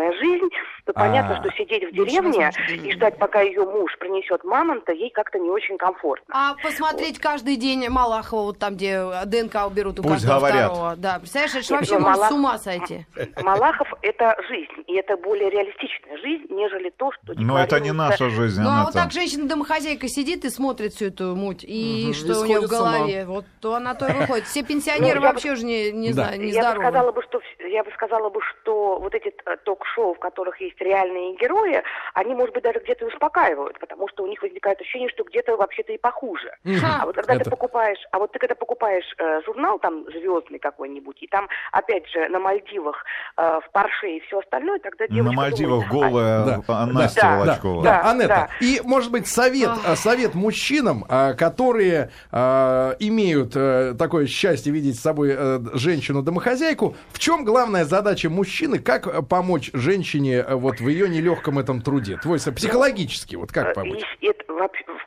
звездная 0.00 0.12
жизнь, 0.18 0.48
то 0.84 0.92
понятно, 0.92 1.36
А. 1.38 1.40
что 1.42 1.56
сидеть 1.56 1.88
в 1.88 1.92
деревне 1.92 2.50
и 2.68 2.92
ждать, 2.92 3.18
пока 3.18 3.40
ее 3.42 3.64
муж 3.64 3.96
принесет 3.98 4.44
мамонта, 4.44 4.92
ей 4.92 5.10
как-то 5.10 5.38
не 5.38 5.50
очень 5.50 5.76
комфортно. 5.78 6.26
А 6.34 6.54
посмотреть 6.62 7.18
каждый 7.18 7.56
день 7.56 7.88
Малахова, 7.88 8.42
вот 8.46 8.58
там, 8.58 8.74
где 8.74 9.02
ДНК 9.26 9.66
уберут 9.66 9.98
у 10.00 10.02
Пусть 10.02 10.14
каждого 10.14 10.38
говорят. 10.38 10.70
второго. 10.72 10.96
Да, 10.96 11.18
представляешь, 11.18 11.54
это 11.64 11.74
вообще 11.74 11.98
ну, 11.98 12.00
может 12.00 12.18
Малах- 12.20 12.28
с 12.28 12.32
ума 12.32 12.58
сойти. 12.58 13.06
Малахов– 13.42 13.88
это 14.02 14.36
жизнь, 14.48 14.84
и 14.86 14.94
это 14.94 15.16
более 15.16 15.50
реалистичная 15.50 16.16
жизнь, 16.18 16.46
нежели 16.50 16.90
то, 16.90 17.12
что 17.12 17.34
Но 17.36 17.58
это 17.58 17.78
не 17.80 17.92
наша 17.92 18.30
жизнь, 18.30 18.60
Ну, 18.62 18.70
а 18.70 18.84
вот 18.84 18.94
так 18.94 19.12
женщина-домохозяйка 19.12 20.08
сидит 20.08 20.44
и 20.44 20.50
смотрит 20.50 20.94
всю 20.94 21.06
эту 21.06 21.36
муть, 21.36 21.64
и 21.64 22.12
что 22.14 22.32
и 22.32 22.36
у 22.36 22.44
нее 22.44 22.60
в 22.60 22.68
голове, 22.68 23.24
вот 23.26 23.44
то 23.60 23.74
она 23.74 23.94
то 23.94 24.06
и 24.06 24.12
выходит. 24.12 24.46
Все 24.46 24.62
пенсионеры 24.70 25.20
Ну, 25.20 25.26
я 25.26 25.32
вообще 25.32 25.52
уже 25.52 25.64
не, 25.64 25.92
не 25.92 26.08
Да. 26.08 26.24
знаю, 26.24 26.40
не 26.40 26.50
я 26.52 26.74
бы 26.74 26.80
сказала 26.80 27.12
бы, 27.12 27.22
что 27.22 27.40
я 27.70 27.84
бы 27.84 27.90
сказала 27.92 28.28
бы, 28.30 28.40
что 28.42 28.98
вот 28.98 29.14
эти 29.14 29.28
э, 29.46 29.56
ток-шоу, 29.64 30.14
в 30.14 30.18
которых 30.18 30.60
есть 30.60 30.80
реальные 30.80 31.36
герои, 31.36 31.82
они, 32.14 32.34
может 32.34 32.54
быть, 32.54 32.64
даже 32.64 32.80
где-то 32.80 33.04
и 33.04 33.08
успокаивают, 33.08 33.78
потому 33.78 34.08
что 34.08 34.24
у 34.24 34.26
них 34.26 34.42
возникает 34.42 34.80
ощущение, 34.80 35.08
что 35.08 35.24
где-то 35.24 35.56
вообще-то 35.56 35.92
и 35.92 35.98
похуже. 35.98 36.50
А 36.84 37.06
вот 37.06 37.14
когда 37.16 37.34
Это- 37.34 37.44
ты 37.44 37.50
покупаешь, 37.50 37.98
а 38.12 38.18
вот 38.18 38.32
ты 38.32 38.38
когда 38.38 38.54
покупаешь 38.54 39.04
э, 39.18 39.40
журнал 39.46 39.78
там 39.78 40.04
звездный 40.10 40.58
какой-нибудь, 40.58 41.22
и 41.22 41.26
там 41.26 41.48
опять 41.72 42.08
же 42.10 42.28
на 42.28 42.38
Мальдивах 42.38 43.04
э, 43.36 43.60
в 43.64 43.70
Порше 43.72 44.08
и 44.16 44.20
все 44.20 44.40
остальное, 44.40 44.78
тогда 44.80 45.06
девочка 45.06 45.34
На 45.34 45.42
Мальдивах 45.42 45.88
думает, 45.90 46.04
а, 46.04 46.10
голая 46.10 46.64
а, 46.68 46.86
Настя 46.86 47.20
да, 47.22 47.38
Волочкова. 47.38 47.82
Да, 47.82 48.02
Да, 48.02 48.10
Анетта. 48.10 48.28
да. 48.28 48.66
И, 48.66 48.80
может 48.84 49.10
быть, 49.12 49.26
совет, 49.26 49.70
совет 49.96 50.34
мужчинам, 50.34 51.04
а, 51.08 51.34
которые 51.34 52.10
а, 52.32 52.96
имеют 52.98 53.52
такое 53.98 54.26
счастье 54.26 54.72
видеть 54.72 54.96
с 54.98 55.02
собой 55.02 55.36
женщину-домохозяйку. 55.74 56.94
В 57.12 57.18
чем 57.18 57.44
главная 57.60 57.84
задача 57.84 58.30
мужчины? 58.30 58.78
Как 58.78 59.28
помочь 59.28 59.68
женщине 59.74 60.40
а, 60.40 60.56
вот 60.56 60.80
в 60.80 60.88
ее 60.88 61.10
нелегком 61.10 61.58
этом 61.58 61.82
труде? 61.82 62.16
Твой 62.16 62.38
психологически, 62.38 63.36
вот 63.36 63.52
как 63.52 63.68
Э, 63.68 63.74
помочь? 63.74 64.02
и 64.22 64.32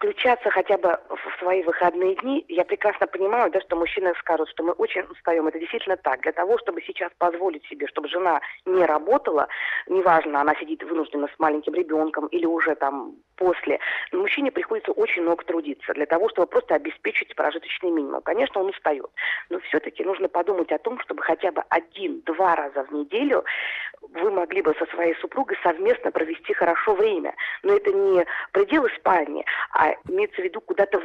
включаться 0.04 0.50
хотя 0.50 0.78
бы 0.78 1.00
в 1.10 1.40
свои 1.40 1.64
выходные 1.64 2.16
дни, 2.16 2.46
я 2.50 2.66
прекрасно 2.66 3.08
понимаю, 3.08 3.50
да, 3.52 3.62
что 3.62 3.78
мужчины 3.78 4.14
скажут, 4.20 4.50
что 4.50 4.62
мы 4.64 4.74
очень 4.74 5.02
устаем. 5.10 5.48
Это 5.48 5.60
действительно 5.60 5.96
так. 5.96 6.22
Для 6.22 6.34
того, 6.34 6.58
чтобы 6.60 6.82
сейчас 6.82 7.10
позволить 7.18 7.66
себе, 7.68 7.88
чтобы 7.88 8.10
жена 8.10 8.42
не 8.66 8.86
работала, 8.86 9.48
неважно, 9.88 10.42
она 10.42 10.54
сидит 10.56 10.84
вынуждена 10.84 11.28
с 11.34 11.40
маленьким 11.40 11.74
ребенком 11.74 12.28
или 12.28 12.46
уже 12.46 12.76
там 12.76 13.16
после, 13.38 13.80
мужчине 14.12 14.52
приходится 14.52 14.92
очень 14.92 15.24
много 15.24 15.44
трудиться 15.46 15.94
для 15.94 16.06
того, 16.06 16.30
чтобы 16.30 16.48
просто 16.48 16.76
обеспечить 16.76 17.34
прожиточный 17.36 17.92
минимум. 17.92 18.22
Конечно, 18.22 18.62
он 18.62 18.70
устает, 18.70 19.10
но 19.50 19.60
все-таки 19.62 20.04
нужно 20.04 20.28
подумать 20.28 20.72
о 20.72 20.78
том, 20.80 21.00
чтобы 21.00 21.24
хотя 21.24 21.52
бы 21.52 21.64
один-два 21.70 22.43
раза 22.44 22.84
в 22.84 22.92
неделю 22.92 23.44
вы 24.14 24.32
могли 24.32 24.62
бы 24.62 24.74
со 24.78 24.86
своей 24.88 25.16
супругой 25.16 25.58
совместно 25.64 26.12
провести 26.12 26.54
хорошо 26.54 26.96
время. 26.96 27.34
Но 27.64 27.76
это 27.76 27.92
не 27.92 28.26
пределы 28.52 28.90
спальни, 28.98 29.46
а 29.72 29.94
имеется 30.08 30.42
в 30.42 30.44
виду 30.44 30.62
куда-то 30.62 31.02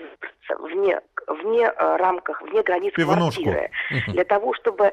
вне, 0.59 1.01
вне 1.27 1.67
э, 1.67 1.97
рамках, 1.97 2.43
вне 2.43 2.63
границ 2.63 2.95
Пивнушку. 2.95 3.43
квартиры. 3.43 3.71
Для 4.09 4.25
того, 4.25 4.55
чтобы 4.55 4.93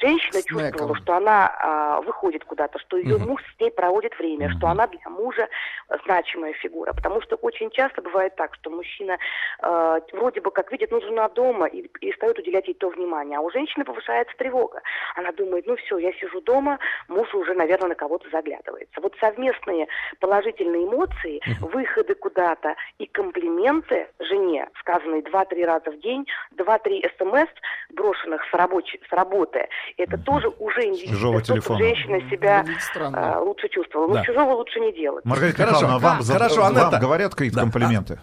женщина 0.00 0.42
чувствовала, 0.42 0.94
что 0.96 1.14
она 1.14 1.54
а, 1.58 2.00
выходит 2.02 2.44
куда-то, 2.44 2.78
что 2.78 2.96
ее 2.96 3.18
муж 3.18 3.42
с 3.56 3.60
ней 3.60 3.70
проводит 3.70 4.16
время, 4.18 4.50
что 4.56 4.68
она 4.68 4.86
для 4.86 5.08
мужа 5.08 5.48
э, 5.88 5.96
значимая 6.04 6.52
фигура. 6.54 6.92
Потому 6.92 7.20
что 7.22 7.36
очень 7.36 7.70
часто 7.70 8.02
бывает 8.02 8.34
так, 8.36 8.54
что 8.54 8.70
мужчина 8.70 9.18
э, 9.62 10.00
вроде 10.12 10.40
бы 10.40 10.50
как 10.50 10.70
видит, 10.72 10.90
ну, 10.90 11.00
жена 11.00 11.28
дома 11.28 11.66
и 11.66 11.86
перестает 11.88 12.38
уделять 12.38 12.68
ей 12.68 12.74
то 12.74 12.88
внимание, 12.88 13.38
а 13.38 13.42
у 13.42 13.50
женщины 13.50 13.84
повышается 13.84 14.36
тревога. 14.36 14.82
Она 15.14 15.32
думает, 15.32 15.66
ну 15.66 15.76
все, 15.76 15.98
я 15.98 16.12
сижу 16.14 16.40
дома, 16.40 16.78
муж 17.08 17.25
тоже 17.26 17.36
уже, 17.38 17.54
наверное, 17.54 17.88
на 17.88 17.94
кого-то 17.94 18.28
заглядывается. 18.30 19.00
Вот 19.00 19.14
совместные 19.20 19.86
положительные 20.20 20.84
эмоции, 20.86 21.40
выходы 21.60 22.14
куда-то 22.14 22.74
и 22.98 23.06
комплименты 23.06 24.08
жене, 24.18 24.68
сказанные 24.80 25.22
2-3 25.22 25.64
раза 25.64 25.90
в 25.90 26.00
день, 26.00 26.26
2-3 26.56 27.02
смс, 27.18 27.48
брошенных 27.94 28.42
с, 28.50 28.54
рабочей, 28.54 29.00
с 29.08 29.12
работы, 29.12 29.66
это 29.96 30.18
тоже 30.18 30.48
уже 30.58 30.86
телефона. 31.42 31.78
женщина 31.78 32.30
себя 32.30 32.64
а, 33.14 33.40
лучше 33.40 33.68
чувствовала. 33.68 34.12
Да. 34.14 34.18
Ну, 34.20 34.24
чужого 34.24 34.52
лучше 34.54 34.80
не 34.80 34.92
делать. 34.92 35.24
Маргарита 35.24 35.58
Хорошо, 35.58 35.74
Михайловна, 35.82 36.08
вам, 36.08 36.16
да, 36.18 36.22
за- 36.24 36.32
хорошо, 36.32 36.60
вам 36.60 36.76
Анетта. 36.76 36.98
говорят 36.98 37.32
какие-то 37.34 37.56
Да. 37.56 37.62
комплименты? 37.62 38.20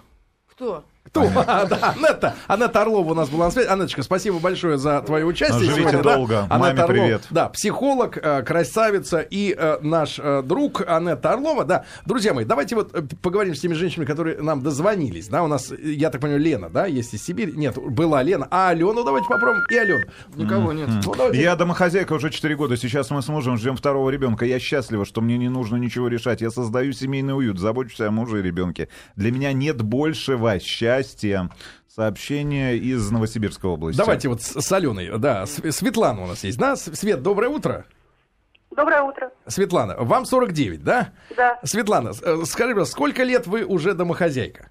Кто? 0.51 0.83
Кто? 1.13 1.29
А, 1.45 1.65
да, 1.65 1.93
Анетта. 1.95 2.35
Анетта 2.47 2.81
Орлова 2.81 3.11
у 3.11 3.13
нас 3.13 3.29
была 3.29 3.45
на 3.45 3.51
связи. 3.51 3.67
Анеточка, 3.67 4.01
спасибо 4.01 4.39
большое 4.39 4.77
за 4.77 5.01
твое 5.01 5.25
участие. 5.25 5.59
Живите 5.59 5.81
сегодня, 5.81 6.01
да. 6.01 6.15
долго. 6.15 6.39
Анетта 6.39 6.57
Маме 6.57 6.81
Орлова, 6.81 6.87
привет. 6.87 7.27
Да, 7.29 7.49
психолог, 7.49 8.17
э, 8.17 8.41
красавица 8.41 9.19
и 9.19 9.55
э, 9.55 9.77
наш 9.81 10.17
э, 10.17 10.41
друг 10.43 10.81
Анетта 10.87 11.33
Орлова. 11.33 11.65
Да, 11.65 11.85
друзья 12.05 12.33
мои, 12.33 12.45
давайте 12.45 12.75
вот 12.75 12.91
поговорим 13.21 13.53
с 13.53 13.59
теми 13.59 13.73
женщинами, 13.73 14.07
которые 14.07 14.41
нам 14.41 14.63
дозвонились. 14.63 15.27
Да, 15.27 15.43
у 15.43 15.47
нас, 15.47 15.71
я 15.71 16.09
так 16.09 16.21
понимаю, 16.21 16.41
Лена, 16.41 16.69
да, 16.69 16.87
есть 16.87 17.13
из 17.13 17.23
Сибири. 17.23 17.53
Нет, 17.53 17.75
была 17.77 18.23
Лена. 18.23 18.47
А 18.49 18.69
Алену 18.69 19.03
давайте 19.03 19.27
попробуем. 19.27 19.65
И 19.69 19.75
Алену. 19.75 20.05
Никого 20.35 20.73
нет. 20.73 20.89
Ну, 21.05 21.13
давайте. 21.15 21.41
Я 21.41 21.55
домохозяйка 21.55 22.13
уже 22.13 22.31
4 22.31 22.55
года. 22.55 22.75
Сейчас 22.75 23.11
мы 23.11 23.21
с 23.21 23.27
мужем 23.27 23.57
ждем 23.57 23.75
второго 23.75 24.09
ребенка. 24.09 24.45
Я 24.45 24.57
счастлива, 24.59 25.05
что 25.05 25.21
мне 25.21 25.37
не 25.37 25.49
нужно 25.49 25.75
ничего 25.75 26.07
решать. 26.07 26.41
Я 26.41 26.49
создаю 26.49 26.93
семейный 26.93 27.37
уют, 27.37 27.59
забочусь 27.59 27.99
о 27.99 28.09
муже 28.09 28.39
и 28.39 28.41
ребенке. 28.41 28.87
Для 29.15 29.31
меня 29.31 29.53
нет 29.53 29.81
большего 29.83 30.59
счастья. 30.59 31.02
Сообщение 31.87 32.75
из 32.77 33.11
Новосибирской 33.11 33.69
области. 33.69 33.99
Давайте 33.99 34.27
вот 34.27 34.41
с, 34.41 34.59
с 34.59 34.71
Аленой. 34.71 35.17
Да, 35.19 35.45
Светлана 35.45 36.23
у 36.23 36.25
нас 36.25 36.43
есть, 36.43 36.57
да? 36.57 36.75
Свет, 36.75 37.21
доброе 37.21 37.49
утро. 37.49 37.85
Доброе 38.71 39.03
утро. 39.03 39.31
Светлана, 39.45 39.95
вам 39.99 40.25
49, 40.25 40.83
да? 40.83 41.11
Да. 41.37 41.59
Светлана, 41.63 42.09
э, 42.09 42.37
скажи, 42.45 42.71
пожалуйста, 42.71 42.93
сколько 42.93 43.23
лет 43.23 43.45
вы 43.45 43.63
уже 43.63 43.93
домохозяйка? 43.93 44.69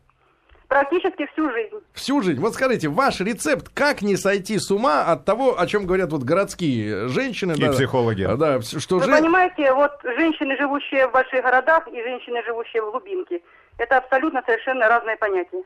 Практически 0.66 1.26
всю 1.32 1.50
жизнь. 1.50 1.76
Всю 1.92 2.22
жизнь. 2.22 2.40
Вот 2.40 2.54
скажите, 2.54 2.88
ваш 2.88 3.20
рецепт, 3.20 3.68
как 3.74 4.00
не 4.00 4.16
сойти 4.16 4.58
с 4.58 4.70
ума 4.70 5.04
от 5.04 5.26
того, 5.26 5.60
о 5.60 5.66
чем 5.66 5.86
говорят 5.86 6.10
вот 6.12 6.22
городские 6.22 7.08
женщины. 7.08 7.52
И 7.52 7.60
да, 7.60 7.72
психологи. 7.72 8.24
Да, 8.24 8.36
да, 8.36 8.62
что 8.62 8.98
Вы 8.98 9.04
же... 9.04 9.10
понимаете, 9.10 9.72
вот 9.74 9.92
женщины, 10.02 10.56
живущие 10.56 11.08
в 11.08 11.12
больших 11.12 11.42
городах, 11.44 11.86
и 11.88 12.02
женщины, 12.02 12.42
живущие 12.44 12.82
в 12.82 12.90
глубинке, 12.90 13.42
это 13.76 13.98
абсолютно 13.98 14.42
совершенно 14.46 14.88
разные 14.88 15.16
понятия. 15.18 15.62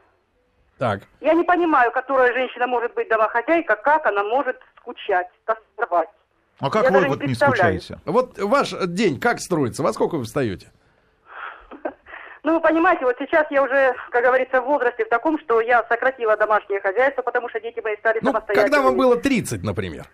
Так. 0.78 1.02
Я 1.20 1.32
не 1.32 1.44
понимаю, 1.44 1.90
которая 1.92 2.32
женщина 2.34 2.66
может 2.66 2.92
быть 2.94 3.08
домохозяйка, 3.08 3.76
как 3.76 4.04
она 4.06 4.22
может 4.24 4.60
скучать, 4.78 5.28
тосковать. 5.44 6.08
А 6.60 6.70
как 6.70 6.84
Я 6.84 6.90
вы 6.90 6.94
даже 6.96 7.08
вот 7.08 7.20
не 7.20 7.26
представляю. 7.28 7.80
скучаете? 7.80 8.00
Вот 8.04 8.38
ваш 8.38 8.70
день 8.88 9.18
как 9.20 9.40
строится? 9.40 9.82
Во 9.82 9.92
сколько 9.92 10.16
вы 10.16 10.24
встаете? 10.24 10.70
Ну, 12.42 12.52
вы 12.54 12.60
понимаете, 12.60 13.04
вот 13.04 13.16
сейчас 13.18 13.44
я 13.50 13.60
уже, 13.60 13.92
как 14.12 14.22
говорится, 14.22 14.60
в 14.60 14.66
возрасте 14.66 15.04
в 15.04 15.08
таком, 15.08 15.36
что 15.40 15.60
я 15.60 15.82
сократила 15.88 16.36
домашнее 16.36 16.80
хозяйство, 16.80 17.22
потому 17.22 17.48
что 17.48 17.58
дети 17.58 17.80
мои 17.82 17.96
стали 17.96 18.20
Ну, 18.22 18.28
самостоятельными. 18.30 18.70
когда 18.70 18.82
вам 18.86 18.96
было 18.96 19.16
30, 19.16 19.64
например. 19.64 20.06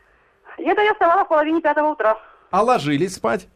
Это 0.57 0.81
я 0.81 0.93
вставала 0.95 1.27
в 1.27 1.29
половине 1.29 1.61
пятого 1.61 1.89
утра, 1.89 2.17
А 2.51 2.63
ложились 2.63 3.17
спать 3.17 3.49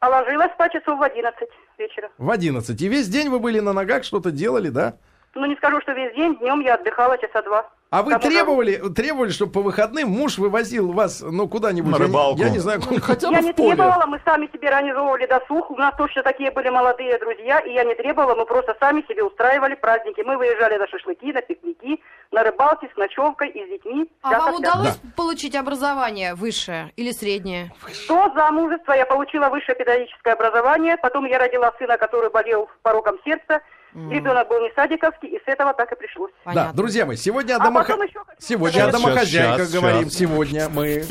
а 0.00 0.08
ложилась 0.08 0.50
спать 0.54 0.72
часов 0.72 0.98
в 0.98 1.02
одиннадцать 1.04 1.50
вечера. 1.78 2.10
в 2.18 2.28
11. 2.30 2.80
И 2.80 2.88
весь 2.88 3.06
день 3.08 3.28
вы 3.28 3.38
были 3.38 3.60
на 3.60 3.72
ногах, 3.72 4.02
что-то 4.02 4.32
делали, 4.32 4.70
да? 4.70 4.94
Ну, 5.34 5.46
не 5.46 5.54
скажу, 5.56 5.80
что 5.82 5.92
весь 5.92 6.14
день, 6.16 6.36
днем 6.38 6.60
я 6.60 6.74
отдыхала 6.74 7.16
часа 7.18 7.42
два. 7.42 7.68
А 7.90 8.02
вы 8.04 8.16
требовали, 8.20 8.76
требовали, 8.94 9.30
чтобы 9.30 9.50
по 9.52 9.62
выходным 9.62 10.10
муж 10.10 10.38
вывозил 10.38 10.92
вас, 10.92 11.22
ну, 11.22 11.48
куда-нибудь? 11.48 11.90
На 11.90 11.96
я 11.96 12.00
не- 12.00 12.06
рыбалку. 12.06 12.40
Я 12.40 12.50
не, 12.50 12.58
знаю, 12.58 12.80
куда. 12.80 13.00
Хотя 13.00 13.30
Я 13.30 13.38
бы 13.38 13.44
не 13.46 13.52
в 13.52 13.56
поле. 13.56 13.74
требовала, 13.74 14.06
мы 14.06 14.20
сами 14.24 14.48
себе 14.52 14.68
организовывали 14.68 15.26
досуг. 15.26 15.70
У 15.70 15.76
нас 15.76 15.94
точно 15.96 16.22
такие 16.22 16.50
были 16.52 16.68
молодые 16.68 17.18
друзья, 17.18 17.58
и 17.60 17.72
я 17.72 17.82
не 17.84 17.94
требовала, 17.96 18.36
мы 18.36 18.44
просто 18.46 18.76
сами 18.78 19.02
себе 19.08 19.24
устраивали 19.24 19.74
праздники. 19.74 20.20
Мы 20.20 20.36
выезжали 20.36 20.76
на 20.78 20.86
шашлыки, 20.86 21.32
на 21.32 21.42
пикники, 21.42 22.00
на 22.30 22.44
рыбалке 22.44 22.88
с 22.92 22.96
ночевкой 22.96 23.50
и 23.50 23.64
с 23.66 23.68
детьми. 23.68 24.08
А 24.22 24.38
вам 24.38 24.54
удалось 24.56 25.00
получить 25.16 25.56
образование 25.56 26.34
высшее 26.34 26.92
или 26.96 27.10
среднее? 27.10 27.72
До 28.08 28.30
замужества 28.36 28.92
я 28.92 29.04
получила 29.06 29.48
высшее 29.48 29.76
педагогическое 29.76 30.34
образование, 30.34 30.96
потом 30.96 31.24
я 31.24 31.38
родила 31.38 31.72
сына, 31.78 31.98
который 31.98 32.30
болел 32.30 32.68
пороком 32.82 33.16
сердца. 33.24 33.60
Ребенок 33.94 34.48
был 34.48 34.60
не 34.60 34.70
садиковский, 34.74 35.28
и 35.30 35.38
с 35.38 35.42
этого 35.46 35.74
так 35.74 35.90
и 35.92 35.96
пришлось. 35.96 36.30
Да, 36.46 36.72
друзья 36.72 37.06
мои, 37.06 37.16
сегодня 37.16 37.54
о 37.54 37.56
А 37.56 37.64
домохо- 37.64 37.88
потом 37.92 38.02
еще 38.06 38.18
хочу 38.24 38.40
Сегодня 38.40 38.72
Сейчас, 38.80 38.88
о 38.88 38.92
домохозяйках 38.92 39.68
сейчас, 39.68 39.72
говорим. 39.72 40.04
сейчас. 40.10 40.14
Сегодня 40.18 40.68
мы. 40.68 41.04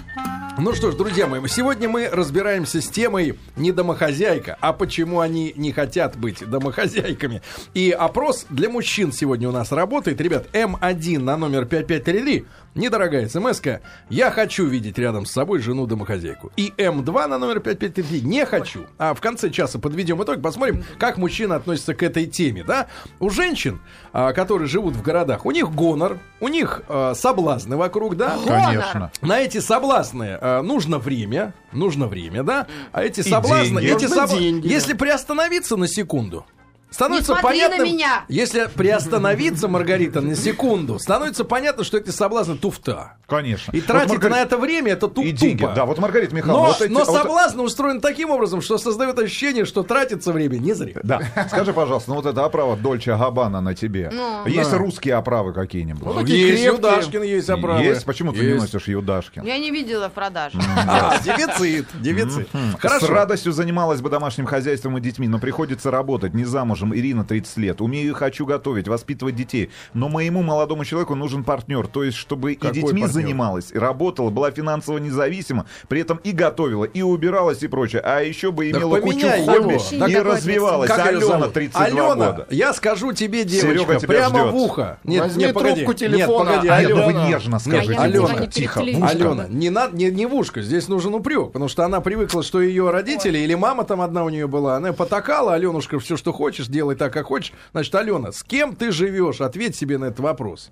Ну 0.57 0.73
что 0.73 0.91
ж, 0.91 0.95
друзья 0.95 1.25
мои, 1.27 1.45
сегодня 1.47 1.87
мы 1.87 2.09
разбираемся 2.09 2.81
с 2.81 2.87
темой 2.89 3.37
не 3.55 3.71
домохозяйка, 3.71 4.57
а 4.59 4.73
почему 4.73 5.19
они 5.21 5.53
не 5.55 5.71
хотят 5.71 6.17
быть 6.17 6.47
домохозяйками. 6.49 7.41
И 7.73 7.91
опрос 7.91 8.45
для 8.49 8.69
мужчин 8.69 9.11
сегодня 9.11 9.47
у 9.47 9.51
нас 9.51 9.71
работает. 9.71 10.19
Ребят, 10.19 10.47
М1 10.53 11.19
на 11.19 11.37
номер 11.37 11.65
5533. 11.65 12.45
Недорогая 12.75 13.27
смс 13.27 13.61
Я 14.09 14.31
хочу 14.31 14.65
видеть 14.65 14.97
рядом 14.97 15.25
с 15.25 15.31
собой 15.31 15.59
жену-домохозяйку. 15.59 16.51
И 16.55 16.73
М2 16.77 17.27
на 17.27 17.37
номер 17.37 17.59
5533. 17.59 18.21
Не 18.21 18.45
хочу. 18.45 18.85
А 18.97 19.13
в 19.13 19.21
конце 19.21 19.49
часа 19.49 19.79
подведем 19.79 20.21
итог, 20.23 20.41
посмотрим, 20.41 20.83
как 20.97 21.17
мужчины 21.17 21.53
относятся 21.53 21.93
к 21.93 22.03
этой 22.03 22.25
теме. 22.25 22.63
Да? 22.63 22.87
У 23.19 23.29
женщин, 23.29 23.81
а, 24.13 24.33
которые 24.33 24.67
живут 24.67 24.95
в 24.95 25.01
городах, 25.01 25.45
у 25.45 25.51
них 25.51 25.71
гонор, 25.71 26.19
у 26.39 26.47
них 26.47 26.81
а, 26.87 27.13
соблазны 27.15 27.75
вокруг, 27.77 28.15
да? 28.15 28.37
Конечно. 28.45 29.11
На 29.21 29.39
эти 29.39 29.59
соблазны 29.59 30.37
э, 30.39 30.61
нужно 30.61 30.99
время, 30.99 31.53
нужно 31.71 32.07
время, 32.07 32.43
да? 32.43 32.67
А 32.91 33.03
эти 33.03 33.21
И 33.21 33.23
соблазны, 33.23 33.81
деньги. 33.81 33.95
эти 33.95 34.03
Нужны 34.05 34.17
собла- 34.17 34.39
деньги, 34.39 34.67
да. 34.67 34.73
если 34.73 34.93
приостановиться 34.93 35.75
на 35.75 35.87
секунду, 35.87 36.45
становится 36.89 37.33
Не 37.33 37.39
смотри 37.39 37.61
на 37.61 37.67
понятно, 37.69 37.83
меня! 37.85 38.25
если 38.27 38.69
приостановиться, 38.73 39.67
Маргарита, 39.67 40.21
на 40.21 40.35
секунду, 40.35 40.99
становится 40.99 41.43
понятно, 41.45 41.83
что 41.83 41.97
эти 41.97 42.09
соблазны 42.09 42.57
туфта. 42.57 43.13
Конечно. 43.27 43.71
И 43.71 43.79
Вот, 43.79 43.87
тратить 43.87 44.09
Маргарита, 44.11 44.29
на 44.37 44.41
это 44.41 44.57
время 44.57 44.91
это 44.93 45.07
тупо. 45.07 45.25
И 45.25 45.31
деньги. 45.31 45.67
Да, 45.75 45.85
вот 45.85 45.99
Маргарита 45.99 46.35
Михайловна, 46.35 46.63
но, 46.67 46.67
вот 46.73 46.81
эти- 46.81 46.91
но 46.91 47.03
вот- 47.05 47.15
соблазн 47.15 47.59
устроен 47.61 48.01
таким 48.01 48.31
образом, 48.31 48.61
что 48.61 48.77
создает 48.77 49.17
ощущение, 49.19 49.65
что 49.65 49.83
тратится 49.83 50.31
время 50.33 50.57
не 50.57 50.73
зря. 50.73 50.93
Да, 51.03 51.21
скажи, 51.47 51.73
пожалуйста, 51.73 52.09
ну 52.09 52.15
вот 52.17 52.25
эта 52.25 52.43
оправа 52.43 52.75
Дольче 52.75 53.15
Габбана 53.15 53.61
на 53.61 53.75
тебе. 53.75 54.09
Ну. 54.11 54.45
Есть 54.47 54.71
Да. 54.71 54.77
русские 54.77 55.15
оправы 55.15 55.53
какие-нибудь? 55.53 56.03
Ну, 56.03 56.13
такие 56.13 56.39
есть 56.49 56.63
крепкие. 56.63 56.75
Юдашкин, 56.91 57.23
есть 57.23 57.49
оправы. 57.49 57.83
Есть? 57.83 58.05
Почему 58.05 58.31
ты 58.33 58.39
не 58.39 58.45
Есть. 58.53 58.73
носишь 58.73 58.87
Юдашкин? 58.87 59.43
Я 59.43 59.57
не 59.59 59.69
видела 59.71 60.09
в 60.09 60.13
продаже. 60.13 60.57
А, 60.87 61.17
дефицит, 61.23 61.85
дефицит. 62.01 62.47
С 62.77 62.79
Хорошо. 62.81 63.07
радостью 63.13 63.51
занималась 63.51 64.01
бы 64.01 64.09
домашним 64.09 64.45
хозяйством 64.45 64.97
и 64.97 65.01
детьми, 65.01 65.27
но 65.27 65.39
приходится 65.39 65.91
работать. 65.91 66.33
Не 66.33 66.45
замужем, 66.79 66.95
Ирина, 66.95 67.23
30 67.23 67.57
лет. 67.57 67.81
Умею 67.81 68.11
и 68.11 68.13
хочу 68.13 68.45
готовить, 68.45 68.87
воспитывать 68.87 69.35
детей. 69.35 69.69
Но 69.93 70.09
моему 70.09 70.41
молодому 70.41 70.85
человеку 70.85 71.15
нужен 71.15 71.43
партнер. 71.43 71.87
То 71.87 72.03
есть, 72.03 72.17
чтобы 72.17 72.55
Какой 72.55 72.69
и 72.71 72.73
детьми 72.73 73.01
партнер? 73.01 73.07
занималась, 73.09 73.71
и 73.71 73.77
работала, 73.77 74.29
была 74.29 74.51
финансово 74.51 74.97
независима, 74.97 75.65
при 75.87 76.01
этом 76.01 76.19
и 76.23 76.31
готовила, 76.31 76.85
и 76.85 77.01
убиралась, 77.01 77.61
и 77.63 77.67
прочее. 77.67 78.01
А 78.03 78.21
еще 78.21 78.51
бы 78.51 78.69
Так 78.71 78.79
имела 78.81 78.99
кучу 78.99 79.17
поменяй 79.19 79.45
хобби 79.45 79.73
его. 79.95 80.07
И 80.07 80.15
развивалась. 80.15 80.89
Как 80.89 81.07
Алена, 81.07 81.25
зовут? 81.25 81.53
32 81.53 81.85
Алена, 81.85 82.15
года. 82.15 82.47
я 82.49 82.73
скажу 82.73 83.13
тебе, 83.13 83.47
Серега 83.47 83.69
девочка, 83.83 83.95
тебя 83.99 84.07
прямо 84.07 84.39
ждет. 84.39 84.51
в 84.53 84.55
ухо. 84.55 84.99
Нет, 85.03 85.23
Возьми 85.23 85.43
нет, 85.45 85.53
погоди. 85.53 85.75
трубку 85.75 85.93
телефона. 85.93 86.49
Нет, 86.49 86.49
погоди, 86.49 86.67
А 86.67 86.75
Алена. 86.75 87.05
вы 87.05 87.13
нежно 87.13 87.59
скажите. 87.59 87.93
я 87.93 88.01
Алена, 88.01 88.33
не 88.39 88.47
тихо, 88.47 88.79
переклею. 88.81 88.99
в 88.99 89.03
ушко. 89.05 89.17
Алена, 89.31 89.45
не, 89.49 89.69
надо, 89.69 89.95
не, 89.95 90.09
не 90.11 90.25
в 90.25 90.33
ушко, 90.35 90.61
здесь 90.61 90.87
нужен 90.87 91.13
упрек, 91.13 91.47
потому 91.47 91.67
что 91.67 91.83
она 91.85 92.01
привыкла, 92.01 92.43
что 92.43 92.61
ее 92.61 92.89
родители 92.91 93.37
или 93.39 93.55
мама 93.55 93.83
там 93.83 94.01
одна 94.01 94.23
у 94.23 94.29
нее 94.29 94.47
была, 94.47 94.75
она 94.77 94.93
потакала, 94.93 95.53
Аленушка, 95.53 95.99
все, 95.99 96.17
что 96.17 96.31
хочешь, 96.33 96.67
делай 96.69 96.95
так, 96.95 97.13
как 97.13 97.27
хочешь. 97.27 97.53
Значит, 97.71 97.93
Алена, 97.95 98.31
с 98.31 98.43
кем 98.43 98.75
ты 98.75 98.91
живешь? 98.91 99.41
Ответь 99.41 99.75
себе 99.75 99.97
на 99.97 100.05
этот 100.05 100.19
вопрос. 100.19 100.71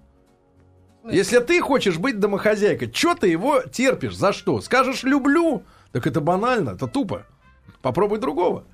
Если 1.10 1.40
ты 1.40 1.62
хочешь 1.62 1.98
быть 1.98 2.20
домохозяйкой, 2.20 2.92
что 2.94 3.16
ты 3.16 3.28
его 3.28 3.62
терпишь? 3.62 4.16
За 4.16 4.34
что? 4.34 4.60
Скажешь 4.62 5.04
«люблю», 5.04 5.64
так 5.92 6.06
это 6.06 6.20
банально, 6.20 6.72
это 6.72 6.88
тупо. 6.88 7.26
Попробуй 7.82 8.20
другого. 8.20 8.66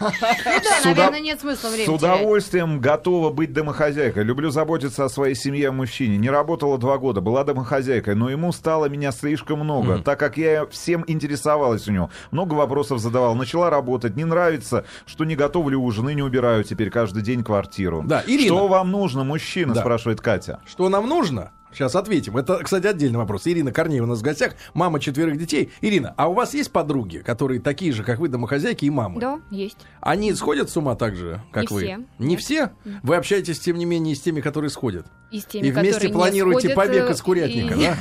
Да, 0.00 0.80
С 0.80 0.84
наверное, 0.84 1.20
нет 1.20 1.40
смысла 1.40 1.68
С 1.68 1.72
времени 1.72 1.86
терять. 1.86 2.02
удовольствием 2.02 2.80
готова 2.80 3.30
быть 3.30 3.52
домохозяйкой. 3.52 4.24
Люблю 4.24 4.50
заботиться 4.50 5.04
о 5.04 5.08
своей 5.08 5.34
семье, 5.34 5.68
о 5.68 5.72
мужчине. 5.72 6.18
Не 6.18 6.30
работала 6.30 6.78
два 6.78 6.98
года, 6.98 7.20
была 7.20 7.44
домохозяйкой, 7.44 8.14
но 8.14 8.28
ему 8.30 8.52
стало 8.52 8.86
меня 8.86 9.12
слишком 9.12 9.60
много, 9.60 9.98
так 9.98 10.18
как 10.18 10.36
я 10.36 10.66
всем 10.66 11.04
интересовалась 11.06 11.86
у 11.88 11.92
него. 11.92 12.10
Много 12.30 12.54
вопросов 12.54 12.98
задавал. 12.98 13.34
Начала 13.34 13.70
работать. 13.70 14.16
Не 14.16 14.24
нравится, 14.24 14.84
что 15.06 15.24
не 15.24 15.36
готовлю 15.36 15.80
ужин 15.80 16.08
и 16.08 16.14
не 16.14 16.22
убираю 16.22 16.64
теперь 16.64 16.90
каждый 16.90 17.22
день 17.22 17.44
квартиру. 17.44 18.02
Да, 18.04 18.22
Ирина. 18.26 18.46
Что 18.56 18.68
вам 18.68 18.90
нужно, 18.90 19.24
мужчина, 19.24 19.74
Да. 19.74 19.80
спрашивает 19.80 20.20
Катя. 20.20 20.60
Что 20.66 20.88
нам 20.88 21.08
нужно? 21.08 21.52
Сейчас 21.72 21.94
ответим. 21.94 22.36
Это, 22.36 22.58
кстати, 22.62 22.86
отдельный 22.86 23.18
вопрос. 23.18 23.46
Ирина 23.46 23.72
Корнеева 23.72 24.04
у 24.04 24.08
нас 24.08 24.18
в 24.18 24.22
гостях, 24.22 24.54
мама 24.74 25.00
четверых 25.00 25.38
детей. 25.38 25.70
Ирина, 25.80 26.14
а 26.16 26.28
у 26.28 26.34
вас 26.34 26.54
есть 26.54 26.70
подруги, 26.70 27.18
которые 27.18 27.60
такие 27.60 27.92
же, 27.92 28.04
как 28.04 28.18
вы, 28.18 28.28
домохозяйки 28.28 28.84
и 28.84 28.90
мамы? 28.90 29.20
Да, 29.20 29.40
есть. 29.50 29.78
Они 30.00 30.32
сходят 30.34 30.70
с 30.70 30.76
ума 30.76 30.94
так 30.96 31.16
же, 31.16 31.40
как 31.50 31.70
Не 31.70 31.74
вы? 31.74 31.80
все. 31.82 32.00
Не 32.18 32.36
все? 32.36 32.70
Вы 33.02 33.16
общаетесь, 33.16 33.58
тем 33.60 33.78
не 33.78 33.84
менее, 33.84 34.14
с 34.14 34.20
теми, 34.20 34.40
которые 34.40 34.70
сходят? 34.70 35.06
И 35.30 35.40
с 35.40 35.44
теми, 35.44 35.66
и 35.66 35.70
вместе 35.70 35.92
которые 35.94 36.08
не 36.10 36.14
планируете 36.14 36.60
сходят, 36.70 36.76
побег 36.76 37.08
э, 37.08 37.12
из 37.12 37.22
курятника, 37.22 37.74
и- 37.74 37.80
да? 37.80 37.96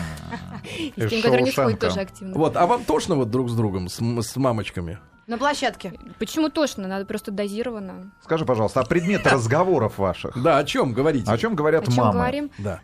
И 0.78 0.94
с 0.96 1.10
теми, 1.10 1.22
которые 1.22 1.44
не 1.44 1.52
сходят, 1.52 1.80
тоже 1.80 2.00
активно. 2.02 2.38
Вот, 2.38 2.56
а 2.58 2.68
вам 2.68 2.84
тошно 2.84 3.16
вот 3.16 3.30
друг 3.30 3.50
с 3.50 3.54
другом, 3.54 3.88
с, 3.90 4.00
с 4.00 4.36
мамочками? 4.36 5.00
На 5.28 5.38
площадке. 5.38 5.94
Почему 6.20 6.50
тошно? 6.50 6.88
Надо 6.88 7.06
просто 7.06 7.32
дозированно. 7.32 8.12
Скажи, 8.24 8.44
пожалуйста, 8.46 8.82
а 8.82 8.86
предмет 8.86 9.26
разговоров 9.32 9.98
ваших? 9.98 10.41
Да, 10.41 10.58
о 10.58 10.64
чем 10.66 10.91
говорите? 10.93 11.32
О 11.32 11.38
чем 11.38 11.56
говорят 11.56 11.84
О 11.84 11.91
чем 11.91 11.95
мамы? 12.04 12.14
говорим? 12.14 12.52
Да. 12.58 12.82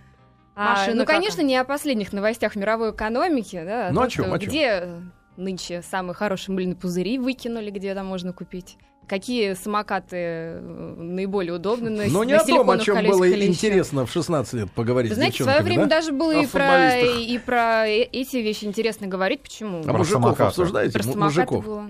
А, 0.60 0.88
ну, 0.93 1.05
конечно, 1.05 1.41
не 1.41 1.55
о 1.55 1.64
последних 1.64 2.14
новостях 2.14 2.55
мировой 2.55 2.91
экономики, 2.91 3.62
да. 3.64 3.89
Ну, 3.91 4.01
о 4.01 4.10
что 4.10 4.24
о 4.24 4.39
чём? 4.39 4.49
Где 4.49 4.89
нынче 5.38 5.84
самые 5.84 6.16
хорошие 6.16 6.55
мыльные 6.55 6.76
пузыри 6.76 7.20
выкинули, 7.20 7.70
где 7.70 7.93
там 7.93 8.08
можно 8.08 8.34
купить? 8.34 8.78
Какие 9.08 9.53
самокаты 9.53 10.18
э, 10.18 10.95
наиболее 10.97 11.53
удобны 11.53 11.89
на 11.89 12.08
Но 12.08 12.24
не 12.26 12.34
на 12.34 12.41
о 12.41 12.45
том, 12.45 12.70
о 12.70 12.78
чем 12.78 12.95
колесиках 12.95 13.20
было 13.20 13.41
интересно 13.45 14.05
в 14.05 14.12
16 14.12 14.53
лет 14.53 14.72
поговорить 14.72 15.12
Вы 15.12 15.16
знаете, 15.16 15.43
в 15.43 15.43
свое 15.43 15.62
время 15.62 15.84
да? 15.84 15.97
даже 15.97 16.12
было 16.12 16.38
О 16.38 16.43
и 16.43 16.45
про, 16.47 16.97
и 16.99 17.38
про 17.38 17.88
э- 17.88 18.01
эти 18.03 18.38
вещи 18.38 18.66
интересно 18.66 19.08
говорить. 19.08 19.43
Почему? 19.43 19.80
А 19.80 19.84
Про 19.84 19.99
мужиков 19.99 20.24
самокаты. 20.24 20.43
обсуждаете? 20.43 20.99
Про 20.99 21.16
мужиков. 21.16 21.64
было. 21.66 21.89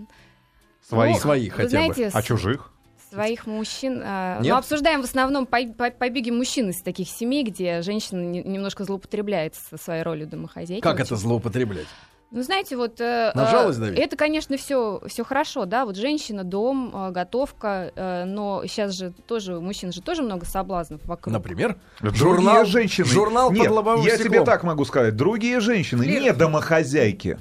Своих. 0.88 1.16
Ну, 1.16 1.22
Своих 1.22 1.54
хотя 1.54 1.70
знаете, 1.70 2.06
бы. 2.06 2.12
А 2.14 2.22
чужих? 2.22 2.72
Своих 3.12 3.46
мужчин. 3.48 4.02
а, 4.04 4.40
Нет? 4.42 4.52
Ну, 4.52 4.58
обсуждаем 4.58 5.02
в 5.02 5.06
основном 5.06 5.46
по- 5.46 5.66
по- 5.68 5.92
побеги 5.92 6.30
мужчин 6.30 6.70
из 6.70 6.82
таких 6.82 7.08
семей, 7.10 7.44
где 7.44 7.82
женщина 7.82 8.20
не- 8.20 8.44
немножко 8.44 8.84
злоупотребляет 8.84 9.56
со 9.56 9.78
своей 9.78 10.04
ролью 10.04 10.28
домохозяйки. 10.28 10.82
Как 10.82 11.00
это 11.00 11.16
злоупотреблять? 11.16 11.88
Ну, 12.30 12.42
знаете, 12.44 12.76
вот... 12.76 13.00
э, 13.00 13.32
На 13.36 13.48
э, 13.48 13.52
жалость 13.52 13.80
давить? 13.80 13.98
Это, 14.00 14.18
конечно, 14.18 14.58
все, 14.58 15.02
все 15.08 15.24
хорошо, 15.24 15.66
да, 15.66 15.86
вот 15.86 15.96
женщина, 15.96 16.44
дом, 16.44 16.92
э, 16.94 17.12
готовка, 17.12 17.92
э, 17.96 18.26
но 18.26 18.64
сейчас 18.68 18.92
же 18.94 19.14
тоже, 19.28 19.58
у 19.58 19.62
мужчин 19.62 19.94
же 19.94 20.02
тоже 20.02 20.24
много 20.24 20.46
соблазнов 20.46 21.00
вокруг. 21.06 21.32
Например? 21.32 21.78
Другие 22.02 22.20
Журнал- 22.22 22.66
женщины. 22.66 23.06
журнал 23.08 23.50
Нет, 23.52 23.68
под 23.68 23.76
лобовым 23.78 24.06
я 24.06 24.16
стеклом. 24.16 24.28
тебе 24.34 24.44
так 24.44 24.64
могу 24.64 24.84
сказать. 24.84 25.16
Другие 25.16 25.62
женщины, 25.62 26.04
не 26.06 26.34
домохозяйки. 26.34 27.40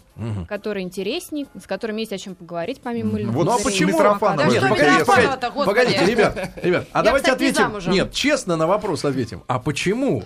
Которые 0.48 0.84
интереснее, 0.84 1.46
с 1.60 1.66
которыми 1.66 2.00
есть 2.00 2.12
о 2.12 2.18
чем 2.18 2.36
поговорить, 2.36 2.80
помимо 2.82 3.12
мыльных 3.12 3.34
Вот 3.34 3.46
Ну 3.46 3.52
а 3.52 3.58
почему? 3.58 3.90
Митрофанова 3.90 4.46
Нет, 4.46 4.62
это 4.62 4.68
погодите, 4.68 5.04
погодите, 5.04 5.64
погодите, 5.66 6.06
ребят, 6.06 6.50
ребят, 6.62 6.86
а 6.92 6.98
Я, 7.00 7.04
давайте 7.04 7.24
кстати, 7.26 7.42
не 7.42 7.48
ответим. 7.48 7.64
замужем. 7.66 7.92
Нет, 7.92 8.12
честно 8.12 8.56
на 8.56 8.66
вопрос 8.66 9.04
ответим. 9.04 9.42
А 9.48 9.58
почему 9.58 10.22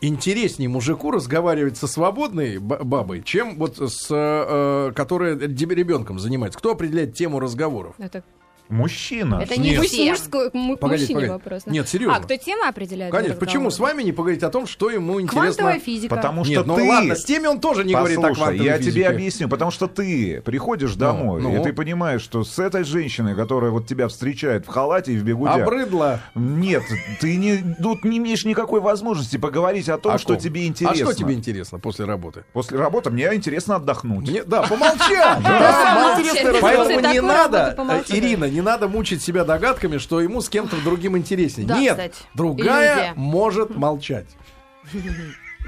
интереснее 0.00 0.68
мужику 0.68 1.10
разговаривать 1.10 1.76
со 1.76 1.86
свободной 1.86 2.58
бабой, 2.58 3.22
чем 3.22 3.56
вот 3.56 3.78
с 3.78 4.08
э, 4.10 4.92
которая 4.94 5.34
ребенком 5.74 6.18
занимается? 6.18 6.58
Кто 6.58 6.72
определяет 6.72 7.14
тему 7.14 7.40
разговоров? 7.40 7.94
Это, 7.98 8.22
Мужчина. 8.70 9.40
это 9.42 9.58
не 9.60 9.70
Нет. 9.70 9.80
мужской, 9.80 10.50
Погодите, 10.50 10.86
мужчине 10.86 11.14
погодите. 11.14 11.32
вопрос. 11.32 11.62
Нет, 11.66 11.88
серьезно. 11.88 12.16
А, 12.16 12.20
кто 12.20 12.36
тема 12.36 12.68
определяет? 12.68 13.12
Конечно, 13.12 13.36
почему 13.36 13.70
с 13.70 13.78
вами 13.78 14.02
не 14.02 14.12
поговорить 14.12 14.42
о 14.42 14.50
том, 14.50 14.66
что 14.66 14.90
ему 14.90 15.20
интересно? 15.20 15.40
Квантовая 15.40 15.80
физика. 15.80 16.14
Потому 16.14 16.44
что 16.44 16.52
Нет, 16.52 16.66
ну 16.66 16.76
ты... 16.76 16.84
ладно, 16.84 17.16
с 17.16 17.24
теми 17.24 17.46
он 17.46 17.60
тоже 17.60 17.84
не 17.84 17.94
говорит 17.94 18.18
о 18.18 18.22
Послушай, 18.22 18.38
квантовой 18.38 18.66
я 18.66 18.78
физике. 18.78 18.92
тебе 18.92 19.08
объясню, 19.08 19.48
потому 19.48 19.70
что 19.70 19.88
ты 19.88 20.40
приходишь 20.44 20.94
домой, 20.94 21.42
ну. 21.42 21.60
и 21.60 21.62
ты 21.62 21.72
понимаешь, 21.72 22.22
что 22.22 22.44
с 22.44 22.58
этой 22.58 22.84
женщиной, 22.84 23.34
которая 23.34 23.70
вот 23.70 23.86
тебя 23.86 24.08
встречает 24.08 24.66
в 24.66 24.68
халате 24.68 25.12
и 25.12 25.18
в 25.18 25.24
бегуде, 25.24 25.50
Обрыдло. 25.62 26.20
нет, 26.34 26.82
ты 27.20 27.36
не, 27.36 27.58
тут 27.82 28.04
не 28.04 28.18
имеешь 28.18 28.44
никакой 28.44 28.80
возможности 28.80 29.36
поговорить 29.36 29.88
о 29.88 29.98
том, 29.98 30.14
О 30.14 30.18
что 30.18 30.34
ком? 30.34 30.42
тебе 30.42 30.66
интересно. 30.66 31.08
А 31.08 31.12
что 31.12 31.14
тебе 31.14 31.34
интересно 31.34 31.78
после 31.78 32.04
работы? 32.04 32.44
После 32.52 32.78
работы 32.78 33.10
мне 33.10 33.34
интересно 33.34 33.76
отдохнуть. 33.76 34.28
Мне- 34.28 34.44
да, 34.44 34.64
интересный 34.64 36.60
Поэтому 36.60 37.00
не 37.00 37.20
надо, 37.20 37.74
э, 37.76 38.02
Ирина, 38.08 38.44
не 38.44 38.59
надо 38.60 38.88
мучить 38.88 39.22
себя 39.22 39.44
догадками, 39.44 39.98
что 39.98 40.20
ему 40.20 40.40
с 40.40 40.48
кем-то 40.48 40.76
другим 40.84 41.16
интереснее. 41.16 41.66
Да, 41.66 41.78
Нет, 41.78 41.92
кстати, 41.92 42.14
другая 42.34 42.94
иллюзия. 42.94 43.12
может 43.16 43.76
молчать. 43.76 44.26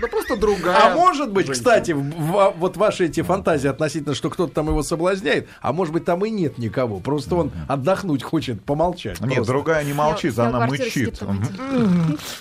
Да 0.01 0.09
просто 0.09 0.37
другая. 0.39 0.87
А 0.93 0.95
может 0.95 1.31
быть, 1.31 1.47
женщина. 1.47 1.65
кстати, 1.65 1.93
в- 1.93 2.01
в- 2.03 2.55
вот 2.57 2.77
ваши 2.79 3.05
эти 3.07 3.21
фантазии 3.21 3.69
относительно, 3.69 4.15
что 4.15 4.31
кто-то 4.31 4.53
там 4.55 4.69
его 4.69 4.83
соблазняет, 4.83 5.49
а 5.61 5.73
может 5.75 5.93
быть, 5.93 6.07
там 6.07 6.25
и 6.25 6.31
нет 6.31 6.57
никого. 6.57 6.99
Просто 6.99 7.35
он 7.37 7.53
отдохнуть 7.69 8.23
хочет, 8.23 8.65
помолчать. 8.65 9.21
Нет, 9.21 9.35
просто. 9.37 9.53
другая 9.53 9.85
не 9.85 9.93
молчит, 9.93 10.33
Снял 10.35 10.47
она 10.47 10.67
квартиру, 10.67 10.87
мычит. 10.87 11.21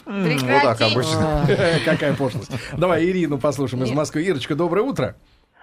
Вот 0.06 0.62
так 0.64 0.82
обычно. 0.82 1.46
Какая 1.86 2.14
пошлость. 2.14 2.52
Давай 2.78 3.04
Ирину 3.06 3.38
послушаем 3.38 3.84
из 3.84 3.92
Москвы. 3.92 4.24
Ирочка, 4.24 4.56
доброе 4.56 4.84
утро. 4.84 5.16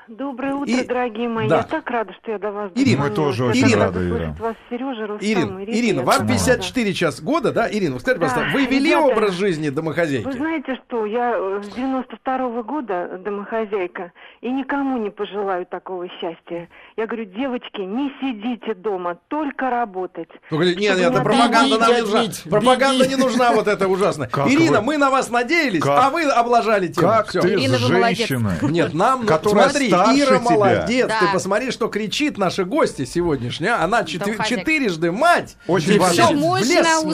Доброе 0.09 0.55
утро, 0.55 0.73
И- 0.73 0.87
дорогие 0.87 1.29
мои. 1.29 1.49
да. 1.49 1.59
Я 1.59 1.63
так 1.65 1.91
рада, 1.91 2.15
что 2.15 2.31
я 2.33 2.39
до 2.39 2.51
вас 2.51 2.71
Ирина, 2.75 3.03
Мы 3.05 3.11
тоже 3.11 3.39
дозвонилась. 3.45 3.59
очень 3.59 3.69
Ирина. 3.73 3.85
рада 3.85 4.09
Ира. 4.09 4.37
вас, 4.39 4.57
Сережа, 4.71 5.07
Рустам, 5.07 5.29
Ирина, 5.29 5.65
Ирина, 5.65 5.77
Ирина, 5.79 6.03
вам 6.03 6.19
рада. 6.21 6.27
54 6.33 6.95
час 6.95 7.21
года, 7.21 7.53
да? 7.53 7.69
Ирина, 7.71 7.99
скажите, 7.99 8.21
пожалуйста, 8.25 8.47
Да, 8.51 8.59
вы 8.59 8.65
вели 8.67 8.91
ребята, 8.91 9.07
образ 9.07 9.33
жизни 9.35 9.69
Вы 9.69 9.75
домохозяйки? 9.75 10.31
знаете 10.33 10.77
что, 10.87 11.05
я 11.05 11.33
э, 11.37 11.61
с 11.63 11.69
92 11.75 12.63
года 12.63 13.21
домохозяйка, 13.23 14.13
и 14.41 14.51
никому 14.51 14.97
не 14.97 15.11
пожелаю 15.11 15.67
такого 15.67 16.09
счастья. 16.09 16.69
Я 16.97 17.07
говорю, 17.07 17.27
девочки, 17.27 17.81
не 17.83 18.11
сидите 18.21 18.75
дома, 18.75 19.19
только 19.29 19.69
работать. 19.69 20.29
Только, 20.49 20.65
нет, 20.67 20.77
нет, 20.79 20.99
это 21.01 21.19
не 21.19 21.25
пропаганда 21.25 21.77
Беги, 21.77 21.79
нам 21.81 21.91
не 21.95 22.01
нужна. 22.01 22.51
Пропаганда 22.51 23.07
не 23.09 23.17
нужна, 23.17 23.53
вот 23.53 23.69
это 23.69 23.89
ужасно. 23.89 24.27
Как 24.27 24.49
Ирина, 24.49 24.81
вы- 24.81 24.87
мы 24.87 24.97
на 24.97 25.11
вас 25.11 25.29
надеялись, 25.29 25.83
Как- 25.83 26.03
а 26.05 26.11
вы 26.11 26.23
облажали 26.25 26.87
тему. 26.89 27.09
Как 27.09 27.29
Всё. 27.29 27.43
ты 27.43 27.53
Ирина, 27.53 27.75
вы 27.75 27.79
женщиной? 27.79 28.53
Нет, 28.63 28.95
нам, 28.95 29.21
ну, 29.23 29.27
Которая 29.27 29.69
смотри, 29.69 29.91
старше 30.05 30.23
Ира 30.23 30.39
тебя. 30.39 30.51
молодец. 30.51 31.09
Да. 31.09 31.21
Ты 31.21 31.27
посмотри, 31.33 31.71
что 31.71 31.89
кричит 31.89 32.39
наша 32.39 32.65
гостья 32.65 33.05
сегодняшняя. 33.07 33.83
Она 33.83 34.03
четы- 34.05 34.37
четырежды 34.49 35.13
мать. 35.13 35.57
Очень 35.67 35.95
И 35.95 35.99
важно. 35.99 36.29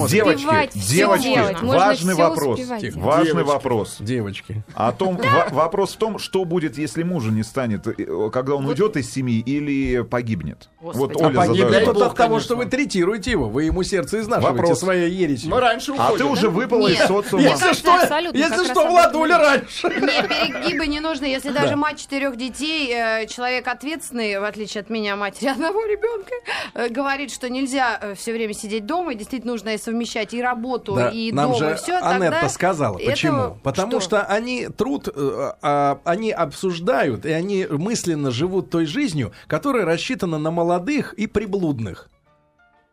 Девочки, 0.09 0.71
девочки, 0.75 1.65
важный 1.65 2.15
вопрос. 2.15 2.61
Важный 2.61 2.91
Девочки. 3.33 3.49
вопрос. 3.49 3.97
Девочки. 4.01 4.65
О 4.75 4.93
том, 4.93 5.17
во- 5.17 5.49
вопрос 5.55 5.95
в 5.95 5.97
том, 5.97 6.19
что 6.19 6.45
будет, 6.45 6.79
если 6.79 7.03
мужа 7.03 7.31
не 7.31 7.43
станет, 7.43 7.87
э, 7.87 8.31
когда 8.33 8.55
он 8.55 8.67
уйдет 8.67 8.97
из 8.97 9.11
семьи 9.13 9.41
или 9.41 10.03
погибнет. 10.03 10.69
Господи. 10.81 11.01
Вот 11.15 11.23
А 11.23 11.27
Оля 11.27 11.35
погибнет 11.37 11.65
задает. 11.67 11.95
Бог, 11.95 12.03
от 12.07 12.15
того, 12.17 12.41
что 12.41 12.57
вы 12.57 12.67
третируете 12.67 13.31
его. 13.31 13.49
Вы 13.49 13.65
ему 13.65 13.83
сердце 13.83 14.21
изнашиваете 14.21 14.59
Вопрос. 14.61 14.81
своей 14.81 15.11
ересью. 15.11 15.51
Мы 15.51 15.61
раньше 15.61 15.93
А 15.93 16.09
уходим. 16.09 16.19
ты 16.19 16.25
уже 16.33 16.49
выпала 16.49 16.89
из 16.89 16.99
социума. 17.07 17.43
Если 17.43 18.65
что, 18.71 18.87
Владуля 18.89 19.39
раньше. 19.39 19.89
Нет, 19.89 20.29
перегибы 20.29 20.87
не 20.87 21.01
нужны. 21.01 21.27
Если 21.27 21.51
даже 21.51 21.77
мать 21.77 21.99
четырех 22.01 22.37
детей, 22.37 22.74
э, 22.91 23.27
человек 23.27 23.69
ответственный, 23.69 24.39
в 24.39 24.45
отличие 24.45 24.83
от 24.83 24.91
меня, 24.91 25.17
матери 25.17 25.49
одного 25.51 25.85
ребенка, 25.85 26.35
э, 26.75 26.89
говорит, 26.89 27.33
что 27.33 27.49
нельзя 27.49 28.15
все 28.17 28.33
время 28.33 28.55
сидеть 28.55 28.87
дома, 28.87 29.13
и 29.13 29.17
действительно 29.17 29.53
нужно 29.53 29.75
и 29.75 29.79
совмещать 29.79 30.35
и 30.35 30.43
работу, 30.43 30.95
Да, 30.95 31.09
и 31.11 31.33
нам 31.33 31.51
дом, 31.51 31.59
же 31.59 31.71
и 31.73 31.75
все. 31.75 31.99
Анетта 31.99 32.49
сказала, 32.49 32.99
это 32.99 33.11
почему? 33.11 33.59
Потому 33.63 34.01
что? 34.01 34.01
что 34.01 34.23
они 34.23 34.69
труд, 34.69 35.09
э, 35.09 35.53
а, 35.63 36.01
они 36.05 36.31
обсуждают, 36.31 37.27
и 37.27 37.31
они 37.31 37.67
мысленно 37.69 38.31
живут 38.31 38.71
той 38.71 38.87
жизнью, 38.87 39.33
которая 39.47 39.85
рассчитана 39.85 40.39
на 40.39 40.51
молодых 40.51 41.13
и 41.15 41.27
приблудных. 41.27 42.09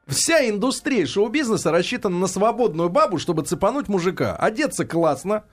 Вся 0.08 0.50
индустрия 0.50 1.06
шоу-бизнеса 1.06 1.72
рассчитана 1.72 2.18
на 2.18 2.28
свободную 2.28 2.90
бабу, 2.90 3.18
чтобы 3.18 3.44
цепануть 3.44 3.88
мужика. 3.88 4.36
Одеться 4.36 4.86
классно, 4.86 5.44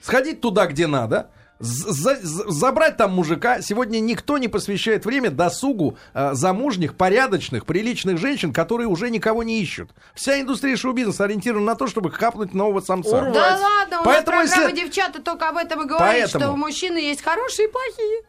сходить 0.00 0.40
туда, 0.40 0.66
где 0.66 0.86
надо, 0.86 1.30
за- 1.58 2.18
забрать 2.22 2.96
там 2.96 3.12
мужика. 3.12 3.62
Сегодня 3.62 4.00
никто 4.00 4.38
не 4.38 4.48
посвящает 4.48 5.04
время 5.06 5.30
досугу 5.30 5.96
э, 6.12 6.30
замужних, 6.34 6.94
порядочных, 6.94 7.64
приличных 7.64 8.18
женщин, 8.18 8.52
которые 8.52 8.88
уже 8.88 9.08
никого 9.10 9.42
не 9.42 9.60
ищут. 9.60 9.90
Вся 10.14 10.40
индустрия 10.40 10.76
шоу-бизнеса 10.76 11.24
ориентирована 11.24 11.66
на 11.66 11.74
то, 11.76 11.86
чтобы 11.86 12.10
хапнуть 12.10 12.54
нового 12.54 12.80
самца. 12.80 13.18
Урвать. 13.18 13.34
Да 13.34 13.58
ладно, 13.60 14.00
у 14.00 14.04
Поэтому 14.04 14.38
нас 14.38 14.50
программа 14.50 14.70
если- 14.72 14.84
девчата 14.86 15.22
только 15.22 15.48
об 15.48 15.56
этом 15.56 15.82
и 15.82 15.86
говорит, 15.86 15.98
Поэтому- 16.22 16.44
что 16.44 16.52
у 16.52 16.56
мужчины 16.56 16.98
есть 16.98 17.22
хорошие 17.22 17.68
и 17.68 17.70
плохие. 17.70 18.22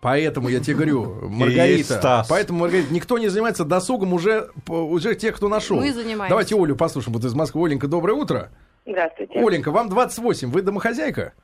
Поэтому 0.00 0.48
я 0.48 0.58
тебе 0.58 0.74
говорю, 0.74 1.04
Маргарита, 1.28 1.94
Стас. 1.98 2.26
поэтому, 2.28 2.58
Маргарита, 2.60 2.92
никто 2.92 3.18
не 3.18 3.28
занимается 3.28 3.64
досугом 3.64 4.12
уже, 4.12 4.50
уже 4.66 5.14
тех, 5.14 5.36
кто 5.36 5.48
нашел. 5.48 5.76
Мы 5.76 5.92
занимаемся. 5.92 6.28
Давайте 6.30 6.56
Олю 6.60 6.74
послушаем, 6.74 7.14
вот 7.14 7.24
из 7.24 7.34
Москвы. 7.34 7.66
Оленька, 7.68 7.86
доброе 7.86 8.14
утро. 8.14 8.50
Здравствуйте. 8.84 9.38
Оленька, 9.38 9.70
вам 9.70 9.88
28, 9.88 10.50
вы 10.50 10.62
домохозяйка? 10.62 11.34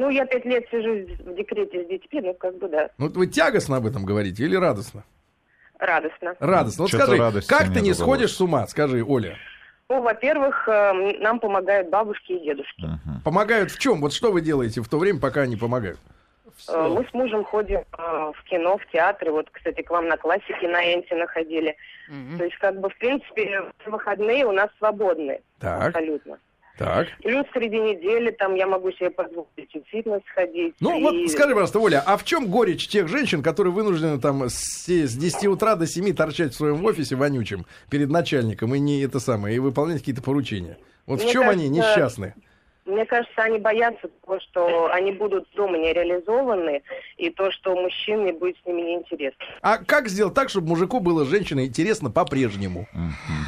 Ну, 0.00 0.08
я 0.08 0.24
пять 0.24 0.46
лет 0.46 0.64
сижу 0.70 1.06
в 1.24 1.34
декрете 1.34 1.84
с 1.84 1.86
детьми, 1.86 2.22
ну, 2.22 2.32
как 2.32 2.56
бы, 2.56 2.68
да, 2.68 2.88
Ну, 2.96 3.08
вот 3.08 3.16
вы 3.18 3.26
тягостно 3.26 3.76
об 3.76 3.86
этом 3.86 4.06
говорите 4.06 4.44
или 4.44 4.56
радостно? 4.56 5.04
радостно. 5.78 6.34
Радостно. 6.40 6.84
Вот 6.84 6.90
скажи, 6.90 7.18
как 7.46 7.72
ты 7.74 7.82
не 7.82 7.92
сходишь 7.92 8.32
с 8.32 8.40
ума? 8.40 8.66
Скажи, 8.66 9.04
Оля. 9.04 9.36
Ну, 9.90 10.00
во-первых, 10.00 10.66
э, 10.68 11.18
нам 11.20 11.38
помогают 11.38 11.90
бабушки 11.90 12.32
и 12.32 12.40
дедушки. 12.40 12.82
Помогают 13.24 13.70
в 13.72 13.78
чем? 13.78 14.00
Вот 14.00 14.14
что 14.14 14.32
вы 14.32 14.40
делаете 14.40 14.80
в 14.80 14.88
то 14.88 14.98
время, 14.98 15.20
пока 15.20 15.42
они 15.42 15.56
помогают? 15.56 15.98
Э, 16.68 16.88
Мы 16.88 17.04
с 17.04 17.12
мужем 17.12 17.44
ходим 17.44 17.80
э, 17.80 18.32
в 18.34 18.42
кино, 18.44 18.78
в 18.78 18.86
театры. 18.92 19.32
Вот, 19.32 19.50
кстати, 19.50 19.82
к 19.82 19.90
вам 19.90 20.08
на 20.08 20.16
классике 20.16 20.66
на 20.68 20.94
Энтина 20.94 21.26
ходили. 21.26 21.76
То 22.38 22.44
есть, 22.44 22.56
как 22.56 22.80
бы, 22.80 22.88
в 22.88 22.96
принципе, 22.98 23.62
все 23.80 23.90
выходные 23.90 24.46
у 24.46 24.52
нас 24.52 24.70
свободные. 24.78 25.42
Так. 25.58 25.88
Абсолютно. 25.88 26.38
Так. 26.80 27.08
Плюс 27.22 27.44
среди 27.52 27.78
недели 27.78 28.30
там 28.30 28.54
я 28.54 28.66
могу 28.66 28.90
себе 28.92 29.10
позволить 29.10 29.48
в 29.74 29.90
фитнес 29.90 30.22
ходить. 30.34 30.74
Ну, 30.80 30.98
и- 30.98 31.02
вот 31.02 31.30
скажи, 31.30 31.50
пожалуйста, 31.50 31.78
Оля, 31.78 32.02
а 32.06 32.16
в 32.16 32.24
чем 32.24 32.46
горечь 32.46 32.88
тех 32.88 33.06
женщин, 33.06 33.42
которые 33.42 33.74
вынуждены 33.74 34.18
там 34.18 34.44
с, 34.48 34.88
с 34.88 35.14
10 35.14 35.48
утра 35.48 35.76
до 35.76 35.86
7 35.86 36.14
торчать 36.14 36.54
в 36.54 36.56
своем 36.56 36.82
офисе 36.86 37.16
вонючим 37.16 37.66
перед 37.90 38.08
начальником 38.08 38.74
и 38.74 38.78
не 38.78 39.02
это 39.02 39.20
самое, 39.20 39.56
и 39.56 39.58
выполнять 39.58 39.98
какие-то 39.98 40.22
поручения? 40.22 40.78
Вот 41.04 41.20
в 41.20 41.24
Мне 41.24 41.32
чем 41.34 41.50
они 41.50 41.68
кажется, 41.68 41.90
несчастны? 41.92 42.34
Мне 42.90 43.06
кажется, 43.06 43.42
они 43.42 43.58
боятся 43.58 44.08
того, 44.24 44.40
что 44.40 44.90
они 44.92 45.12
будут 45.12 45.48
дома 45.54 45.78
не 45.78 45.92
реализованы, 45.92 46.82
и 47.16 47.30
то, 47.30 47.50
что 47.52 47.74
мужчине 47.74 48.32
будет 48.32 48.56
с 48.62 48.66
ними 48.66 48.82
неинтересно. 48.82 49.44
А 49.62 49.78
как 49.78 50.08
сделать 50.08 50.34
так, 50.34 50.48
чтобы 50.50 50.68
мужику 50.68 51.00
было 51.00 51.24
с 51.24 51.28
женщиной 51.28 51.66
интересно 51.66 52.10
по-прежнему? 52.10 52.86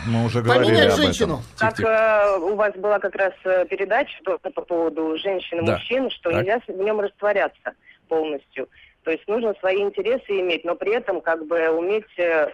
Мы 0.07 0.25
уже 0.25 0.43
говорили 0.43 0.87
об 0.87 0.99
этом. 0.99 1.41
Как 1.59 1.81
э, 1.81 2.39
у 2.39 2.55
вас 2.55 2.75
была 2.75 2.99
как 2.99 3.15
раз 3.17 3.33
э, 3.45 3.67
передача 3.67 4.19
по 4.25 4.63
поводу 4.63 5.17
женщин 5.19 5.61
и 5.61 5.67
Да. 5.67 5.73
мужчин, 5.75 6.11
что 6.11 6.31
Так. 6.31 6.41
нельзя 6.41 6.61
в 6.67 6.79
нем 6.79 7.01
растворяться 7.01 7.75
полностью. 8.09 8.69
То 9.05 9.11
есть 9.11 9.27
нужно 9.27 9.55
свои 9.59 9.79
интересы 9.83 10.41
иметь, 10.41 10.65
но 10.65 10.77
при 10.77 10.95
этом 10.95 11.21
как 11.21 11.47
бы 11.47 11.69
уметь, 11.71 12.05
э, 12.19 12.49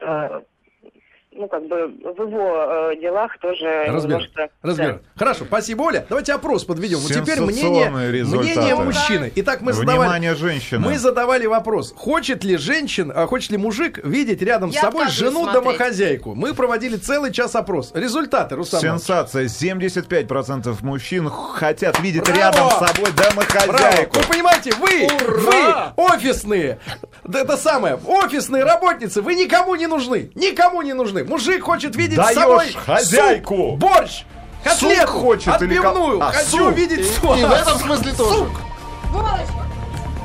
э, 0.00 0.40
ну 1.32 1.48
как 1.48 1.66
бы 1.66 1.86
в 1.88 2.28
его 2.28 2.90
э, 2.92 2.96
делах 3.00 3.38
тоже 3.40 3.84
Разбер. 3.88 4.10
немножко... 4.18 4.48
Разбер. 4.62 5.00
Хорошо, 5.16 5.44
спасибо, 5.44 5.82
Оля. 5.82 6.06
Давайте 6.08 6.32
опрос 6.32 6.64
подведем. 6.64 6.98
Вот 6.98 7.12
теперь 7.12 7.40
мнение, 7.40 8.10
результаты. 8.10 8.44
мнение 8.54 8.74
мужчины. 8.74 9.32
Итак, 9.36 9.60
мы 9.60 9.72
задавали, 9.72 9.98
Внимание, 9.98 10.34
женщины. 10.34 10.80
мы 10.80 10.98
задавали 10.98 11.46
вопрос, 11.46 11.92
хочет 11.96 12.42
ли 12.44 12.56
женщин, 12.56 13.12
а 13.14 13.26
хочет 13.26 13.50
ли 13.50 13.58
мужик 13.58 13.98
видеть 14.04 14.40
рядом 14.42 14.70
Я 14.70 14.78
с 14.80 14.82
собой 14.82 15.02
отказываюсь 15.04 15.34
жену 15.34 15.44
смотреть. 15.44 15.64
домохозяйку. 15.64 16.34
Мы 16.34 16.54
проводили 16.54 16.96
целый 16.96 17.32
час 17.32 17.54
опрос. 17.54 17.92
Результаты, 17.94 18.56
Рустам. 18.56 18.80
Сенсация. 18.80 19.44
75% 19.44 20.74
мужчин 20.82 21.28
хотят 21.28 22.00
видеть 22.00 22.22
Браво! 22.24 22.36
рядом 22.38 22.70
с 22.70 22.74
собой 22.78 23.10
Браво! 23.12 23.30
домохозяйку. 23.30 24.16
Вы 24.18 24.24
понимаете, 24.32 24.72
вы, 24.78 25.06
Ура! 25.06 25.92
вы 25.96 26.04
офисные, 26.04 26.78
да 27.24 27.40
это 27.40 27.56
самое, 27.56 27.98
офисные 28.06 28.64
работницы, 28.64 29.20
вы 29.22 29.34
никому 29.34 29.74
не 29.74 29.86
нужны, 29.86 30.30
никому 30.34 30.82
не 30.82 30.92
нужны. 30.94 31.25
Мужик 31.28 31.62
хочет 31.64 31.96
видеть 31.96 32.14
с 32.14 32.22
Даешь 32.24 32.38
собой 32.38 32.72
хозяйку. 32.84 33.56
суп, 33.56 33.78
борщ, 33.78 34.22
котлету, 34.64 35.06
Суп 35.12 35.20
хочет 35.22 35.62
или 35.62 35.76
ко- 35.76 35.90
отбивную. 35.90 36.22
А, 36.22 36.32
Хочу 36.32 36.58
суп. 36.66 36.74
видеть 36.76 36.98
И, 37.00 37.04
суп. 37.04 37.36
и 37.36 37.44
в 37.44 37.50
этом 37.52 37.78
смысле 37.78 38.12
тоже. 38.12 38.34
Суп. 38.38 38.48